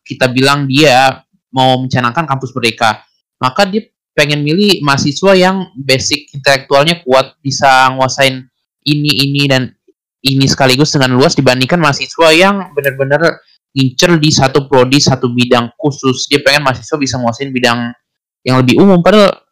kita 0.08 0.32
bilang 0.32 0.66
dia 0.66 1.28
mau 1.52 1.76
mencanangkan 1.76 2.24
kampus 2.24 2.56
merdeka, 2.56 3.04
maka 3.44 3.68
dia 3.68 3.84
pengen 4.16 4.48
milih 4.48 4.80
mahasiswa 4.84 5.36
yang 5.36 5.76
basic 5.76 6.32
intelektualnya 6.32 7.04
kuat, 7.04 7.36
bisa 7.44 7.92
nguasain 8.00 8.48
ini, 8.88 9.12
ini, 9.28 9.44
dan 9.52 9.76
ini 10.24 10.46
sekaligus 10.48 10.96
dengan 10.96 11.20
luas 11.20 11.36
dibandingkan 11.36 11.82
mahasiswa 11.82 12.32
yang 12.32 12.72
benar-benar 12.72 13.44
ngincer 13.76 14.20
di 14.20 14.30
satu 14.32 14.72
prodi 14.72 15.00
satu 15.04 15.32
bidang 15.32 15.74
khusus. 15.76 16.32
Dia 16.32 16.40
pengen 16.40 16.64
mahasiswa 16.64 16.96
bisa 16.96 17.20
nguasain 17.20 17.52
bidang 17.52 17.92
yang 18.46 18.62
lebih 18.62 18.80
umum. 18.80 19.02
Padahal 19.02 19.51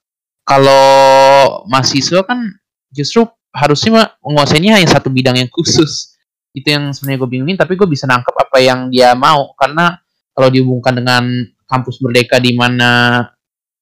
kalau 0.50 1.62
mahasiswa 1.70 2.26
kan 2.26 2.42
justru 2.90 3.30
harusnya 3.54 4.18
menguasainya 4.26 4.82
hanya 4.82 4.90
satu 4.90 5.14
bidang 5.14 5.38
yang 5.38 5.50
khusus. 5.54 6.18
Itu 6.50 6.74
yang 6.74 6.90
sebenarnya 6.90 7.22
gue 7.22 7.30
bingungin 7.30 7.58
tapi 7.62 7.78
gue 7.78 7.86
bisa 7.86 8.10
nangkep 8.10 8.34
apa 8.34 8.58
yang 8.58 8.90
dia 8.90 9.14
mau. 9.14 9.54
Karena 9.54 9.94
kalau 10.34 10.50
dihubungkan 10.50 10.98
dengan 10.98 11.30
kampus 11.70 12.02
merdeka 12.02 12.42
di 12.42 12.58
mana 12.58 13.22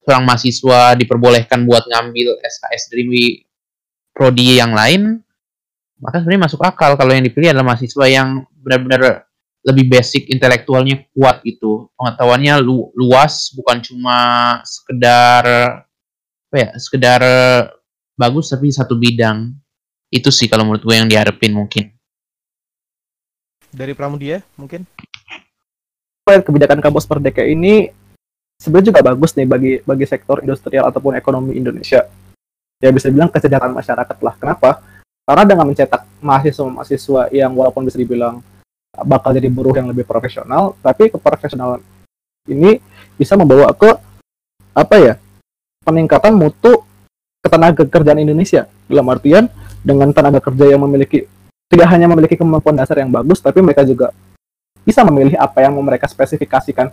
seorang 0.04 0.28
mahasiswa 0.28 1.00
diperbolehkan 1.00 1.64
buat 1.64 1.88
ngambil 1.88 2.44
SKS 2.44 2.92
dari 2.92 3.44
prodi 4.12 4.60
yang 4.60 4.76
lain 4.76 5.24
maka 5.98 6.22
sebenarnya 6.22 6.46
masuk 6.50 6.62
akal 6.62 6.94
kalau 6.94 7.12
yang 7.14 7.26
dipilih 7.26 7.54
adalah 7.54 7.74
mahasiswa 7.74 8.06
yang 8.06 8.46
benar-benar 8.62 9.26
lebih 9.66 9.90
basic 9.90 10.30
intelektualnya 10.30 11.04
kuat 11.12 11.42
gitu. 11.44 11.90
Pengetahuannya 11.98 12.54
lu, 12.62 12.94
luas 12.94 13.52
bukan 13.58 13.82
cuma 13.84 14.18
sekedar 14.64 15.44
ya 16.58 16.70
sekedar 16.82 17.22
bagus 18.18 18.50
tapi 18.50 18.74
satu 18.74 18.98
bidang 18.98 19.54
itu 20.10 20.34
sih 20.34 20.50
kalau 20.50 20.66
menurut 20.66 20.84
gue 20.84 20.96
yang 20.98 21.08
diharapin 21.08 21.54
mungkin 21.54 21.94
Dari 23.68 23.94
Pramudia 23.94 24.42
mungkin? 24.58 24.88
kebijakan 26.28 26.84
kampus 26.84 27.08
merdeka 27.08 27.40
ini 27.40 27.88
sebenarnya 28.60 28.92
juga 28.92 29.02
bagus 29.06 29.32
nih 29.38 29.48
bagi 29.48 29.74
bagi 29.86 30.06
sektor 30.10 30.44
industrial 30.44 30.90
ataupun 30.92 31.16
ekonomi 31.16 31.56
Indonesia. 31.56 32.04
Ya 32.84 32.90
bisa 32.94 33.10
bilang 33.10 33.32
kesejahteraan 33.32 33.74
masyarakat 33.74 34.18
lah. 34.22 34.36
Kenapa? 34.38 34.84
Karena 35.24 35.44
dengan 35.48 35.66
mencetak 35.72 36.04
mahasiswa-mahasiswa 36.22 37.34
yang 37.34 37.56
walaupun 37.56 37.88
bisa 37.88 37.98
dibilang 37.98 38.44
bakal 39.08 39.34
jadi 39.34 39.50
buruh 39.50 39.74
yang 39.74 39.90
lebih 39.90 40.06
profesional, 40.06 40.78
tapi 40.84 41.10
keprofesionalan 41.10 41.82
ini 42.48 42.78
bisa 43.18 43.34
membawa 43.34 43.74
ke 43.74 43.92
apa 44.78 44.96
ya? 45.00 45.14
Peningkatan 45.88 46.36
mutu 46.36 46.84
ketenaga 47.40 47.88
kerjaan 47.88 48.20
Indonesia. 48.20 48.68
Dalam 48.92 49.08
artian 49.08 49.48
dengan 49.80 50.12
tenaga 50.12 50.44
kerja 50.44 50.76
yang 50.76 50.84
memiliki 50.84 51.24
tidak 51.72 51.88
hanya 51.96 52.12
memiliki 52.12 52.36
kemampuan 52.36 52.76
dasar 52.76 53.00
yang 53.00 53.12
bagus, 53.12 53.40
tapi 53.40 53.64
mereka 53.64 53.88
juga 53.88 54.12
bisa 54.84 55.04
memilih 55.08 55.36
apa 55.40 55.64
yang 55.64 55.76
mau 55.76 55.84
mereka 55.84 56.08
spesifikasikan 56.08 56.92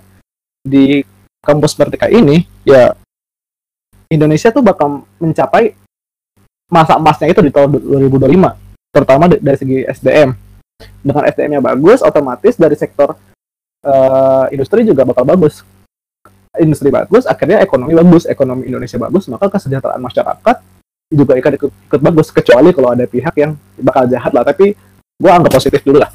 di 0.63 1.03
kampus 1.45 1.79
merdeka 1.79 2.11
ini 2.11 2.49
ya 2.67 2.97
Indonesia 4.11 4.51
tuh 4.51 4.65
bakal 4.65 5.07
mencapai 5.21 5.77
masa 6.73 6.97
emasnya 6.97 7.31
itu 7.31 7.39
di 7.45 7.53
tahun 7.53 7.79
2025 7.79 8.35
terutama 8.91 9.31
dari 9.31 9.59
segi 9.61 9.79
SDM 9.85 10.35
dengan 11.05 11.23
SDM-nya 11.29 11.61
bagus 11.61 12.01
otomatis 12.01 12.57
dari 12.57 12.75
sektor 12.75 13.15
uh, 13.85 14.47
industri 14.51 14.83
juga 14.83 15.05
bakal 15.05 15.23
bagus 15.23 15.63
industri 16.61 16.91
bagus 16.93 17.27
akhirnya 17.27 17.63
ekonomi 17.63 17.95
bagus 17.95 18.25
ekonomi 18.31 18.71
Indonesia 18.71 18.99
bagus 18.99 19.27
maka 19.27 19.51
kesejahteraan 19.51 20.03
masyarakat 20.03 20.57
juga 21.15 21.39
ikut, 21.39 21.71
ikut, 21.71 22.01
bagus 22.01 22.29
kecuali 22.35 22.75
kalau 22.75 22.93
ada 22.93 23.07
pihak 23.07 23.35
yang 23.39 23.55
bakal 23.79 24.05
jahat 24.11 24.33
lah. 24.35 24.43
Tapi 24.43 24.75
gue 25.15 25.31
anggap 25.31 25.53
positif 25.55 25.81
dulu 25.87 26.03
lah. 26.03 26.11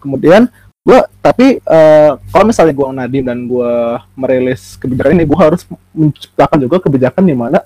Kemudian 0.00 0.50
gue 0.82 0.98
tapi 1.22 1.62
uh, 1.62 2.18
kalau 2.34 2.44
misalnya 2.50 2.74
gue 2.74 2.86
Nadim 2.90 3.24
dan 3.24 3.38
gue 3.46 3.72
merilis 4.18 4.74
kebijakan 4.82 5.14
ini 5.14 5.24
gue 5.30 5.38
harus 5.38 5.62
menciptakan 5.94 6.58
juga 6.58 6.76
kebijakan 6.82 7.22
di 7.22 7.36
mana 7.38 7.62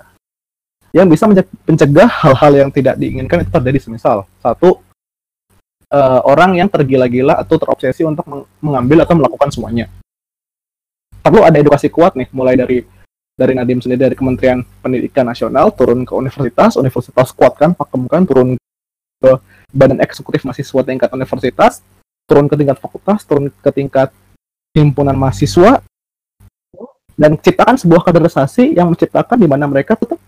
yang 0.92 1.08
bisa 1.08 1.24
mencegah 1.64 2.08
hal-hal 2.08 2.52
yang 2.66 2.70
tidak 2.72 3.00
diinginkan 3.00 3.40
itu 3.40 3.50
terjadi. 3.50 3.78
Semisal 3.80 4.28
satu 4.44 4.84
uh, 5.88 6.20
orang 6.28 6.60
yang 6.60 6.68
tergila-gila 6.68 7.40
atau 7.40 7.56
terobsesi 7.56 8.04
untuk 8.04 8.28
mengambil 8.60 9.08
atau 9.08 9.16
melakukan 9.16 9.48
semuanya 9.48 9.88
perlu 11.26 11.42
ada 11.42 11.56
edukasi 11.58 11.90
kuat 11.90 12.14
nih 12.14 12.30
mulai 12.30 12.54
dari 12.54 12.86
dari 13.36 13.52
Nadim 13.52 13.84
sendiri 13.84 14.08
dari 14.08 14.16
Kementerian 14.16 14.64
Pendidikan 14.80 15.28
Nasional 15.28 15.74
turun 15.74 16.06
ke 16.06 16.12
universitas 16.16 16.78
universitas 16.78 17.34
kuatkan 17.34 17.76
pakemkan 17.76 18.24
turun 18.24 18.48
ke 19.20 19.32
badan 19.74 20.00
eksekutif 20.00 20.46
mahasiswa 20.46 20.80
tingkat 20.86 21.10
universitas 21.12 21.84
turun 22.26 22.50
ke 22.50 22.54
tingkat 22.58 22.76
fakultas, 22.82 23.22
turun 23.22 23.48
ke 23.48 23.70
tingkat 23.70 24.10
himpunan 24.74 25.14
mahasiswa, 25.14 25.80
dan 27.16 27.38
ciptakan 27.38 27.80
sebuah 27.80 28.02
kaderisasi 28.04 28.76
yang 28.76 28.92
menciptakan 28.92 29.38
di 29.40 29.48
mana 29.48 29.64
mereka 29.64 29.96
tetap 29.96 30.20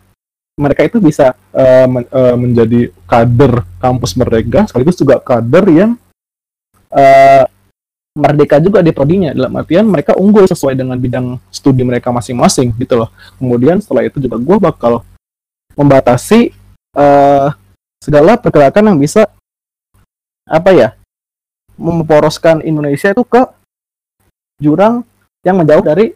mereka 0.58 0.82
itu 0.82 0.98
bisa 0.98 1.36
uh, 1.54 1.86
men, 1.86 2.06
uh, 2.10 2.34
menjadi 2.34 2.90
kader 3.06 3.62
kampus 3.78 4.16
merdeka 4.18 4.66
sekaligus 4.66 4.98
juga 4.98 5.20
kader 5.22 5.64
yang 5.70 5.90
uh, 6.90 7.44
merdeka 8.18 8.58
juga 8.58 8.82
di 8.82 8.90
prodinya. 8.90 9.30
Dalam 9.30 9.54
artian 9.54 9.86
mereka 9.86 10.18
unggul 10.18 10.50
sesuai 10.50 10.74
dengan 10.74 10.98
bidang 10.98 11.38
studi 11.54 11.86
mereka 11.86 12.10
masing-masing 12.10 12.74
gitu 12.74 13.06
loh. 13.06 13.10
Kemudian 13.38 13.78
setelah 13.78 14.02
itu 14.02 14.18
juga 14.18 14.36
gue 14.42 14.58
bakal 14.58 15.06
membatasi 15.78 16.50
uh, 16.98 17.54
segala 18.02 18.34
pergerakan 18.34 18.90
yang 18.94 18.98
bisa 18.98 19.30
apa 20.48 20.70
ya 20.74 20.88
memporoskan 21.78 22.58
Indonesia 22.66 23.14
itu 23.14 23.22
ke 23.22 23.46
jurang 24.58 25.06
yang 25.46 25.62
menjauh 25.62 25.84
dari 25.86 26.10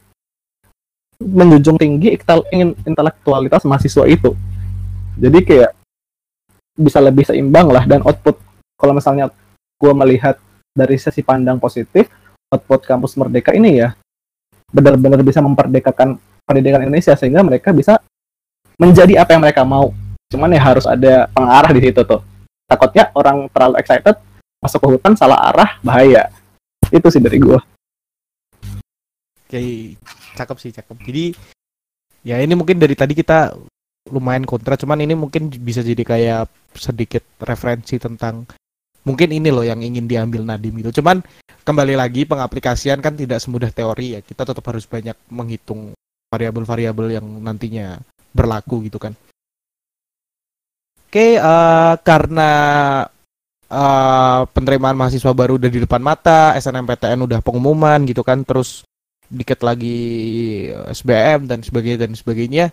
menjunjung 1.22 1.78
tinggi 1.78 2.18
intelektualitas 2.82 3.62
mahasiswa 3.62 4.10
itu. 4.10 4.34
Jadi 5.14 5.38
kayak 5.46 5.70
bisa 6.74 6.98
lebih 6.98 7.22
seimbang 7.22 7.70
lah 7.70 7.86
dan 7.86 8.02
output. 8.02 8.34
Kalau 8.74 8.90
misalnya 8.90 9.30
gue 9.78 9.92
melihat 9.94 10.34
dari 10.72 10.96
sesi 10.96 11.20
pandang 11.20 11.60
positif 11.60 12.08
output 12.52 12.84
kampus 12.84 13.16
merdeka 13.16 13.52
ini 13.52 13.80
ya 13.80 13.96
benar-benar 14.72 15.20
bisa 15.20 15.44
memperdekakan 15.44 16.16
pendidikan 16.48 16.80
Indonesia 16.84 17.12
sehingga 17.16 17.44
mereka 17.44 17.70
bisa 17.76 18.00
menjadi 18.80 19.20
apa 19.20 19.36
yang 19.36 19.42
mereka 19.44 19.62
mau. 19.62 19.92
Cuman 20.32 20.48
ya 20.48 20.60
harus 20.64 20.88
ada 20.88 21.28
pengarah 21.28 21.70
di 21.76 21.80
situ 21.84 22.00
tuh. 22.08 22.24
Takutnya 22.64 23.12
orang 23.12 23.52
terlalu 23.52 23.76
excited 23.84 24.16
masuk 24.62 24.78
ke 24.78 24.88
hutan 24.94 25.18
salah 25.18 25.50
arah 25.50 25.70
bahaya 25.82 26.30
itu 26.94 27.08
sih 27.10 27.18
dari 27.18 27.42
gua 27.42 27.58
oke 29.50 29.62
cakep 30.38 30.56
sih 30.62 30.70
cakep 30.70 30.96
jadi 31.02 31.24
ya 32.22 32.38
ini 32.38 32.54
mungkin 32.54 32.78
dari 32.78 32.94
tadi 32.94 33.18
kita 33.18 33.58
lumayan 34.14 34.46
kontra 34.46 34.78
cuman 34.78 35.02
ini 35.02 35.18
mungkin 35.18 35.50
bisa 35.50 35.82
jadi 35.82 36.06
kayak 36.06 36.46
sedikit 36.78 37.26
referensi 37.42 37.98
tentang 37.98 38.46
mungkin 39.02 39.28
ini 39.34 39.50
loh 39.50 39.66
yang 39.66 39.82
ingin 39.82 40.06
diambil 40.06 40.46
Nadim 40.46 40.78
itu 40.78 40.90
cuman 41.02 41.22
kembali 41.62 41.94
lagi 41.98 42.26
pengaplikasian 42.26 43.02
kan 43.02 43.18
tidak 43.18 43.42
semudah 43.42 43.70
teori 43.70 44.18
ya 44.18 44.20
kita 44.22 44.46
tetap 44.46 44.64
harus 44.66 44.86
banyak 44.86 45.14
menghitung 45.30 45.94
variabel-variabel 46.30 47.18
yang 47.18 47.26
nantinya 47.42 47.98
berlaku 48.30 48.86
gitu 48.86 49.02
kan 49.02 49.12
oke 51.10 51.26
uh, 51.38 51.94
karena 52.00 52.50
uh, 53.72 54.40
penerimaan 54.52 54.94
mahasiswa 54.94 55.32
baru 55.32 55.56
udah 55.56 55.70
di 55.72 55.80
depan 55.82 56.04
mata, 56.04 56.52
SNMPTN 56.60 57.24
udah 57.24 57.40
pengumuman 57.40 58.04
gitu 58.04 58.20
kan, 58.20 58.44
terus 58.44 58.84
dikit 59.32 59.64
lagi 59.64 60.68
SBM 60.92 61.48
dan 61.48 61.64
sebagainya 61.64 62.04
dan 62.04 62.12
sebagainya. 62.12 62.66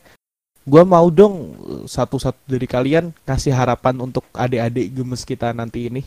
Gua 0.68 0.84
mau 0.84 1.08
dong 1.10 1.56
satu-satu 1.88 2.46
dari 2.46 2.68
kalian 2.68 3.16
kasih 3.24 3.56
harapan 3.56 3.96
untuk 4.04 4.28
adik-adik 4.36 4.92
gemes 4.92 5.24
kita 5.24 5.56
nanti 5.56 5.88
ini. 5.88 6.04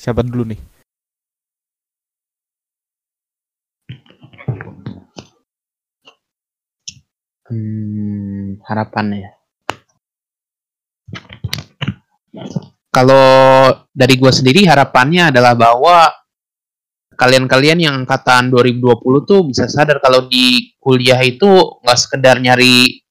Siapa 0.00 0.24
dulu 0.24 0.48
nih? 0.48 0.60
Hmm, 7.52 8.56
harapan 8.64 9.06
ya. 9.20 9.30
Kalau 12.88 13.28
dari 13.92 14.16
gue 14.16 14.32
sendiri 14.32 14.64
harapannya 14.64 15.28
adalah 15.28 15.52
bahwa 15.52 16.08
kalian-kalian 17.20 17.84
yang 17.84 17.94
angkatan 18.00 18.48
2020 18.48 19.28
tuh 19.28 19.52
bisa 19.52 19.68
sadar 19.68 20.00
kalau 20.00 20.24
di 20.24 20.72
kuliah 20.80 21.20
itu 21.20 21.44
nggak 21.84 22.00
sekedar 22.00 22.40
nyari 22.40 23.04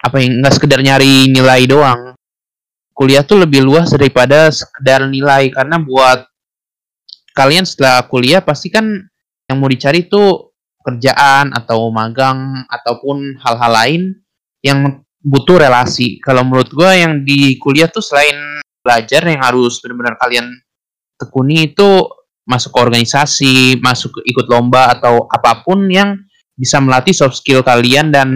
apa 0.00 0.16
yang 0.24 0.40
nggak 0.40 0.56
sekedar 0.56 0.80
nyari 0.80 1.28
nilai 1.28 1.68
doang 1.68 2.11
kuliah 3.02 3.26
tuh 3.26 3.42
lebih 3.42 3.66
luas 3.66 3.90
daripada 3.90 4.46
sekedar 4.54 5.10
nilai. 5.10 5.50
Karena 5.50 5.82
buat 5.82 6.22
kalian 7.34 7.66
setelah 7.66 8.06
kuliah 8.06 8.38
pasti 8.38 8.70
kan 8.70 8.86
yang 9.50 9.58
mau 9.58 9.66
dicari 9.66 10.06
tuh 10.06 10.54
kerjaan 10.86 11.50
atau 11.50 11.90
magang 11.90 12.62
ataupun 12.70 13.42
hal-hal 13.42 13.72
lain 13.74 14.02
yang 14.62 15.02
butuh 15.18 15.66
relasi. 15.66 16.22
Kalau 16.22 16.46
menurut 16.46 16.70
gue 16.70 16.90
yang 16.94 17.26
di 17.26 17.58
kuliah 17.58 17.90
tuh 17.90 18.06
selain 18.06 18.62
belajar 18.86 19.26
yang 19.26 19.42
harus 19.42 19.82
benar-benar 19.82 20.14
kalian 20.22 20.46
tekuni 21.18 21.74
itu 21.74 22.06
masuk 22.46 22.70
ke 22.70 22.78
organisasi, 22.86 23.82
masuk 23.82 24.22
ikut 24.22 24.46
lomba 24.46 24.94
atau 24.94 25.26
apa 25.26 25.66
pun 25.66 25.90
yang 25.90 26.18
bisa 26.54 26.78
melatih 26.78 27.14
soft 27.14 27.42
skill 27.42 27.66
kalian 27.66 28.14
dan 28.14 28.30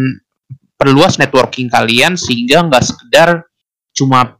perluas 0.74 1.22
networking 1.22 1.70
kalian 1.70 2.18
sehingga 2.18 2.66
nggak 2.66 2.82
sekedar 2.82 3.46
cuma 3.94 4.35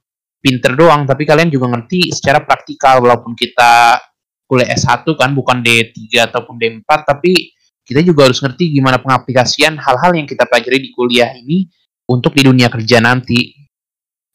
pinter 0.47 0.79
doang 0.79 1.03
tapi 1.03 1.27
kalian 1.27 1.51
juga 1.51 1.75
ngerti 1.75 2.15
secara 2.15 2.47
praktikal 2.47 3.03
walaupun 3.03 3.35
kita 3.35 3.99
kuliah 4.47 4.71
S1 4.79 5.03
kan 5.19 5.35
bukan 5.35 5.59
D3 5.59 6.31
ataupun 6.31 6.55
D4 6.55 6.87
tapi 7.03 7.51
kita 7.87 8.03
juga 8.03 8.27
harus 8.27 8.39
ngerti 8.39 8.79
gimana 8.79 8.99
pengaplikasian 8.99 9.79
hal-hal 9.79 10.15
yang 10.15 10.27
kita 10.27 10.47
pelajari 10.47 10.79
di 10.83 10.91
kuliah 10.91 11.35
ini 11.35 11.67
untuk 12.11 12.35
di 12.35 12.43
dunia 12.43 12.67
kerja 12.67 12.99
nanti. 12.99 13.55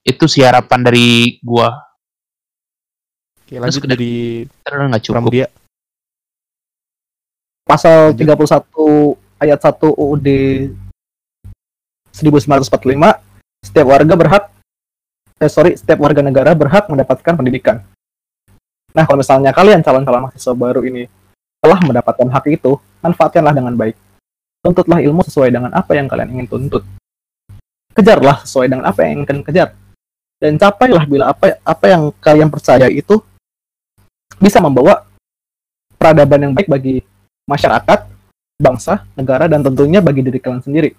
Itu 0.02 0.26
sih 0.26 0.42
harapan 0.42 0.88
dari 0.88 1.36
gua. 1.44 1.68
Oke, 3.44 3.60
lanjut 3.60 3.84
kedua- 3.84 3.92
dari 3.92 4.14
Terus 4.48 4.88
nggak 4.88 5.04
cukup. 5.04 5.16
Pramudia. 5.20 5.48
Pasal 7.68 8.16
Lanjut. 8.16 8.24
31 8.24 9.20
ayat 9.44 9.60
1 9.60 9.92
UUD 10.00 10.28
1945 12.16 13.20
setiap 13.62 13.88
warga 13.88 14.16
berhak 14.16 14.44
eh 15.42 15.50
sorry 15.50 15.74
setiap 15.74 15.98
warga 15.98 16.22
negara 16.22 16.54
berhak 16.54 16.86
mendapatkan 16.86 17.34
pendidikan. 17.34 17.82
Nah 18.94 19.04
kalau 19.10 19.26
misalnya 19.26 19.50
kalian 19.50 19.82
calon-calon 19.82 20.30
mahasiswa 20.30 20.54
baru 20.54 20.86
ini 20.86 21.10
telah 21.62 21.80
mendapatkan 21.82 22.30
hak 22.30 22.46
itu, 22.54 22.78
manfaatkanlah 23.02 23.54
dengan 23.58 23.74
baik. 23.74 23.98
Tuntutlah 24.62 25.02
ilmu 25.02 25.26
sesuai 25.26 25.50
dengan 25.50 25.74
apa 25.74 25.98
yang 25.98 26.06
kalian 26.06 26.30
ingin 26.38 26.48
tuntut. 26.50 26.86
Kejarlah 27.98 28.46
sesuai 28.46 28.70
dengan 28.70 28.86
apa 28.86 29.02
yang 29.02 29.22
ingin 29.22 29.26
kalian 29.26 29.46
kejar. 29.46 29.70
Dan 30.38 30.58
capailah 30.58 31.06
bila 31.06 31.34
apa 31.34 31.58
apa 31.62 31.86
yang 31.90 32.14
kalian 32.22 32.50
percaya 32.50 32.90
itu 32.90 33.22
bisa 34.42 34.58
membawa 34.58 35.06
peradaban 36.02 36.50
yang 36.50 36.54
baik 36.58 36.66
bagi 36.66 37.06
masyarakat, 37.46 38.10
bangsa, 38.58 39.06
negara, 39.14 39.46
dan 39.46 39.62
tentunya 39.62 40.02
bagi 40.02 40.26
diri 40.26 40.42
kalian 40.42 40.66
sendiri. 40.66 40.98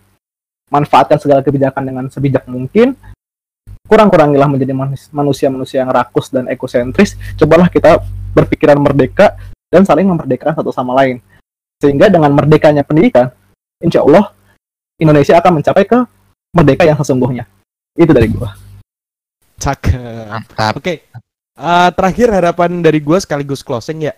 Manfaatkan 0.70 1.18
segala 1.18 1.42
kebijakan 1.42 1.82
dengan 1.82 2.04
sebijak 2.06 2.46
mungkin. 2.46 2.94
Kurang-kurangilah 3.86 4.48
menjadi 4.48 4.72
manus- 4.72 5.10
manusia-manusia 5.12 5.84
yang 5.84 5.90
rakus 5.90 6.30
dan 6.32 6.48
ekosentris. 6.48 7.18
Cobalah 7.36 7.68
kita 7.68 8.00
berpikiran 8.32 8.78
merdeka 8.80 9.36
dan 9.68 9.84
saling 9.84 10.08
memerdekakan 10.08 10.56
satu 10.56 10.70
sama 10.72 10.96
lain. 10.96 11.20
Sehingga 11.82 12.06
dengan 12.06 12.30
merdekanya 12.30 12.86
pendidikan, 12.86 13.34
insya 13.82 14.06
Allah 14.06 14.30
Indonesia 14.96 15.34
akan 15.36 15.58
mencapai 15.58 15.84
ke 15.84 15.98
merdeka 16.54 16.86
yang 16.86 16.96
sesungguhnya. 16.96 17.44
Itu 17.98 18.14
dari 18.14 18.30
gua. 18.30 18.54
Cakep. 19.58 20.30
Mantap. 20.30 20.74
Oke. 20.78 21.04
Eh, 21.52 21.90
terakhir 21.92 22.32
harapan 22.32 22.80
dari 22.80 22.98
gue 22.98 23.18
sekaligus 23.20 23.60
closing 23.60 24.08
ya. 24.08 24.14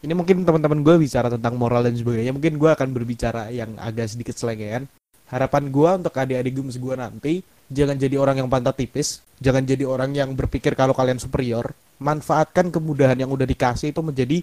Ini 0.00 0.12
mungkin 0.16 0.46
teman-teman 0.46 0.80
gue 0.80 0.94
bicara 1.04 1.28
tentang 1.28 1.58
moral 1.58 1.84
dan 1.84 1.92
sebagainya. 1.92 2.32
Mungkin 2.32 2.56
gue 2.56 2.70
akan 2.72 2.88
berbicara 2.96 3.52
yang 3.52 3.76
agak 3.76 4.08
sedikit 4.14 4.32
selengean. 4.38 4.88
Harapan 5.26 5.68
gue 5.68 5.90
untuk 6.06 6.14
adik-adik 6.14 6.54
gemes 6.54 6.78
gue 6.78 6.94
nanti, 6.94 7.34
jangan 7.70 7.96
jadi 7.98 8.16
orang 8.18 8.42
yang 8.44 8.48
pantat 8.50 8.76
tipis. 8.78 9.22
Jangan 9.36 9.68
jadi 9.68 9.84
orang 9.84 10.16
yang 10.16 10.32
berpikir 10.32 10.72
kalau 10.72 10.96
kalian 10.96 11.20
superior. 11.20 11.76
Manfaatkan 12.00 12.72
kemudahan 12.72 13.16
yang 13.20 13.28
udah 13.28 13.44
dikasih 13.44 13.92
itu 13.92 14.00
menjadi 14.00 14.40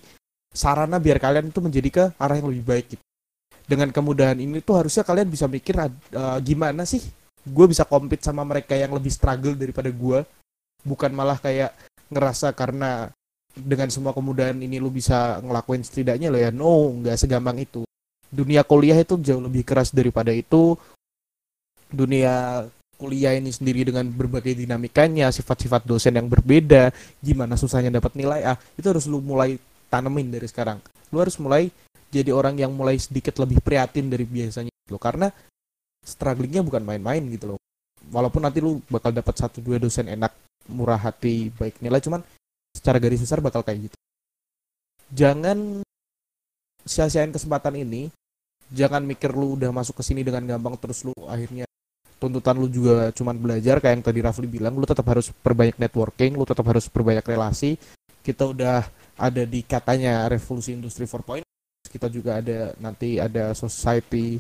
sarana 0.54 1.02
biar 1.02 1.18
kalian 1.18 1.50
itu 1.50 1.60
menjadi 1.62 1.90
ke 1.90 2.04
arah 2.18 2.38
yang 2.38 2.50
lebih 2.54 2.66
baik 2.66 2.86
gitu. 2.94 3.04
Dengan 3.66 3.90
kemudahan 3.90 4.38
ini 4.38 4.62
tuh 4.62 4.86
harusnya 4.86 5.02
kalian 5.02 5.32
bisa 5.32 5.50
mikir 5.50 5.74
eh, 5.80 5.90
gimana 6.46 6.86
sih 6.86 7.02
gue 7.44 7.66
bisa 7.68 7.84
compete 7.84 8.24
sama 8.24 8.48
mereka 8.48 8.72
yang 8.72 8.96
lebih 8.96 9.12
struggle 9.12 9.56
daripada 9.60 9.92
gue 9.92 10.24
bukan 10.88 11.12
malah 11.12 11.36
kayak 11.40 11.76
ngerasa 12.08 12.56
karena 12.56 13.12
dengan 13.54 13.92
semua 13.92 14.16
kemudahan 14.16 14.56
ini 14.56 14.80
lu 14.80 14.90
bisa 14.90 15.44
ngelakuin 15.44 15.84
setidaknya 15.84 16.32
lo 16.32 16.40
ya 16.40 16.50
no 16.50 17.04
nggak 17.04 17.20
segampang 17.20 17.60
itu 17.60 17.84
dunia 18.34 18.66
kuliah 18.66 18.98
itu 18.98 19.20
jauh 19.20 19.44
lebih 19.44 19.62
keras 19.62 19.94
daripada 19.94 20.34
itu 20.34 20.74
dunia 21.94 22.66
kuliah 22.98 23.36
ini 23.36 23.50
sendiri 23.50 23.90
dengan 23.90 24.08
berbagai 24.08 24.54
dinamikanya 24.54 25.28
sifat-sifat 25.34 25.84
dosen 25.84 26.16
yang 26.16 26.30
berbeda 26.30 26.94
gimana 27.20 27.58
susahnya 27.58 27.90
dapat 27.90 28.16
nilai 28.16 28.46
ah 28.46 28.58
itu 28.78 28.86
harus 28.88 29.10
lu 29.10 29.20
mulai 29.20 29.58
tanemin 29.92 30.30
dari 30.34 30.48
sekarang. 30.48 30.80
Lu 31.14 31.22
harus 31.22 31.38
mulai 31.38 31.70
jadi 32.14 32.30
orang 32.34 32.58
yang 32.58 32.72
mulai 32.74 32.98
sedikit 32.98 33.38
lebih 33.42 33.60
prihatin 33.60 34.10
dari 34.10 34.26
biasanya 34.26 34.72
lo 34.90 34.98
karena 35.02 35.30
strugglingnya 36.06 36.62
bukan 36.62 36.86
main-main 36.86 37.22
gitu 37.34 37.56
loh. 37.56 37.60
Walaupun 38.10 38.44
nanti 38.44 38.60
lu 38.62 38.84
bakal 38.92 39.16
dapat 39.16 39.34
satu 39.38 39.64
dua 39.64 39.80
dosen 39.80 40.10
enak 40.10 40.34
murah 40.70 41.00
hati 41.00 41.52
baik 41.54 41.82
nilai 41.84 42.00
cuman 42.00 42.24
secara 42.72 42.98
garis 43.02 43.22
besar 43.22 43.42
bakal 43.44 43.66
kayak 43.66 43.90
gitu. 43.90 43.98
Jangan 45.14 45.84
sia-siain 46.84 47.32
kesempatan 47.32 47.80
ini 47.80 48.12
jangan 48.74 49.06
mikir 49.06 49.32
lu 49.32 49.56
udah 49.56 49.70
masuk 49.70 50.02
ke 50.02 50.04
sini 50.04 50.26
dengan 50.26 50.44
gampang 50.44 50.76
terus 50.82 51.06
lu 51.06 51.14
akhirnya 51.30 51.64
tuntutan 52.24 52.56
lu 52.56 52.72
juga 52.72 53.12
cuman 53.12 53.36
belajar 53.36 53.84
kayak 53.84 54.00
yang 54.00 54.06
tadi 54.08 54.20
Rafli 54.24 54.48
bilang 54.48 54.80
lu 54.80 54.88
tetap 54.88 55.04
harus 55.12 55.28
perbanyak 55.44 55.76
networking 55.76 56.40
lu 56.40 56.48
tetap 56.48 56.64
harus 56.72 56.88
perbanyak 56.88 57.28
relasi. 57.28 57.76
Kita 58.24 58.48
udah 58.56 58.88
ada 59.20 59.44
di 59.44 59.60
katanya 59.68 60.32
revolusi 60.32 60.72
industri 60.72 61.04
4.0 61.04 61.44
kita 61.92 62.08
juga 62.08 62.40
ada 62.40 62.72
nanti 62.80 63.20
ada 63.20 63.52
society 63.52 64.40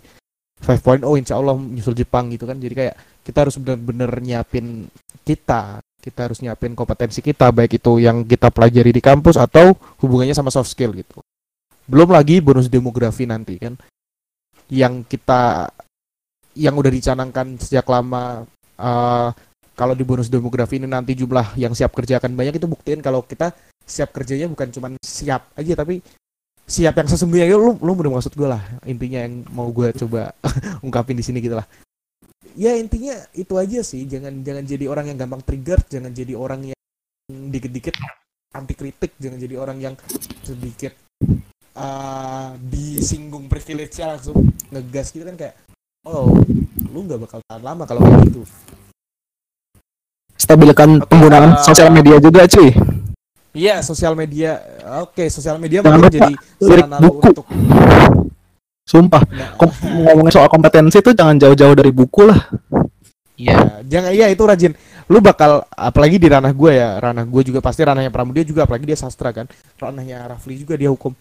5.0 0.64 1.04
insya 1.20 1.36
Allah 1.36 1.60
nyusul 1.60 1.92
Jepang 1.92 2.32
gitu 2.32 2.48
kan. 2.48 2.56
Jadi 2.56 2.72
kayak 2.72 2.96
kita 3.28 3.38
harus 3.44 3.60
benar-benar 3.60 4.12
nyiapin 4.24 4.88
kita 5.28 5.84
kita 6.04 6.20
harus 6.28 6.44
nyiapin 6.44 6.76
kompetensi 6.76 7.24
kita 7.24 7.48
baik 7.52 7.80
itu 7.80 8.00
yang 8.00 8.28
kita 8.28 8.52
pelajari 8.52 8.92
di 8.92 9.00
kampus 9.00 9.40
atau 9.40 9.72
hubungannya 10.04 10.36
sama 10.36 10.52
soft 10.52 10.72
skill 10.72 10.96
gitu. 10.96 11.20
Belum 11.88 12.12
lagi 12.12 12.40
bonus 12.40 12.72
demografi 12.72 13.28
nanti 13.28 13.60
kan 13.60 13.76
yang 14.72 15.04
kita 15.04 15.68
yang 16.54 16.78
udah 16.78 16.92
dicanangkan 16.92 17.58
sejak 17.58 17.86
lama 17.90 18.46
eh, 18.78 19.30
kalau 19.74 19.98
di 19.98 20.06
bonus 20.06 20.30
demografi 20.30 20.78
ini 20.78 20.86
nanti 20.86 21.18
jumlah 21.18 21.58
yang 21.58 21.74
siap 21.74 21.94
kerja 21.98 22.22
akan 22.22 22.38
banyak 22.38 22.62
itu 22.62 22.70
buktiin 22.70 23.02
kalau 23.02 23.26
kita 23.26 23.54
siap 23.84 24.14
kerjanya 24.14 24.48
bukan 24.48 24.70
cuma 24.70 24.88
siap 25.02 25.50
aja 25.58 25.74
tapi 25.74 26.00
siap 26.64 26.96
yang 26.96 27.10
sesungguhnya 27.10 27.50
Ya, 27.50 27.58
lu 27.60 27.76
lu 27.82 27.92
udah 27.92 28.14
maksud 28.22 28.34
gue 28.38 28.48
lah 28.48 28.62
intinya 28.88 29.20
yang 29.26 29.44
mau 29.52 29.68
gue 29.74 29.92
coba 29.98 30.32
ungkapin 30.86 31.18
di 31.20 31.26
sini 31.26 31.44
gitu 31.44 31.60
lah. 31.60 31.68
Ya 32.54 32.78
intinya 32.78 33.18
itu 33.34 33.58
aja 33.58 33.82
sih. 33.82 34.06
Jangan 34.06 34.46
jangan 34.46 34.64
jadi 34.64 34.86
orang 34.88 35.12
yang 35.12 35.18
gampang 35.20 35.42
trigger 35.42 35.82
jangan 35.90 36.14
jadi 36.14 36.38
orang 36.38 36.72
yang 36.72 36.80
dikit-dikit 37.28 37.98
anti 38.54 38.78
kritik 38.78 39.18
jangan 39.18 39.40
jadi 39.42 39.56
orang 39.58 39.78
yang 39.82 39.96
sedikit 40.46 40.94
uh, 41.74 42.54
disinggung 42.62 43.50
privilege-nya 43.50 44.14
langsung 44.14 44.38
ngegas 44.70 45.10
gitu 45.10 45.26
kan 45.26 45.36
kayak 45.40 45.56
oh 46.04 46.30
lu 46.94 47.00
nggak 47.04 47.20
bakal 47.24 47.40
tahan 47.48 47.64
lama 47.64 47.84
kalau 47.88 48.02
kayak 48.04 48.22
gitu 48.30 48.44
Stabilkan 50.34 51.00
Oke, 51.00 51.08
penggunaan 51.08 51.56
uh, 51.56 51.64
sosial 51.64 51.88
media 51.88 52.20
juga, 52.20 52.44
cuy. 52.44 52.76
Iya, 53.56 53.80
sosial 53.80 54.12
media. 54.12 54.60
Oke, 55.00 55.32
sosial 55.32 55.56
media 55.56 55.80
Jangan 55.80 55.96
mungkin 55.96 56.12
lupa 56.12 56.18
jadi 56.20 56.34
lirik 56.60 56.88
buku. 57.00 57.20
untuk 57.32 57.46
Sumpah, 58.84 59.24
Nah, 59.32 59.56
kom- 59.56 59.72
ngomongin 60.04 60.34
soal 60.36 60.52
kompetensi 60.52 61.00
itu 61.00 61.16
jangan 61.16 61.40
jauh-jauh 61.40 61.72
dari 61.72 61.96
buku 61.96 62.28
lah. 62.28 62.36
Iya. 63.40 63.56
ya, 63.56 63.60
jangan 63.88 64.12
iya 64.12 64.28
itu 64.28 64.44
rajin. 64.44 64.76
Lu 65.08 65.24
bakal 65.24 65.64
apalagi 65.72 66.20
di 66.20 66.28
ranah 66.28 66.52
gue 66.52 66.72
ya, 66.76 67.00
ranah 67.00 67.24
gue 67.24 67.42
juga 67.48 67.64
pasti 67.64 67.88
ranahnya 67.88 68.12
Pramudia 68.12 68.44
juga 68.44 68.68
apalagi 68.68 68.84
dia 68.84 69.00
sastra 69.00 69.32
kan. 69.32 69.48
Ranahnya 69.80 70.28
Rafli 70.28 70.60
juga 70.60 70.76
dia 70.76 70.92
hukum. 70.92 71.16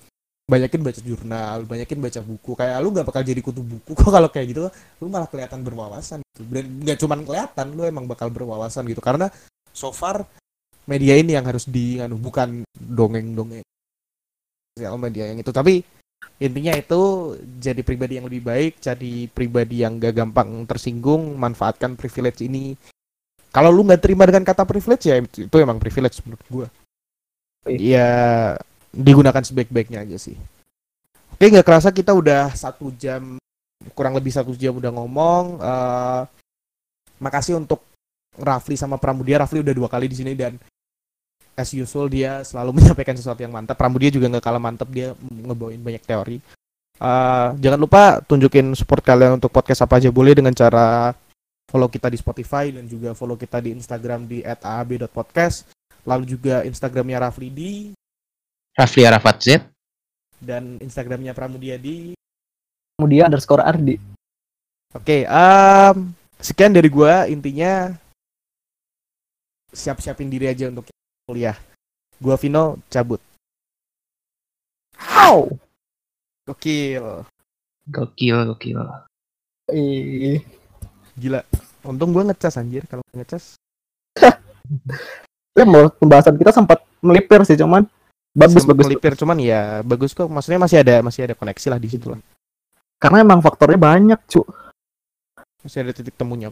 Banyakin 0.51 0.81
baca 0.83 1.01
jurnal, 1.01 1.59
banyakin 1.65 1.99
baca 2.03 2.21
buku. 2.21 2.51
Kayak 2.59 2.77
lu 2.83 2.89
nggak 2.91 3.07
bakal 3.07 3.23
jadi 3.23 3.41
kutu 3.41 3.63
buku 3.63 3.93
kok 3.95 4.11
kalau 4.11 4.29
kayak 4.29 4.47
gitu. 4.53 4.61
Lu 5.01 5.07
malah 5.09 5.31
kelihatan 5.31 5.63
berwawasan 5.63 6.19
gitu. 6.35 6.43
Dan 6.51 6.83
nggak 6.83 6.99
cuman 6.99 7.19
kelihatan, 7.23 7.67
lu 7.73 7.83
emang 7.87 8.05
bakal 8.11 8.29
berwawasan 8.29 8.85
gitu 8.91 9.01
karena 9.01 9.31
so 9.73 9.95
far 9.95 10.27
media 10.87 11.15
ini 11.15 11.39
yang 11.39 11.47
harus 11.47 11.71
di 11.71 12.03
anu, 12.03 12.19
bukan 12.19 12.67
dongeng-dongeng 12.75 13.63
sosial 14.73 14.97
media 14.97 15.29
yang 15.29 15.37
itu 15.37 15.53
tapi 15.53 15.85
intinya 16.41 16.73
itu 16.73 17.35
jadi 17.61 17.85
pribadi 17.85 18.17
yang 18.17 18.27
lebih 18.27 18.41
baik 18.41 18.81
jadi 18.81 19.29
pribadi 19.29 19.85
yang 19.85 20.01
gak 20.01 20.17
gampang 20.17 20.65
tersinggung 20.65 21.37
manfaatkan 21.37 21.93
privilege 21.93 22.41
ini 22.41 22.73
kalau 23.53 23.69
lu 23.69 23.85
nggak 23.85 24.01
terima 24.01 24.25
dengan 24.25 24.49
kata 24.49 24.65
privilege 24.65 25.13
ya 25.13 25.21
itu, 25.21 25.57
emang 25.61 25.77
privilege 25.77 26.25
menurut 26.25 26.47
gua 26.49 26.67
ya 27.69 28.57
digunakan 28.93 29.41
sebaik-baiknya 29.41 30.05
aja 30.05 30.21
sih. 30.21 30.37
Oke 31.33 31.49
nggak 31.49 31.67
kerasa 31.67 31.89
kita 31.91 32.13
udah 32.13 32.53
satu 32.53 32.93
jam 32.95 33.41
kurang 33.97 34.15
lebih 34.15 34.31
satu 34.31 34.55
jam 34.55 34.79
udah 34.79 34.95
ngomong 34.95 35.59
Eh, 35.59 36.23
makasih 37.19 37.59
untuk 37.59 37.83
Rafli 38.37 38.77
sama 38.77 39.01
Pramudia. 39.01 39.41
Rafli 39.41 39.65
udah 39.65 39.75
dua 39.75 39.89
kali 39.89 40.07
di 40.11 40.17
sini 40.19 40.37
dan 40.37 40.61
as 41.53 41.69
usual 41.73 42.09
dia 42.09 42.45
selalu 42.45 42.71
menyampaikan 42.79 43.17
sesuatu 43.17 43.41
yang 43.41 43.51
mantap. 43.51 43.75
Pramudia 43.81 44.13
juga 44.13 44.29
nggak 44.29 44.45
kalah 44.45 44.63
mantap 44.63 44.89
dia 44.93 45.17
ngebawain 45.27 45.81
banyak 45.81 46.05
teori. 46.05 46.39
Eh, 47.03 47.49
jangan 47.59 47.81
lupa 47.81 48.23
tunjukin 48.23 48.77
support 48.77 49.03
kalian 49.03 49.41
untuk 49.41 49.51
podcast 49.51 49.83
apa 49.83 49.99
aja 49.99 50.13
boleh 50.13 50.39
dengan 50.39 50.55
cara 50.55 51.17
follow 51.67 51.89
kita 51.89 52.13
di 52.13 52.21
Spotify 52.21 52.69
dan 52.69 52.85
juga 52.85 53.17
follow 53.17 53.35
kita 53.35 53.59
di 53.65 53.73
Instagram 53.73 54.29
di 54.29 54.45
@aab.podcast 54.45 55.73
lalu 56.05 56.37
juga 56.37 56.67
Instagramnya 56.67 57.23
Rafli 57.23 57.49
di 57.49 57.73
Rafli 58.73 59.05
Arafat 59.05 59.37
Z. 59.43 59.47
dan 60.43 60.81
Instagramnya 60.83 61.37
Pramudia 61.39 61.79
di 61.79 62.19
Kemudian 62.99 63.31
underscore 63.31 63.63
Ardi. 63.63 63.97
Oke, 64.93 65.25
em, 65.25 65.97
sekian 66.39 66.75
dari 66.75 66.91
gua 66.93 67.25
intinya 67.31 67.95
siap-siapin 69.73 70.29
diri 70.29 70.51
aja 70.51 70.69
untuk 70.69 70.87
kuliah. 71.27 71.57
Gua 72.21 72.37
Vino 72.37 72.79
cabut. 72.93 73.19
Wow. 74.99 75.57
Gokil. 76.47 77.27
Gokil, 77.91 78.39
gokil. 78.55 78.81
Ih. 79.73 80.43
Gila. 81.19 81.43
Untung 81.83 82.15
gue 82.15 82.23
ngecas 82.23 82.59
anjir 82.61 82.87
kalau 82.87 83.03
nggak 83.11 83.27
ngecas. 83.27 83.59
Ya, 85.59 85.65
mau 85.67 85.91
pembahasan 85.91 86.39
kita 86.39 86.55
sempat 86.55 86.81
melipir 87.03 87.43
sih 87.43 87.59
cuman 87.59 87.85
bagus 88.33 88.65
bagus 88.65 88.89
melipir 88.89 89.13
cuman 89.15 89.37
ya 89.39 89.81
bagus 89.85 90.17
kok. 90.17 90.27
Maksudnya 90.29 90.61
masih 90.61 90.81
ada 90.81 91.05
masih 91.05 91.29
ada 91.29 91.35
koneksi 91.37 91.67
lah 91.73 91.81
di 91.81 91.89
situ 91.93 92.13
lah. 92.13 92.21
karena 93.03 93.21
emang 93.27 93.43
faktornya 93.43 93.77
banyak 93.77 94.21
cu 94.31 94.43
Masih 95.63 95.83
ada 95.85 95.93
titik 95.95 96.15
temunya. 96.15 96.51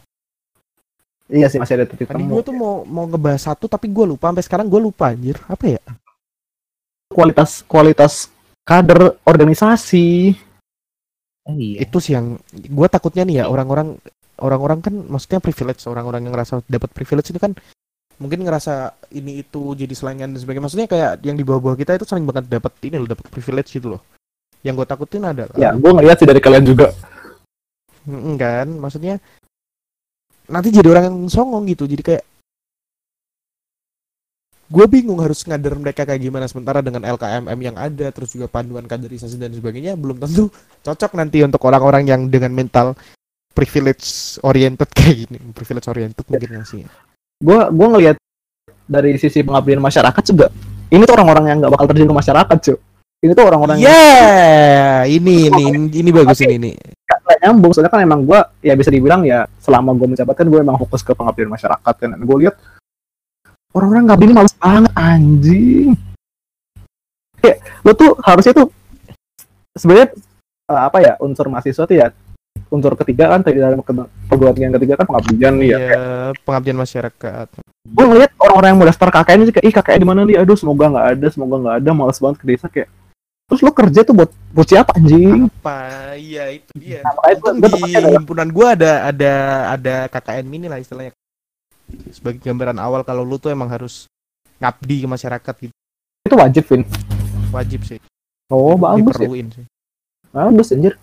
iya 1.31 1.47
sih 1.47 1.59
masih 1.59 1.79
ada 1.79 1.85
titik 1.87 2.11
Tadi 2.11 2.23
gue 2.27 2.41
tuh 2.43 2.51
mau 2.55 2.83
mau 2.83 3.07
ngebahas 3.07 3.51
satu 3.51 3.71
tapi 3.71 3.87
gue 3.87 4.03
lupa 4.03 4.27
sampai 4.31 4.43
sekarang 4.43 4.67
gue 4.67 4.81
lupa 4.83 5.11
anjir. 5.15 5.39
Apa 5.47 5.79
ya? 5.79 5.81
kualitas 7.11 7.63
kualitas 7.67 8.31
kader 8.63 9.19
organisasi 9.27 10.35
Oh, 11.41 11.57
iya. 11.57 11.81
Itu 11.81 11.97
sih 11.97 12.13
yang 12.13 12.37
gue 12.53 12.87
takutnya 12.87 13.25
nih 13.25 13.41
ya 13.41 13.45
orang-orang 13.49 13.97
orang-orang 14.37 14.77
kan 14.85 14.93
maksudnya 14.93 15.41
privilege 15.41 15.81
orang-orang 15.89 16.21
yang 16.29 16.37
ngerasa 16.37 16.61
dapat 16.69 16.93
privilege 16.93 17.33
itu 17.33 17.41
kan 17.41 17.57
mungkin 18.21 18.45
ngerasa 18.45 18.93
ini 19.17 19.41
itu 19.41 19.73
jadi 19.73 19.89
selingan 19.97 20.29
dan 20.29 20.39
sebagainya. 20.39 20.65
Maksudnya 20.69 20.87
kayak 20.87 21.25
yang 21.25 21.33
di 21.33 21.41
bawah-bawah 21.41 21.73
kita 21.73 21.97
itu 21.97 22.05
sering 22.05 22.29
banget 22.29 22.45
dapat 22.45 22.69
ini 22.85 23.01
loh 23.01 23.09
dapat 23.09 23.25
privilege 23.33 23.73
gitu 23.73 23.97
loh. 23.97 24.01
Yang 24.61 24.85
gue 24.85 24.87
takutin 24.93 25.25
adalah 25.25 25.55
ya 25.57 25.73
gue 25.73 25.91
ngeliat 25.91 26.21
sih 26.21 26.29
dari 26.29 26.37
kalian 26.37 26.61
juga. 26.61 26.93
Kan? 28.37 28.77
Maksudnya 28.77 29.17
nanti 30.45 30.69
jadi 30.69 30.85
orang 30.93 31.09
yang 31.09 31.17
songong 31.33 31.65
gitu. 31.73 31.89
Jadi 31.89 32.03
kayak 32.05 32.23
gue 34.71 34.85
bingung 34.87 35.19
harus 35.19 35.41
ngader 35.43 35.75
mereka 35.81 36.05
kayak 36.05 36.21
gimana 36.21 36.45
sementara 36.45 36.79
dengan 36.79 37.03
LKMM 37.03 37.59
yang 37.59 37.75
ada 37.75 38.07
terus 38.13 38.31
juga 38.37 38.45
panduan 38.45 38.85
kaderisasi 38.85 39.41
dan 39.41 39.49
sebagainya. 39.49 39.97
Belum 39.97 40.21
tentu 40.21 40.53
cocok 40.85 41.17
nanti 41.17 41.41
untuk 41.41 41.65
orang-orang 41.65 42.05
yang 42.05 42.29
dengan 42.29 42.53
mental 42.53 42.93
privilege 43.57 44.37
oriented 44.45 44.93
kayak 44.97 45.25
gini. 45.25 45.37
Privilege 45.57 45.89
oriented 45.89 46.25
mungkin 46.29 46.49
nggak 46.61 46.69
sih 46.69 46.85
gue 47.41 47.59
gue 47.73 47.87
ngelihat 47.97 48.17
dari 48.85 49.17
sisi 49.17 49.41
pengabdian 49.41 49.81
masyarakat 49.81 50.23
juga 50.29 50.47
ini 50.93 51.03
tuh 51.03 51.15
orang-orang 51.17 51.45
yang 51.49 51.57
nggak 51.59 51.73
bakal 51.73 51.85
terjun 51.89 52.09
ke 52.09 52.17
masyarakat 52.21 52.57
cuy 52.61 52.77
ini 53.21 53.31
tuh 53.33 53.45
orang-orang 53.45 53.77
ya 53.81 53.89
yang 53.89 55.21
ini 55.21 55.49
ini 55.49 55.89
ini 55.89 56.09
bagus 56.13 56.39
ini 56.45 56.55
nih 56.57 56.75
nggak 57.09 57.39
nyambung 57.43 57.71
soalnya 57.73 57.91
kan 57.91 58.01
emang 58.05 58.23
gue 58.23 58.39
ya 58.61 58.73
bisa 58.77 58.93
dibilang 58.93 59.25
ya 59.25 59.49
selama 59.59 59.97
gue 59.97 60.07
menjabat 60.13 60.35
kan 60.37 60.47
gue 60.47 60.59
emang 60.61 60.77
fokus 60.79 61.01
ke 61.01 61.11
pengabdian 61.17 61.49
masyarakat 61.49 61.93
kan 61.97 62.09
gue 62.15 62.37
lihat 62.45 62.55
orang-orang 63.75 64.03
ngabdi 64.07 64.25
ini 64.27 64.33
males 64.35 64.55
banget 64.59 64.91
anjing. 64.95 65.91
Kayak 67.41 67.57
lo 67.81 67.91
tuh 67.97 68.11
harusnya 68.21 68.53
tuh 68.53 68.67
sebenarnya 69.73 70.07
eh, 70.69 70.81
apa 70.81 70.97
ya 71.01 71.13
unsur 71.23 71.49
mahasiswa 71.49 71.83
tuh 71.87 71.97
ya 71.97 72.13
unsur 72.71 72.95
ketiga 72.95 73.35
kan 73.35 73.43
tadi 73.43 73.59
dalam 73.59 73.83
perguruan 74.31 74.55
yang 74.55 74.71
ketiga 74.79 74.95
kan 74.95 75.05
pengabdian 75.11 75.53
nih 75.59 75.69
ya 75.75 75.79
ya 75.91 76.01
pengabdian 76.47 76.79
masyarakat. 76.79 77.47
Gue 77.83 78.05
ngeliat 78.07 78.31
orang-orang 78.39 78.69
yang 78.71 78.79
mau 78.79 78.87
daftar 78.87 79.09
KKN 79.11 79.39
itu 79.43 79.51
kayak 79.51 79.65
ih 79.67 79.75
KKN 79.75 79.99
di 79.99 80.07
mana 80.07 80.19
nih? 80.23 80.39
Aduh 80.39 80.55
semoga 80.55 80.87
nggak 80.87 81.07
ada 81.19 81.27
semoga 81.27 81.55
nggak 81.59 81.75
ada. 81.83 81.89
Males 81.91 82.19
banget 82.23 82.37
ke 82.39 82.45
desa 82.47 82.67
kayak 82.71 82.87
terus 83.51 83.59
lo 83.67 83.75
kerja 83.75 83.99
tuh 84.07 84.15
buat 84.15 84.31
buat 84.55 84.63
siapa 84.63 84.95
anjing? 84.95 85.51
Apa? 85.59 86.15
Iya 86.15 86.55
itu 86.55 86.71
dia. 86.79 87.03
Nah, 87.03 87.11
makanya 87.19 87.35
gua- 87.43 87.55
gua 87.59 87.69
di 87.75 87.81
himpunan 88.15 88.47
gua 88.55 88.67
ada 88.79 88.91
ada 89.11 89.33
ada 89.75 89.95
KKN 90.07 90.45
mini 90.47 90.71
lah 90.71 90.79
istilahnya. 90.79 91.11
Sebagai 92.15 92.39
gambaran 92.39 92.79
awal 92.79 93.03
kalau 93.03 93.27
lu 93.27 93.35
tuh 93.35 93.51
emang 93.51 93.67
harus 93.67 94.07
ngabdi 94.63 95.03
ke 95.03 95.07
masyarakat 95.11 95.53
gitu. 95.67 95.75
Itu 96.23 96.35
wajib 96.39 96.63
Vin. 96.71 96.87
Wajib 97.51 97.83
sih. 97.83 97.99
Oh 98.47 98.79
bagus 98.79 99.19
ya. 99.19 99.27
Diperluin 99.27 99.47
sih. 99.51 99.65
Bagus 100.31 100.71
anjir 100.71 100.95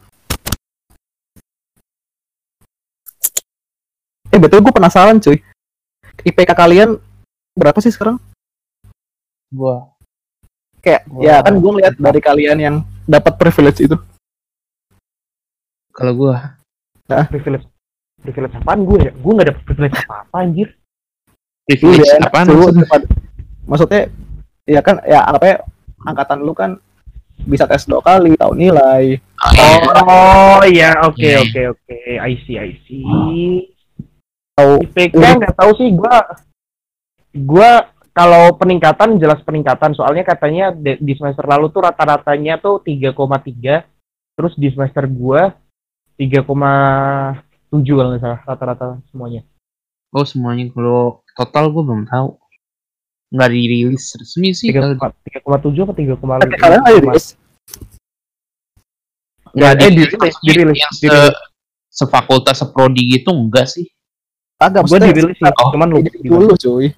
eh 4.38 4.40
betul 4.40 4.62
gue 4.62 4.70
penasaran 4.70 5.18
cuy 5.18 5.42
IPK 6.22 6.50
kalian 6.54 6.94
berapa 7.58 7.82
sih 7.82 7.90
sekarang 7.90 8.22
Gua 9.50 9.90
kayak 10.78 11.10
Wah. 11.10 11.22
ya 11.26 11.34
kan 11.42 11.58
gue 11.58 11.70
ngeliat 11.74 11.94
dari 11.98 12.20
kalian 12.22 12.58
yang 12.62 12.76
dapat 13.02 13.34
privilege 13.34 13.82
itu 13.82 13.98
kalau 15.90 16.14
gua 16.14 16.54
privilege 17.26 17.66
privilege 18.22 18.54
apaan 18.54 18.86
gue 18.86 19.10
ya 19.10 19.12
gue 19.12 19.32
nggak 19.34 19.48
dapet 19.50 19.62
privilege 19.66 19.96
apa 20.06 20.14
apa 20.22 20.36
anjir 20.38 20.68
privilege 21.66 22.06
Iya, 22.06 22.22
apaan 22.22 22.46
cuy, 22.46 22.70
maksudnya? 23.66 24.02
ya 24.68 24.80
kan 24.84 25.02
ya 25.02 25.26
anggapnya 25.26 25.66
angkatan 26.06 26.38
lu 26.46 26.54
kan 26.54 26.70
bisa 27.42 27.66
tes 27.66 27.88
dua 27.88 27.98
kali 28.04 28.38
tahu 28.38 28.54
nilai 28.54 29.18
Oh, 29.38 29.54
iya. 29.54 30.02
Oh 30.02 30.62
iya, 30.66 30.90
oke 31.06 31.22
Iya. 31.22 31.38
oke 31.46 31.60
oke. 31.78 31.96
I 32.18 32.32
see 32.42 32.58
I 32.58 32.74
see. 32.90 33.70
Tahu 34.58 34.72
IPK 34.82 35.14
nggak 35.14 35.54
tahu 35.54 35.70
sih 35.78 35.88
gua 35.94 36.26
gua 37.38 37.70
kalau 38.10 38.50
peningkatan 38.58 39.14
jelas 39.22 39.38
peningkatan. 39.46 39.94
Soalnya 39.94 40.26
katanya 40.26 40.74
di 40.74 41.12
semester 41.14 41.46
lalu 41.46 41.70
tuh 41.70 41.86
rata-ratanya 41.86 42.58
tuh 42.58 42.82
3,3 42.82 43.14
terus 44.34 44.54
di 44.58 44.68
semester 44.74 45.06
gua 45.06 45.54
3,7 46.18 46.42
kalau 47.70 48.08
nggak 48.10 48.22
salah 48.22 48.40
rata-rata 48.42 48.84
semuanya. 49.14 49.46
oh 50.10 50.26
semuanya. 50.26 50.66
Kalau 50.74 51.22
total 51.38 51.70
gua 51.70 51.82
belum 51.86 52.02
tahu. 52.10 52.34
Nggak 53.28 53.50
dirilis 53.54 54.04
resmi 54.18 54.50
sih. 54.50 54.74
Kalau 54.74 54.98
3,7 54.98 55.86
apa 55.86 55.94
3,5? 55.94 56.42
Tapi 56.42 56.56
kalian 56.58 56.82
ada 56.82 56.98
di 56.98 57.10
nggak 59.48 59.72
eh, 59.72 59.78
dirilis, 59.80 60.36
dirilis, 60.44 60.76
yang 60.76 60.92
se 60.92 61.08
dirilis. 61.08 61.36
sefakultas 61.88 62.56
seprodi 62.60 63.02
gitu 63.16 63.32
enggak 63.32 63.64
sih 63.64 63.88
agak 64.58 64.82
Gua 64.90 64.98
dirilis 64.98 65.38
sih, 65.38 65.46
Oh, 65.46 65.70
cuman 65.70 65.88
lu 65.94 66.02
dulu 66.02 66.54
cuy. 66.58 66.90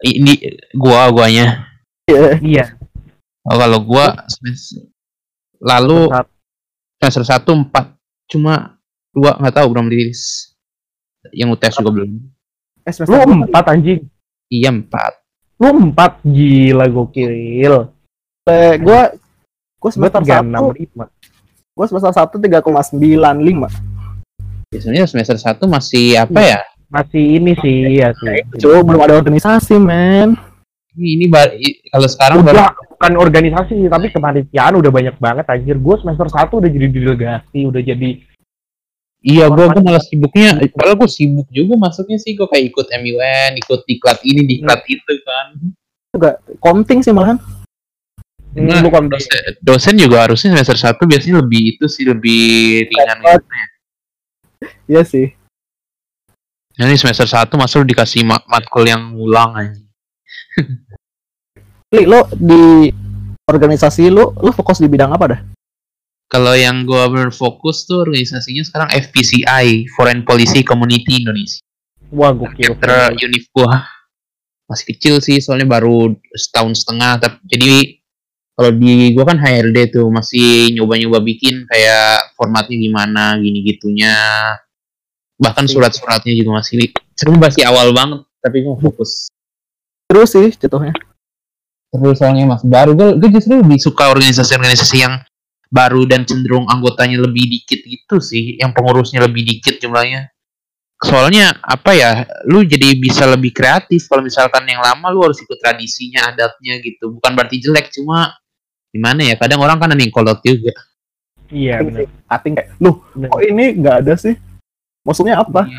Ini 0.00 0.32
gua 0.74 1.12
guanya. 1.12 1.70
Iya. 2.42 2.74
oh, 3.46 3.56
kalau 3.56 3.78
gua 3.86 4.26
lalu 5.62 6.10
semester 6.98 7.22
satu. 7.22 7.52
empat 7.54 7.94
cuma 8.26 8.80
dua 9.14 9.38
nggak 9.38 9.54
tahu 9.60 9.66
belum 9.70 9.86
dirilis. 9.86 10.50
Yang 11.30 11.48
UTS 11.60 11.74
juga 11.78 11.90
belum. 12.00 12.10
Eh, 12.88 12.92
Lu 13.04 13.12
dua- 13.12 13.28
empat 13.46 13.64
anjing. 13.70 14.00
iya 14.48 14.72
empat. 14.72 15.20
Lu 15.60 15.68
empat? 15.68 16.24
Gila 16.24 16.88
gokil. 16.88 17.30
eh, 18.48 18.74
gua 18.80 19.12
gua 19.78 19.90
semester 19.92 20.24
satu 20.24 20.72
gua 21.76 21.86
semester 21.86 22.12
satu 22.16 22.34
tiga 22.40 22.58
koma 22.64 22.80
sembilan 22.82 23.36
lima 23.38 23.68
biasanya 24.70 25.02
semester 25.10 25.34
satu 25.34 25.66
masih 25.66 26.14
apa 26.14 26.38
ya? 26.38 26.60
Masih 26.86 27.42
ini 27.42 27.58
sih 27.58 27.98
ya 27.98 28.14
sih. 28.14 28.46
cuy 28.62 28.78
belum 28.86 29.02
ada 29.02 29.18
organisasi 29.18 29.82
men. 29.82 30.38
Ini, 30.94 31.26
ini 31.26 31.26
kalau 31.90 32.06
sekarang 32.06 32.46
baru 32.46 32.62
udah 32.62 32.74
bukan 32.94 33.12
organisasi 33.18 33.72
sih 33.78 33.90
tapi 33.90 34.14
kepanitiaan 34.14 34.78
udah 34.78 34.90
banyak 34.94 35.18
banget 35.18 35.46
anjir. 35.50 35.74
Gue 35.74 35.98
semester 35.98 36.30
1 36.30 36.54
udah 36.54 36.70
jadi 36.70 36.86
delegasi 36.86 37.66
udah 37.66 37.82
jadi 37.82 38.10
iya 39.20 39.52
gua 39.52 39.68
gua 39.68 39.84
malah 39.84 40.00
sibuknya 40.00 40.56
padahal 40.72 40.96
gua 40.96 41.10
sibuk 41.10 41.50
juga 41.50 41.74
masuknya 41.74 42.18
sih. 42.22 42.38
Gua 42.38 42.46
kayak 42.46 42.70
ikut 42.70 42.86
MUN 42.94 43.52
ikut 43.58 43.80
diklat 43.90 44.18
ini 44.22 44.46
diklat 44.46 44.80
itu 44.86 45.14
kan. 45.26 45.46
Konting 46.62 47.02
sih 47.02 47.10
malahan. 47.10 47.42
Nah, 48.50 48.82
bukan 48.82 49.06
dosen, 49.06 49.62
dosen 49.62 49.94
juga 49.94 50.26
harusnya 50.26 50.58
semester 50.58 50.74
satu 50.74 51.06
biasanya 51.06 51.38
lebih 51.38 51.74
itu 51.74 51.86
sih 51.86 52.02
lebih 52.02 52.82
ringan 52.90 53.18
gitu 53.22 53.46
ya. 53.46 53.66
Iya 54.88 55.02
sih 55.04 55.32
ini 56.80 56.96
semester 56.96 57.28
satu 57.28 57.60
masuk 57.60 57.84
dikasih 57.84 58.24
ma- 58.24 58.40
matkul 58.48 58.88
yang 58.88 59.12
ulang 59.12 59.52
aja. 59.52 59.76
Li, 61.92 62.08
lo 62.08 62.24
di 62.32 62.88
organisasi 63.44 64.08
lu 64.08 64.32
lu 64.40 64.50
fokus 64.54 64.80
di 64.80 64.88
bidang 64.88 65.12
apa 65.12 65.26
dah 65.26 65.40
Kalau 66.30 66.54
yang 66.54 66.86
gua 66.86 67.10
berfokus 67.10 67.90
tuh 67.90 68.06
organisasinya 68.06 68.62
sekarang 68.62 68.88
FPCI, 68.94 69.90
Foreign 69.98 70.22
Policy 70.22 70.62
Community 70.62 71.26
Indonesia. 71.26 71.58
wah 72.14 72.30
gokil 72.30 72.78
Chapter 72.78 73.10
gua 73.50 73.82
masih 74.70 74.94
kecil 74.94 75.18
sih, 75.18 75.42
soalnya 75.42 75.66
baru 75.66 76.14
setahun 76.30 76.86
setengah. 76.86 77.18
Tapi 77.18 77.36
jadi 77.50 77.99
kalau 78.60 78.76
di 78.76 79.16
gua 79.16 79.24
kan 79.24 79.40
HRD 79.40 79.96
tuh 79.96 80.12
masih 80.12 80.76
nyoba-nyoba 80.76 81.24
bikin 81.24 81.64
kayak 81.64 82.36
formatnya 82.36 82.76
gimana, 82.76 83.40
gini 83.40 83.64
gitunya. 83.64 84.12
Bahkan 85.40 85.64
surat-suratnya 85.64 86.36
juga 86.36 86.60
masih 86.60 86.92
sebenarnya 87.16 87.40
masih 87.48 87.62
awal 87.64 87.96
banget, 87.96 88.20
tapi 88.44 88.60
gua 88.60 88.76
fokus. 88.76 89.32
Terus 90.12 90.28
sih 90.28 90.52
jatuhnya. 90.52 90.92
Terus 91.88 92.20
soalnya 92.20 92.44
mas. 92.52 92.62
Baru 92.62 92.92
gue, 92.92 93.16
gue 93.16 93.30
justru 93.34 93.64
lebih 93.64 93.80
suka 93.80 94.12
organisasi-organisasi 94.12 94.96
yang 95.00 95.24
baru 95.70 96.04
dan 96.04 96.26
cenderung 96.26 96.66
anggotanya 96.68 97.22
lebih 97.22 97.46
dikit 97.46 97.80
gitu 97.86 98.18
sih 98.18 98.58
yang 98.58 98.74
pengurusnya 98.76 99.22
lebih 99.24 99.46
dikit 99.46 99.78
jumlahnya. 99.80 100.28
Soalnya 101.00 101.56
apa 101.64 101.96
ya 101.96 102.28
lu 102.44 102.60
jadi 102.60 102.92
bisa 103.00 103.24
lebih 103.24 103.56
kreatif. 103.56 104.04
Kalau 104.04 104.20
misalkan 104.20 104.68
yang 104.68 104.84
lama 104.84 105.08
lu 105.08 105.24
harus 105.24 105.40
ikut 105.40 105.56
tradisinya 105.56 106.28
adatnya 106.28 106.76
gitu. 106.84 107.16
Bukan 107.16 107.32
berarti 107.32 107.56
jelek 107.56 107.88
cuma 107.94 108.36
gimana 108.90 109.20
ya 109.22 109.34
kadang 109.34 109.58
orang 109.58 109.76
kan 109.76 109.88
ada 109.88 109.98
yang 109.98 110.10
kolot 110.10 110.38
juga 110.40 110.74
Iya 111.46 111.82
benar. 111.82 112.06
cutting 112.28 112.54
kayak 112.54 112.68
lu 112.78 112.90
kok 113.02 113.42
ini 113.42 113.64
nggak 113.76 113.96
ada 114.00 114.14
sih 114.14 114.34
maksudnya 115.02 115.38
apa 115.38 115.66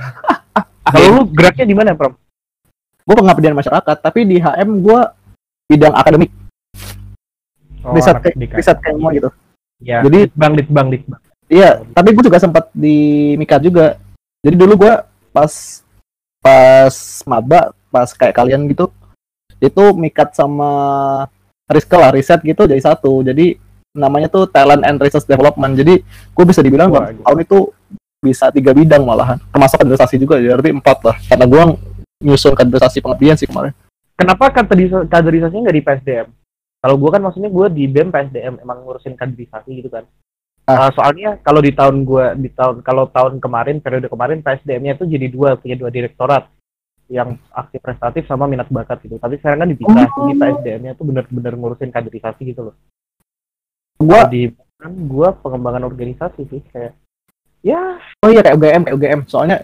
Kalau 0.81 1.07
lu 1.13 1.21
geraknya 1.29 1.63
di 1.63 1.71
mana, 1.71 1.93
Pram? 1.93 2.17
gue 3.01 3.15
pengabdian 3.15 3.53
masyarakat 3.53 3.97
tapi 3.97 4.25
di 4.25 4.37
HM 4.37 4.81
gue 4.81 4.99
bidang 5.67 5.93
akademik 5.93 6.31
Oh, 7.81 7.97
riset 7.97 8.13
pendidikan. 8.15 8.57
riset 8.57 8.77
kayak 8.77 8.97
gitu 9.11 9.29
Ya, 9.81 10.05
Jadi- 10.05 10.29
litbang, 10.29 10.53
litbang, 10.53 10.87
litbang. 10.89 11.21
iya 11.47 11.81
tapi 11.87 12.13
gue 12.13 12.23
juga 12.23 12.37
sempat 12.37 12.69
di 12.71 13.33
Mikat 13.35 13.61
juga 13.61 13.97
jadi 14.39 14.53
dulu 14.53 14.85
gue 14.85 14.93
pas 15.31 15.53
pas 16.37 16.93
maba 17.23 17.73
pas 17.87 18.09
kayak 18.11 18.35
kalian 18.35 18.67
gitu 18.67 18.93
itu 19.57 19.83
Mikat 19.95 20.33
sama 20.33 20.69
Rizka 21.71 21.95
lah 21.97 22.11
riset 22.11 22.39
gitu 22.43 22.67
jadi 22.67 22.81
satu. 22.83 23.23
Jadi 23.23 23.55
namanya 23.91 24.31
tuh 24.31 24.47
talent 24.47 24.83
and 24.83 24.99
research 24.99 25.27
development. 25.27 25.75
Jadi 25.75 26.03
gue 26.05 26.45
bisa 26.47 26.63
dibilang 26.63 26.91
Wah, 26.91 27.11
tahun 27.11 27.39
itu 27.43 27.71
bisa 28.21 28.53
tiga 28.53 28.71
bidang 28.71 29.01
malahan. 29.01 29.41
Termasuk 29.49 29.81
kaderisasi 29.81 30.15
juga 30.21 30.37
jadi 30.37 30.71
empat 30.71 30.97
lah. 31.01 31.15
Karena 31.25 31.45
gue 31.49 31.61
nyusun 32.21 32.53
kaderisasi 32.53 33.01
pengabdian 33.01 33.35
sih 33.35 33.49
kemarin. 33.49 33.73
Kenapa 34.15 34.53
kaderis- 34.53 35.09
kaderisasinya 35.09 35.65
nggak 35.65 35.77
di 35.81 35.85
PSDM? 35.85 36.27
Kalau 36.81 36.95
gua 36.97 37.09
kan 37.17 37.21
maksudnya 37.25 37.49
gua 37.49 37.69
di 37.69 37.89
BEM 37.89 38.13
PSDM 38.13 38.61
emang 38.61 38.85
ngurusin 38.85 39.17
kaderisasi 39.17 39.81
gitu 39.81 39.89
kan. 39.89 40.05
Ah. 40.69 40.89
Uh, 40.89 40.91
soalnya 40.93 41.41
kalau 41.41 41.57
di 41.57 41.73
tahun 41.73 42.05
gua 42.05 42.37
di 42.37 42.49
tahun 42.53 42.85
kalau 42.85 43.09
tahun 43.09 43.41
kemarin 43.41 43.81
periode 43.81 44.05
kemarin 44.09 44.45
PSDM-nya 44.45 44.97
itu 44.97 45.05
jadi 45.09 45.27
dua 45.29 45.57
punya 45.57 45.73
dua 45.73 45.89
direktorat 45.89 46.45
yang 47.11 47.35
aktif 47.51 47.83
prestatif 47.83 48.23
sama 48.25 48.47
minat 48.47 48.71
bakat 48.71 49.03
gitu. 49.03 49.19
Tapi 49.19 49.35
sekarang 49.43 49.67
kan 49.67 49.69
dipisah. 49.75 50.07
Oh. 50.15 50.31
Jadi 50.31 50.33
PSDM-nya 50.39 50.91
tuh 50.95 51.05
bener-bener 51.11 51.53
ngurusin 51.59 51.91
kaderisasi 51.91 52.41
gitu 52.47 52.71
loh. 52.71 52.75
Kalau 53.99 54.31
di 54.31 54.49
kan 54.81 54.93
gua 55.05 55.35
pengembangan 55.37 55.85
organisasi 55.85 56.41
sih 56.49 56.61
kayak 56.73 56.97
ya 57.61 58.01
oh 58.25 58.29
iya 58.33 58.41
kayak 58.41 58.57
UGM 58.57 58.81
kayak 58.81 58.95
UGM 58.97 59.21
soalnya 59.29 59.61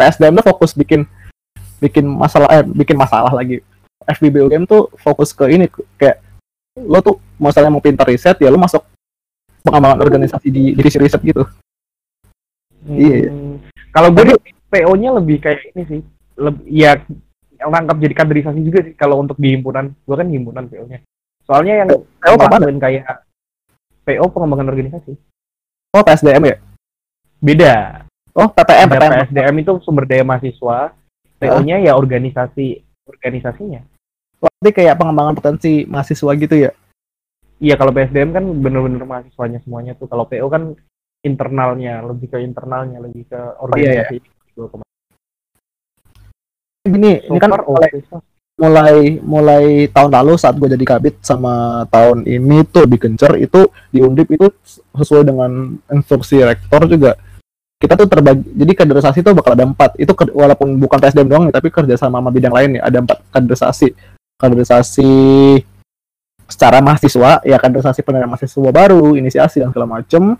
PSDM 0.00 0.40
tuh 0.40 0.46
fokus 0.48 0.72
bikin 0.72 1.04
bikin 1.84 2.08
masalah 2.08 2.48
eh 2.48 2.64
bikin 2.64 2.96
masalah 2.96 3.28
lagi 3.28 3.60
FBB 4.08 4.40
UGM 4.48 4.64
tuh 4.64 4.88
fokus 4.96 5.36
ke 5.36 5.52
ini 5.52 5.68
kayak 6.00 6.24
lo 6.80 7.04
tuh 7.04 7.20
misalnya 7.36 7.76
mau 7.76 7.84
pintar 7.84 8.08
riset 8.08 8.40
ya 8.40 8.48
lo 8.48 8.56
masuk 8.56 8.80
pengembangan 9.60 10.00
organisasi 10.00 10.48
di 10.48 10.72
divisi 10.72 10.96
riset 10.96 11.20
gitu 11.20 11.44
Iya, 12.84 13.16
iya. 13.16 13.32
Hmm, 13.32 13.56
Kalau 13.96 14.08
gue 14.12 14.36
PO-nya 14.68 15.10
lebih 15.16 15.40
kayak 15.40 15.72
ini 15.72 15.82
sih. 15.88 16.00
Lebih 16.34 16.64
ya 16.68 16.92
nangkap 17.64 17.96
jadi 17.96 18.14
kaderisasi 18.14 18.60
juga 18.60 18.84
sih 18.84 18.94
kalau 18.94 19.22
untuk 19.22 19.38
di 19.38 19.54
himpunan. 19.54 19.94
Gue 20.04 20.16
kan 20.18 20.28
himpunan 20.28 20.66
PO-nya. 20.68 21.00
Soalnya 21.44 21.84
yang 21.84 21.88
PO 21.92 22.34
apa 22.40 22.56
ngelakuin 22.56 22.80
kayak 22.80 23.04
PO 24.04 24.24
pengembangan 24.32 24.68
organisasi. 24.72 25.12
oh 25.94 26.02
PSDM 26.02 26.42
ya 26.42 26.56
Beda. 27.38 27.74
oh 28.34 28.50
PPM 28.50 28.90
PPM 28.90 29.12
PSDM 29.14 29.54
itu 29.62 29.72
sumber 29.86 30.04
daya 30.10 30.24
mahasiswa. 30.26 30.90
PO-nya 31.38 31.76
ya 31.84 31.92
organisasi 31.94 32.80
organisasinya. 33.04 33.84
berarti 34.40 34.70
kayak 34.76 34.96
pengembangan 35.00 35.36
potensi 35.36 35.88
mahasiswa 35.88 36.32
gitu 36.36 36.56
ya 36.68 36.72
Iya 37.62 37.80
kalau 37.80 37.94
PSDM 37.94 38.34
kan 38.34 38.44
bener-bener 38.60 39.02
mahasiswanya 39.06 39.62
semuanya 39.62 39.92
tuh. 39.94 40.10
Kalau 40.10 40.26
PO 40.26 40.46
kan 40.50 40.74
internalnya, 41.24 42.02
lebih 42.02 42.28
ke 42.34 42.38
internalnya, 42.42 42.98
lebih 43.00 43.24
ke 43.30 43.38
iya, 43.38 43.56
organisasi. 43.56 44.16
Gua 44.52 44.68
kemarin. 44.68 44.83
Gini 46.84 47.24
So 47.24 47.32
ini 47.32 47.38
kan 47.40 47.50
mulai 47.64 47.90
mulai 48.54 49.18
mulai 49.18 49.64
tahun 49.90 50.14
lalu 50.14 50.38
saat 50.38 50.54
gue 50.54 50.70
jadi 50.70 50.84
kabit 50.86 51.18
sama 51.26 51.82
tahun 51.90 52.22
ini 52.22 52.62
tuh 52.70 52.86
lebih 52.86 53.02
gencar 53.02 53.34
itu 53.34 53.66
di 53.90 53.98
undip 53.98 54.30
itu 54.30 54.46
sesuai 54.94 55.26
dengan 55.26 55.74
instruksi 55.90 56.38
rektor 56.44 56.86
juga. 56.86 57.18
Kita 57.74 57.98
tuh 57.98 58.06
terbagi 58.06 58.46
jadi 58.54 58.72
kaderisasi 58.78 59.26
tuh 59.26 59.34
bakal 59.34 59.58
ada 59.58 59.66
empat. 59.66 59.98
Itu 59.98 60.14
ke- 60.14 60.30
walaupun 60.30 60.78
bukan 60.78 61.02
PSDM 61.02 61.26
doang 61.26 61.44
tapi 61.50 61.74
kerja 61.74 61.98
sama 61.98 62.22
sama 62.22 62.30
bidang 62.30 62.54
lain 62.54 62.78
nih 62.78 62.82
ada 62.86 62.98
empat 63.02 63.18
kaderisasi. 63.34 63.90
Kaderisasi 64.38 65.12
secara 66.46 66.78
mahasiswa 66.78 67.42
ya 67.42 67.56
kaderisasi 67.58 68.06
penerima 68.06 68.38
mahasiswa 68.38 68.70
baru 68.70 69.18
inisiasi 69.18 69.64
dan 69.64 69.74
segala 69.74 69.98
macem 69.98 70.38